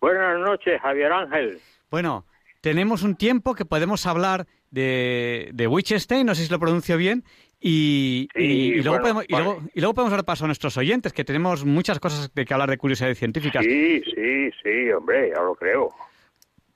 [0.00, 1.60] Buenas noches, Javier Ángel.
[1.90, 2.24] Bueno,
[2.62, 7.22] tenemos un tiempo que podemos hablar de, de Wittgenstein, no sé si lo pronuncio bien,
[7.64, 9.32] y, luego podemos, y,
[9.80, 12.76] luego, podemos dar paso a nuestros oyentes, que tenemos muchas cosas de que hablar de
[12.76, 13.64] curiosidades científicas.
[13.64, 15.90] Sí, sí, sí, hombre, ya lo creo.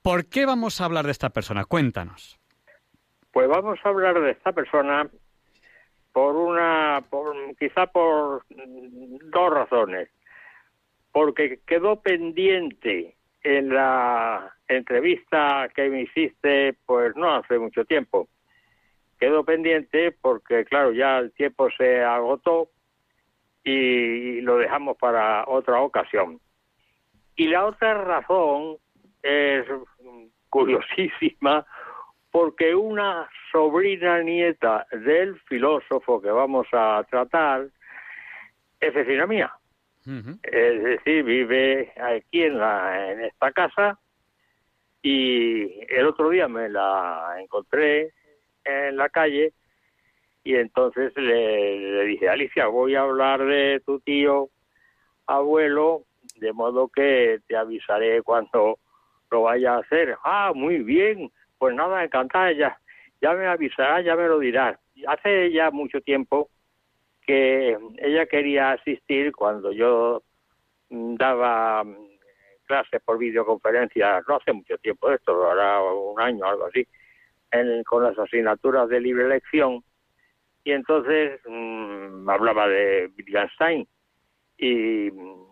[0.01, 1.65] ¿Por qué vamos a hablar de esta persona?
[1.65, 2.39] Cuéntanos.
[3.33, 5.11] Pues vamos a hablar de esta persona
[6.13, 10.09] por una, por, quizá por dos razones.
[11.11, 18.29] Porque quedó pendiente en la entrevista que me hiciste, pues no hace mucho tiempo
[19.19, 22.71] quedó pendiente porque, claro, ya el tiempo se agotó
[23.65, 26.41] y lo dejamos para otra ocasión.
[27.35, 28.77] Y la otra razón
[29.23, 29.67] es
[30.49, 31.67] curiosísima
[32.31, 37.69] porque una sobrina nieta del filósofo que vamos a tratar
[38.81, 39.53] es vecina mía.
[40.07, 43.99] Es decir, vive aquí en, la, en esta casa
[45.03, 48.13] y el otro día me la encontré
[48.67, 49.53] en la calle
[50.47, 54.49] y entonces le, dije, Alicia, voy a hablar de tu tío
[55.27, 56.05] abuelo,
[56.37, 58.79] de modo que te avisaré cuando
[59.33, 60.17] lo vaya a hacer.
[60.23, 62.79] Ah, muy bien, pues nada, encantada, ya,
[63.21, 64.79] ya me avisará, ya me lo dirá.
[65.09, 66.49] Hace ya mucho tiempo
[67.27, 70.23] que ella quería asistir cuando yo
[70.89, 71.85] daba
[72.67, 76.87] clases por videoconferencia, no hace mucho tiempo esto, ahora un año o algo así,
[77.87, 79.83] con las asignaturas de libre elección
[80.65, 83.87] y entonces mm, hablaba de Wittgenstein
[84.59, 85.11] y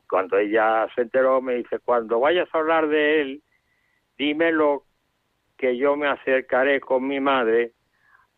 [0.09, 3.43] cuando ella se enteró me dice cuando vayas a hablar de él
[4.19, 4.85] dímelo
[5.57, 7.73] que yo me acercaré con mi madre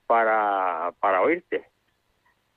[0.07, 1.71] para, para oírte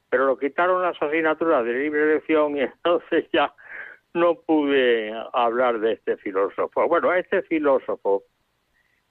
[0.10, 3.54] pero lo quitaron las asignaturas de libre elección y entonces ya
[4.14, 6.88] no pude hablar de este filósofo.
[6.88, 8.24] Bueno, este filósofo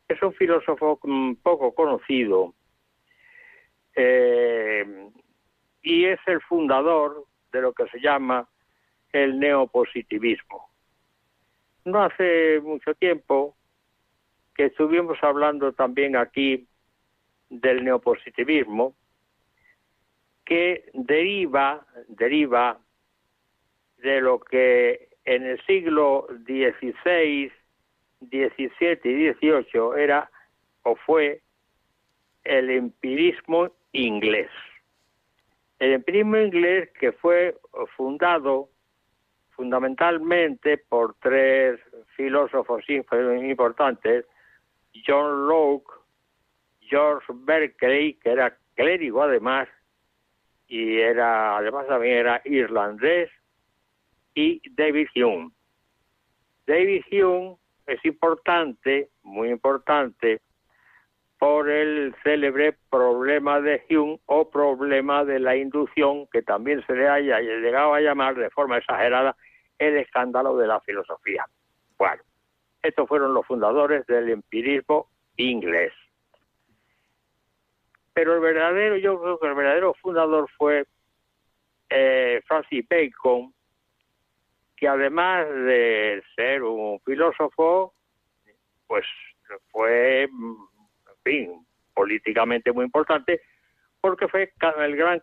[0.08, 0.98] es un filósofo
[1.42, 2.54] poco conocido
[3.94, 5.10] eh,
[5.82, 8.48] y es el fundador de lo que se llama
[9.12, 10.70] el neopositivismo.
[11.84, 13.56] No hace mucho tiempo
[14.54, 16.66] que estuvimos hablando también aquí
[17.48, 18.94] del neopositivismo,
[20.44, 22.78] que deriva, deriva
[23.98, 27.52] de lo que en el siglo XVI
[28.20, 30.30] 17 y 18 era
[30.82, 31.40] o fue
[32.44, 34.50] el empirismo inglés.
[35.78, 37.56] El empirismo inglés que fue
[37.96, 38.68] fundado
[39.50, 41.80] fundamentalmente por tres
[42.16, 44.24] filósofos importantes,
[45.06, 45.92] John Locke,
[46.80, 49.68] George Berkeley, que era clérigo además,
[50.68, 53.30] y era además también era irlandés,
[54.34, 55.50] y David Hume.
[56.66, 57.56] David Hume
[57.88, 60.42] es importante, muy importante,
[61.38, 67.08] por el célebre problema de Hume o problema de la inducción, que también se le
[67.08, 69.36] haya llegado a llamar de forma exagerada
[69.78, 71.46] el escándalo de la filosofía.
[71.96, 72.22] Bueno,
[72.82, 75.92] estos fueron los fundadores del empirismo inglés.
[78.12, 80.86] Pero el verdadero, yo creo que el verdadero fundador fue
[81.88, 83.54] eh, Francis Bacon,
[84.78, 87.94] que además de ser un filósofo,
[88.86, 89.04] pues
[89.70, 90.56] fue, en
[91.24, 93.40] fin, políticamente muy importante,
[94.00, 95.20] porque fue el gran,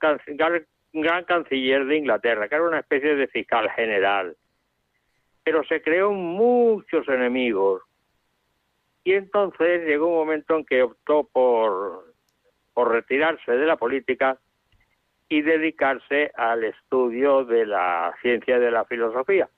[0.93, 4.35] gran canciller de Inglaterra, que era una especie de fiscal general.
[5.43, 7.83] Pero se creó muchos enemigos.
[9.03, 12.13] Y entonces llegó un momento en que optó por,
[12.73, 14.39] por retirarse de la política
[15.27, 19.49] y dedicarse al estudio de la ciencia de la filosofía.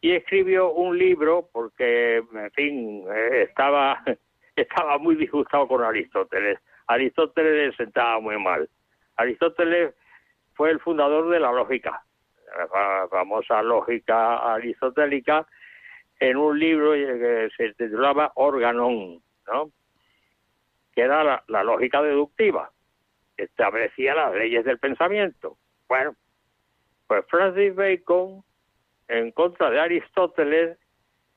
[0.00, 4.02] Y escribió un libro porque, en fin, eh, estaba,
[4.56, 6.58] estaba muy disgustado con Aristóteles.
[6.86, 8.68] Aristóteles le sentaba muy mal.
[9.16, 9.94] Aristóteles
[10.54, 12.02] fue el fundador de la lógica,
[12.56, 15.46] la famosa lógica aristotélica,
[16.20, 19.70] en un libro que se titulaba Organon, ¿no?
[20.94, 22.72] que era la lógica deductiva
[23.38, 25.56] establecía las leyes del pensamiento.
[25.88, 26.14] Bueno,
[27.06, 28.42] pues Francis Bacon,
[29.08, 30.78] en contra de Aristóteles,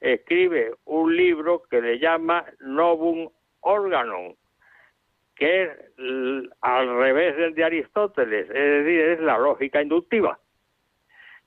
[0.01, 3.29] escribe un libro que le llama Novum
[3.61, 4.35] Organon,
[5.35, 5.69] que es
[6.61, 10.39] al revés del de Aristóteles, es decir, es la lógica inductiva.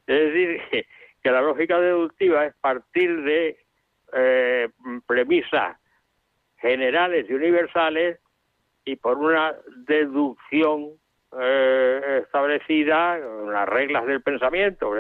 [0.07, 0.63] Es decir,
[1.23, 3.59] que la lógica deductiva es partir de
[4.13, 4.69] eh,
[5.07, 5.77] premisas
[6.59, 8.21] generales y universales
[8.85, 9.55] y por una
[9.87, 10.93] deducción
[11.41, 14.93] eh, establecida, las reglas del pensamiento,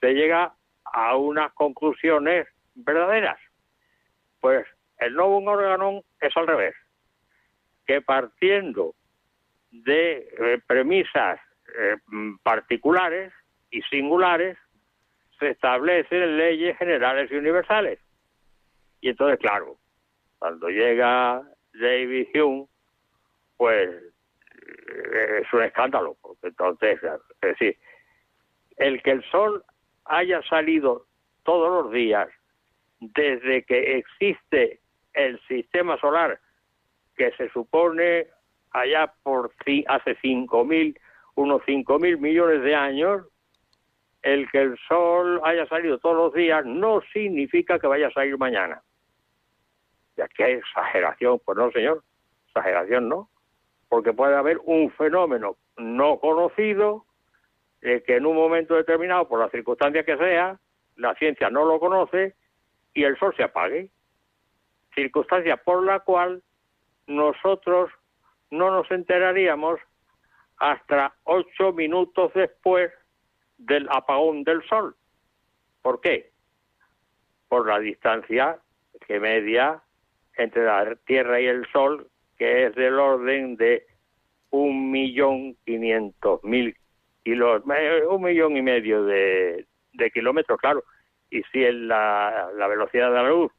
[0.00, 0.54] se llega
[0.84, 3.38] a unas conclusiones verdaderas.
[4.40, 4.66] Pues
[4.98, 6.74] el novum organon es al revés,
[7.86, 8.94] que partiendo
[9.70, 11.40] de eh, premisas
[11.78, 11.96] eh,
[12.42, 13.32] particulares
[13.70, 14.58] y singulares,
[15.38, 17.98] se establecen leyes generales y universales.
[19.00, 19.76] Y entonces, claro,
[20.38, 21.42] cuando llega
[21.74, 22.66] David Hume,
[23.62, 27.78] pues eh, es un escándalo, entonces, es decir,
[28.76, 29.64] el que el sol
[30.04, 31.06] haya salido
[31.44, 32.28] todos los días
[32.98, 34.80] desde que existe
[35.12, 36.40] el sistema solar,
[37.14, 38.26] que se supone
[38.72, 39.52] allá por
[39.86, 40.98] hace cinco mil,
[41.36, 43.24] unos cinco mil millones de años,
[44.22, 48.36] el que el sol haya salido todos los días no significa que vaya a salir
[48.36, 48.82] mañana.
[50.16, 52.02] Ya hay exageración, pues no, señor,
[52.48, 53.28] exageración no,
[53.92, 57.04] porque puede haber un fenómeno no conocido
[57.82, 60.58] eh, que en un momento determinado, por las circunstancias que sea,
[60.96, 62.34] la ciencia no lo conoce
[62.94, 63.90] y el sol se apague.
[64.94, 66.42] Circunstancia por la cual
[67.06, 67.90] nosotros
[68.50, 69.78] no nos enteraríamos
[70.56, 72.90] hasta ocho minutos después
[73.58, 74.96] del apagón del sol.
[75.82, 76.32] ¿Por qué?
[77.46, 78.58] Por la distancia
[79.06, 79.82] que media
[80.38, 82.08] entre la Tierra y el Sol,
[82.42, 83.86] que es del orden de
[84.50, 86.74] un millón quinientos mil
[87.22, 87.62] kilos,
[88.08, 89.64] un millón y medio de,
[90.12, 90.82] kilómetros, claro.
[91.30, 93.52] Y si la, la velocidad de la luz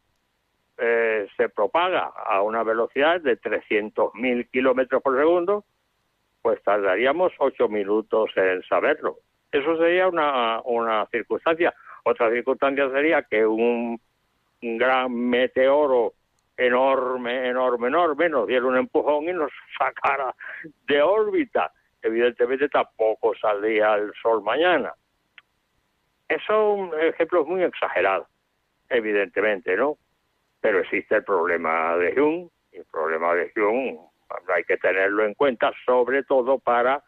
[0.78, 5.64] eh, se propaga a una velocidad de 300.000 kilómetros por segundo,
[6.42, 9.20] pues tardaríamos ocho minutos en saberlo.
[9.50, 11.74] Eso sería una, una circunstancia.
[12.04, 13.98] Otra circunstancia sería que un,
[14.62, 16.16] gran meteoro
[16.58, 20.34] enorme, enorme, enorme nos diera un empujón y nos sacara
[20.88, 21.72] de órbita.
[22.02, 24.94] Evidentemente tampoco saldría el sol mañana.
[26.28, 28.28] Eso son ejemplos muy exagerados,
[28.90, 29.98] evidentemente, ¿no?
[30.60, 34.00] Pero existe el problema de Hume, y el problema de Hume
[34.54, 37.04] hay que tenerlo en cuenta, sobre todo para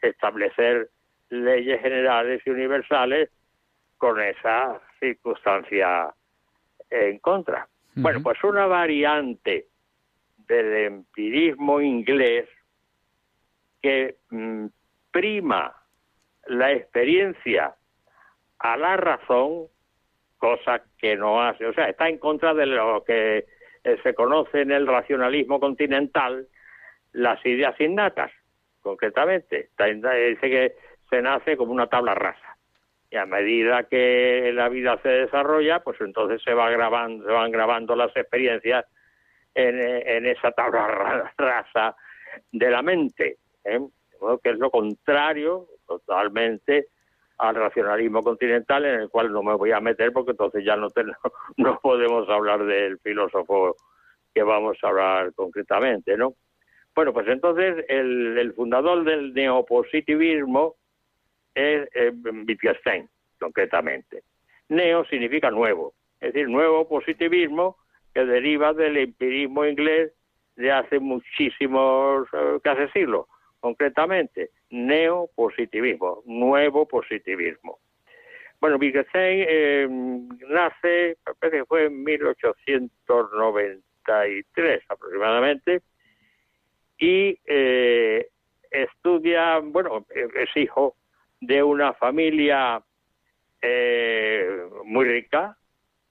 [0.00, 0.90] establecer
[1.28, 3.30] leyes generales y universales
[3.98, 6.12] con esa circunstancia
[6.90, 7.68] en contra.
[7.94, 9.66] Bueno, pues una variante
[10.48, 12.48] del empirismo inglés
[13.80, 14.66] que mm,
[15.10, 15.74] prima
[16.46, 17.74] la experiencia
[18.58, 19.66] a la razón,
[20.38, 23.44] cosa que no hace, o sea, está en contra de lo que
[23.84, 26.46] eh, se conoce en el racionalismo continental,
[27.12, 28.30] las ideas innatas,
[28.80, 29.70] concretamente.
[29.78, 30.76] Dice que
[31.10, 32.51] se nace como una tabla rasa.
[33.12, 37.50] Y a medida que la vida se desarrolla, pues entonces se va grabando, se van
[37.50, 38.86] grabando las experiencias
[39.54, 41.94] en, esa tabla rasa
[42.50, 43.80] de la mente, ¿eh?
[44.42, 46.86] que es lo contrario totalmente
[47.36, 50.88] al racionalismo continental, en el cual no me voy a meter porque entonces ya no,
[51.58, 53.76] no podemos hablar del filósofo
[54.32, 56.32] que vamos a hablar concretamente, ¿no?
[56.94, 60.76] Bueno, pues entonces el fundador del neopositivismo
[61.54, 62.12] es eh,
[62.46, 63.08] Wittgenstein,
[63.38, 64.22] concretamente.
[64.68, 67.76] Neo significa nuevo, es decir, nuevo positivismo
[68.14, 70.12] que deriva del empirismo inglés
[70.56, 73.26] de hace muchísimos, eh, casi siglos,
[73.60, 77.78] concretamente, neopositivismo, nuevo positivismo.
[78.60, 79.88] Bueno, Wittgenstein eh,
[80.48, 85.80] nace, parece que fue en 1893 aproximadamente,
[86.98, 88.28] y eh,
[88.70, 90.94] estudia, bueno, es hijo
[91.42, 92.80] de una familia
[93.60, 94.46] eh,
[94.84, 95.58] muy rica,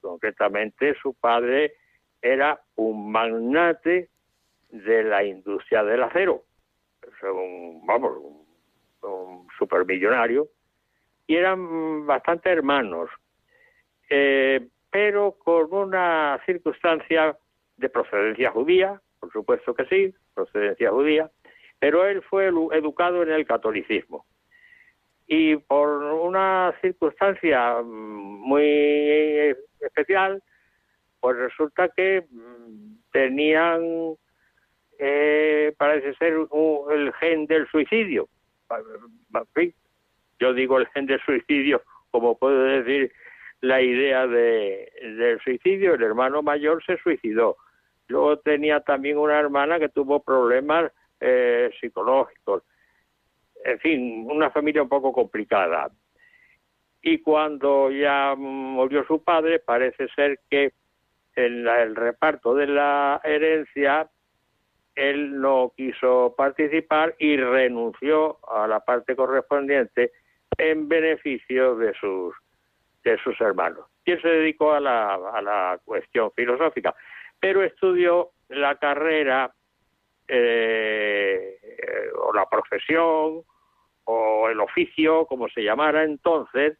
[0.02, 1.76] concretamente su padre
[2.20, 4.10] era un magnate
[4.68, 6.42] de la industria del acero,
[7.22, 8.12] un, vamos,
[9.00, 10.48] un, supermillonario,
[11.26, 13.08] y eran bastante hermanos,
[14.10, 17.38] eh, pero con una circunstancia
[17.78, 21.30] de procedencia judía, por supuesto que sí, procedencia judía,
[21.78, 24.26] pero él fue educado en el catolicismo
[25.34, 30.42] y por una circunstancia muy especial,
[31.20, 34.14] pues resulta que mm, tenían,
[34.98, 36.34] eh, parece ser,
[36.90, 38.28] el gen del suicidio.
[40.38, 41.80] Yo digo el gen del suicidio,
[42.10, 43.10] como puedo decir
[43.62, 45.94] la idea de, del suicidio.
[45.94, 47.56] El hermano mayor se suicidó.
[48.08, 52.64] Luego tenía también una hermana que tuvo problemas eh, psicológicos
[53.64, 55.90] en fin, una familia un poco complicada.
[57.04, 60.72] y cuando ya murió su padre, parece ser que
[61.34, 64.08] en el reparto de la herencia
[64.94, 70.12] él no quiso participar y renunció a la parte correspondiente
[70.58, 72.34] en beneficio de sus
[73.02, 73.86] de sus hermanos.
[74.04, 76.94] Y él se dedicó a la, a la cuestión filosófica,
[77.40, 79.52] pero estudió la carrera
[80.28, 81.58] eh,
[82.16, 83.42] o la profesión
[84.04, 86.78] o el oficio, como se llamara entonces,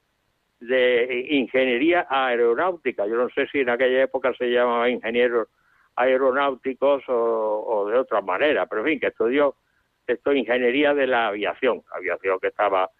[0.61, 3.07] de ingeniería aeronáutica.
[3.07, 5.49] Yo no sé si en aquella época se llamaba ingenieros
[5.97, 9.57] aeronáuticos o, de otra manera, pero en fin, que estudió
[10.07, 12.90] esto ingeniería de la aviación, aviación que estaba,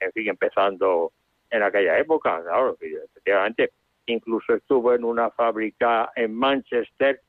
[0.00, 1.12] en fin, empezando
[1.50, 3.70] en aquella época, claro, efectivamente,
[4.06, 7.20] incluso estuvo en una fábrica en Manchester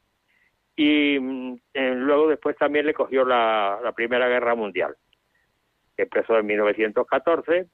[0.76, 4.96] y mm, luego después también le cogió la Primera Guerra Mundial,
[5.96, 7.68] que empezó en 1914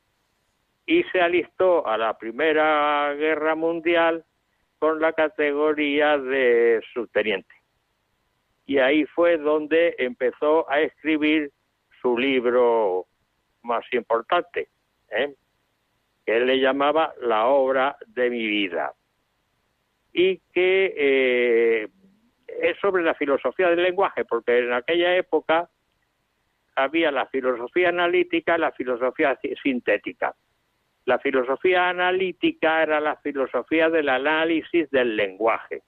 [0.86, 4.26] y se alistó a la Primera Guerra Mundial
[4.80, 7.54] con la categoría de subteniente.
[8.66, 11.52] Y ahí fue donde empezó a escribir
[12.02, 13.06] su libro
[13.64, 14.70] más importante,
[15.10, 15.36] ¿eh?
[16.26, 18.94] que él le llamaba La obra de mi vida,
[20.14, 21.88] y que eh,
[22.48, 25.70] es sobre la filosofía del lenguaje, porque en aquella época
[26.84, 30.36] había la filosofía analítica y la filosofía sintética.
[31.06, 35.82] La filosofía analítica era la filosofía del análisis del lenguaje.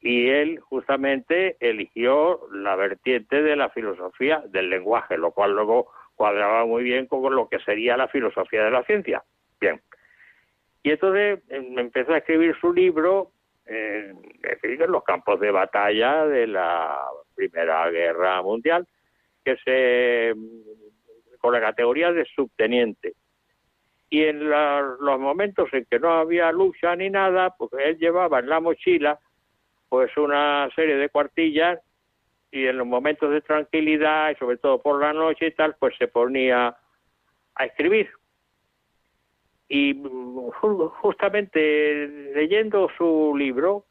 [0.00, 6.66] Y él justamente eligió la vertiente de la filosofía del lenguaje, lo cual luego cuadraba
[6.66, 9.22] muy bien con lo que sería la filosofía de la ciencia.
[9.60, 9.80] Bien.
[10.82, 13.30] Y entonces em, empezó a escribir su libro
[13.64, 14.18] en
[14.88, 16.98] los campos de batalla de la
[17.34, 18.86] Primera Guerra Mundial,
[19.44, 20.34] que se
[21.38, 23.14] con la categoría de subteniente
[24.12, 28.48] y en los momentos en que no había lucha ni nada, pues él llevaba en
[28.50, 29.18] la mochila
[29.88, 31.80] pues una serie de cuartillas
[32.50, 35.96] y en los momentos de tranquilidad y sobre todo por la noche y tal, pues
[35.96, 36.76] se ponía
[37.54, 38.10] a escribir.
[39.70, 39.98] Y
[41.00, 43.86] justamente leyendo su libro,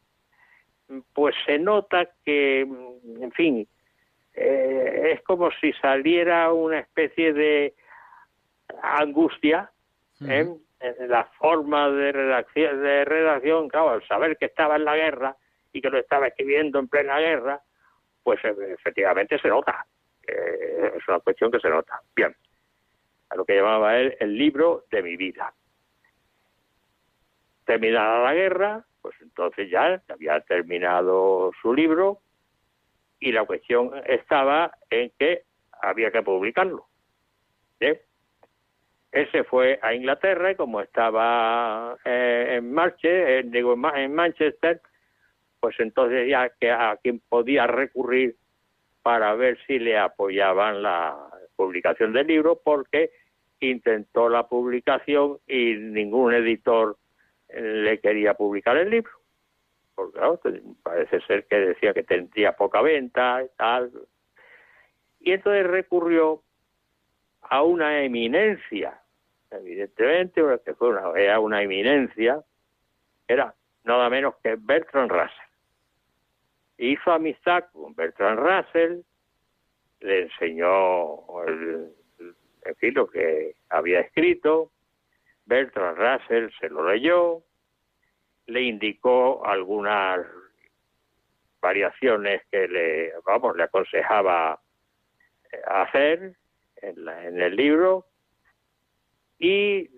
[1.14, 3.68] pues se nota que, en fin,
[4.34, 7.74] eh, es como si saliera una especie de
[8.82, 9.72] angustia
[10.22, 10.62] en
[11.08, 15.36] la forma de redacción, de redacción, claro, al saber que estaba en la guerra
[15.74, 17.62] y que lo estaba escribiendo en plena guerra,
[18.24, 19.86] pues eh, efectivamente se nota.
[20.28, 22.02] es una cuestión que se nota.
[22.16, 22.36] Bien,
[23.30, 25.54] a lo que llamaba él el libro de mi vida.
[27.66, 32.22] Terminada la guerra, pues entonces ya había terminado su libro
[33.22, 35.44] y la cuestión estaba en que
[35.82, 36.88] había que publicarlo.
[37.80, 37.98] ¿Bien?
[39.14, 44.82] Él fue a Inglaterra y como estaba eh, en, marche, digo, en Manchester,
[45.60, 48.36] pues entonces ya que a quien podía recurrir
[49.04, 51.18] para ver si le apoyaban la
[51.56, 53.12] publicación del libro, porque
[53.60, 56.98] intentó la publicación y ningún editor
[57.50, 59.12] le quería publicar el libro.
[60.12, 63.92] Porque parece ser que decía que tendría poca venta y tal.
[65.20, 66.42] Y entonces recurrió
[67.42, 69.02] a una eminencia
[69.52, 72.42] evidentemente, que fue una, era una eminencia,
[73.28, 73.54] era
[73.84, 75.50] nada menos que Bertrand Russell.
[76.78, 79.02] Hizo amistad con Bertrand Russell,
[80.00, 81.94] le enseñó el,
[82.64, 84.72] en lo que había escrito,
[85.46, 87.44] Bertrand Russell se lo leyó,
[88.52, 90.26] le indicó algunas
[91.62, 94.60] variaciones que le, vamos, le aconsejaba
[95.68, 96.36] hacer
[96.82, 98.06] en, en el libro
[99.40, 99.90] y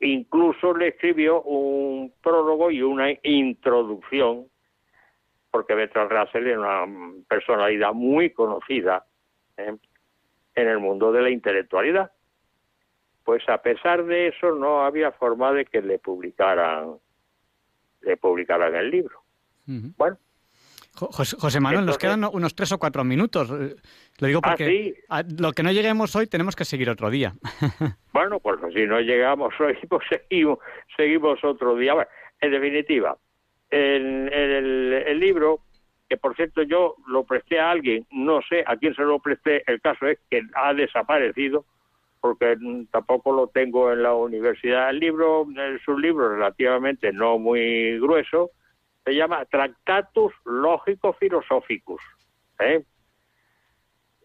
[0.00, 4.46] incluso le escribió un prólogo y una introducción,
[5.50, 9.04] porque Bertrand Russell era una personalidad muy conocida
[9.56, 9.76] ¿eh?
[10.54, 12.12] en el mundo de la intelectualidad.
[13.24, 16.96] Pues a pesar de eso no había forma de que le publicaran
[18.02, 19.22] le publicaran el libro.
[19.66, 20.18] Bueno,
[20.94, 23.50] José, Manuel, nos quedan unos tres o cuatro minutos.
[23.50, 23.76] Eh,
[24.18, 24.94] lo digo ah, porque
[25.38, 27.32] lo que no lleguemos hoy tenemos que seguir otro día.
[28.12, 30.58] bueno, pues si no llegamos hoy, pues seguimos,
[30.96, 32.06] seguimos otro día.
[32.40, 33.16] en definitiva,
[33.70, 35.60] en, el, libro,
[36.10, 39.62] que por cierto yo lo presté a alguien, no sé a quién se lo presté,
[39.66, 41.64] el caso es que ha desaparecido,
[42.22, 42.56] porque
[42.92, 44.90] tampoco lo tengo en la universidad.
[44.90, 45.44] El libro
[45.74, 48.52] es un libro relativamente no muy grueso,
[49.04, 52.00] se llama Tractatus Lógico Philosophicus.
[52.60, 52.84] ¿eh?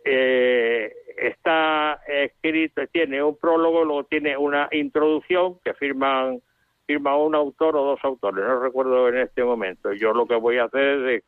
[0.06, 6.40] eh, está escrito, tiene un prólogo, luego tiene una introducción que firman
[6.86, 9.92] firma un autor o dos autores, no recuerdo en este momento.
[9.92, 11.24] Yo lo que voy a hacer es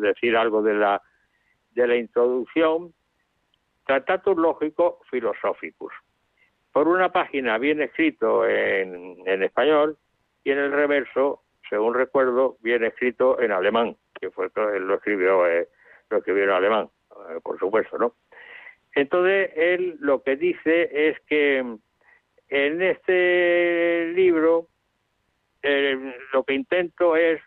[0.00, 1.00] decir algo de la
[1.70, 2.92] de la introducción,
[3.92, 5.92] Tratatus Lógico Filosóficos.
[6.72, 9.98] Por una página bien escrito en, en español
[10.44, 15.46] y en el reverso, según recuerdo, bien escrito en alemán, que fue él lo escribió,
[15.46, 15.68] eh,
[16.08, 18.14] lo escribió en alemán, eh, por supuesto, ¿no?
[18.94, 21.58] Entonces él lo que dice es que
[22.48, 24.68] en este libro
[25.62, 27.42] eh, lo que intento es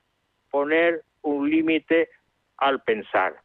[0.51, 2.09] poner un límite
[2.57, 3.35] al pensar.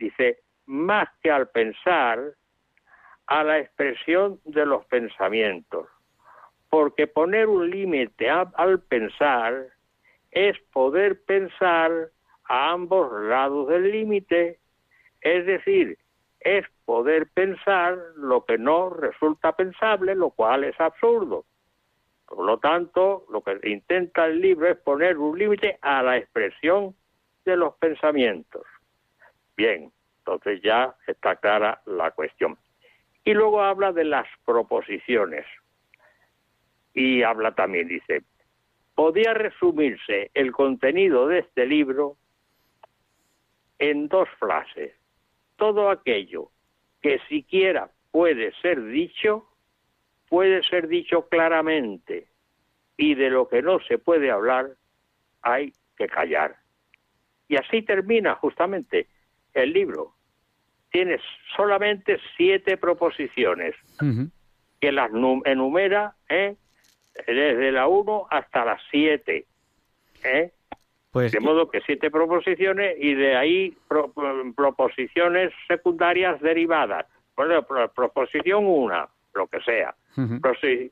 [0.00, 2.34] Dice, más que al pensar,
[3.26, 5.88] a la expresión de los pensamientos.
[6.68, 9.68] Porque poner un límite al pensar
[10.30, 12.10] es poder pensar
[12.44, 14.58] a ambos lados del límite,
[15.22, 15.98] es decir,
[16.40, 21.44] es poder pensar lo que no resulta pensable, lo cual es absurdo.
[22.26, 26.94] Por lo tanto, lo que intenta el libro es poner un límite a la expresión
[27.46, 28.62] de los pensamientos.
[29.56, 29.90] Bien,
[30.28, 32.58] entonces ya está clara la cuestión.
[33.24, 35.46] Y luego habla de las proposiciones.
[36.92, 38.24] Y habla también, dice,
[38.94, 42.16] podía resumirse el contenido de este libro
[43.78, 44.92] en dos frases.
[45.56, 46.50] Todo aquello
[47.00, 49.48] que siquiera puede ser dicho,
[50.28, 52.28] puede ser dicho claramente,
[52.98, 54.72] y de lo que no se puede hablar,
[55.40, 56.56] hay que callar.
[57.48, 59.06] Y así termina justamente
[59.54, 60.17] el libro.
[60.90, 61.18] Tiene
[61.56, 63.74] solamente siete proposiciones
[64.80, 65.10] que las
[65.44, 66.56] enumera ¿eh?
[67.26, 69.44] desde la 1 hasta las 7.
[70.24, 70.52] ¿eh?
[71.10, 73.76] Pues, de modo que siete proposiciones y de ahí
[74.56, 77.06] proposiciones secundarias derivadas.
[77.34, 79.94] Bueno, proposición 1, lo que sea.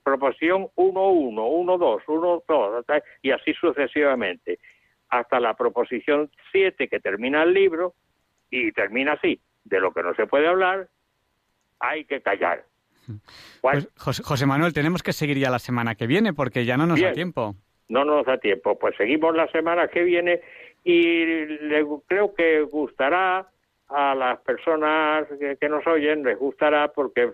[0.03, 2.85] Proposición 1, 1, 1, 2, 1, 2,
[3.23, 4.59] y así sucesivamente.
[5.09, 7.95] Hasta la proposición 7 que termina el libro
[8.51, 9.41] y termina así.
[9.67, 10.89] De lo que no se puede hablar,
[11.81, 12.65] hay que callar.
[13.61, 17.01] Pues, José, Manuel, tenemos que seguir ya la semana que viene porque ya no nos
[17.01, 17.55] da tiempo.
[17.89, 18.79] No nos da tiempo.
[18.79, 20.41] Pues seguimos la semana que viene
[20.85, 21.47] y
[22.07, 23.49] creo que gustará
[23.89, 25.27] a las personas
[25.61, 27.33] que, nos oyen, les gustará porque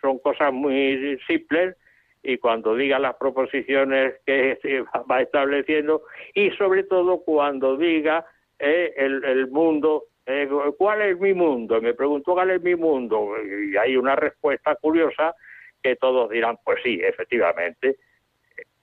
[0.00, 1.76] son cosas muy simples
[2.22, 4.58] y cuando diga las proposiciones que
[5.10, 6.02] va estableciendo
[6.34, 8.26] y sobre todo cuando diga
[8.58, 10.48] eh, el, el, mundo eh,
[10.78, 11.80] ¿cuál es mi mundo?
[11.80, 15.34] Me preguntó cuál es mi mundo y hay una respuesta curiosa
[15.82, 17.96] que todos dirán, pues sí, efectivamente,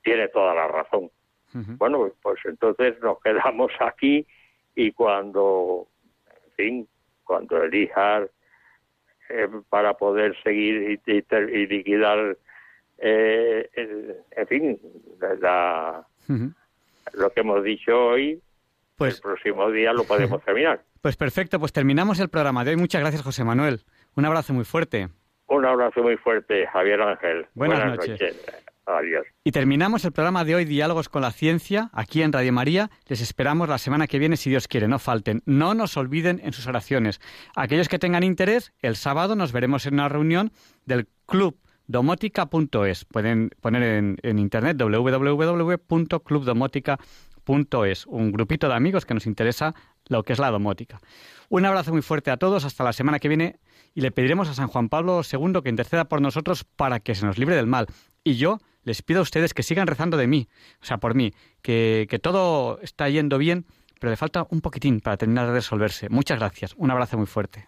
[0.03, 1.09] tiene toda la razón.
[1.79, 4.27] Bueno, pues entonces nos quedamos aquí
[4.75, 5.87] y cuando,
[6.45, 6.87] en fin,
[7.23, 8.29] cuando elijas
[9.29, 12.37] eh, para poder seguir y, liquidar,
[12.99, 13.69] eh,
[14.31, 14.79] en fin,
[15.39, 16.05] la,
[17.13, 18.39] lo que hemos dicho hoy,
[18.97, 20.81] pues, el próximo día lo podemos terminar.
[21.07, 22.75] Pues perfecto, pues terminamos el programa de hoy.
[22.75, 23.79] Muchas gracias, José Manuel.
[24.17, 25.07] Un abrazo muy fuerte.
[25.47, 27.47] Un abrazo muy fuerte, Javier Ángel.
[27.53, 28.19] Buenas, noches.
[28.85, 29.25] Adiós.
[29.45, 32.89] Y terminamos el programa de hoy, Diálogos con la Ciencia, aquí en Radio María.
[33.07, 35.43] Les esperamos la semana que viene, si Dios quiere, no falten.
[35.45, 37.21] No nos olviden en sus oraciones.
[37.55, 40.51] Aquellos que tengan interés, el sábado nos veremos en una reunión
[40.83, 43.05] del Club domótica.es.
[43.05, 44.75] Pueden poner en, en internet
[47.47, 49.73] www.clubdomótica.es, un grupito de amigos que nos interesa
[50.07, 50.99] lo que es la domótica.
[51.49, 53.59] Un abrazo muy fuerte a todos, hasta la semana que viene
[53.95, 57.25] y le pediremos a San Juan Pablo II que interceda por nosotros para que se
[57.25, 57.87] nos libre del mal.
[58.23, 60.47] Y yo les pido a ustedes que sigan rezando de mí,
[60.81, 63.65] o sea, por mí, que, que todo está yendo bien,
[63.99, 66.09] pero le falta un poquitín para terminar de resolverse.
[66.09, 67.67] Muchas gracias, un abrazo muy fuerte.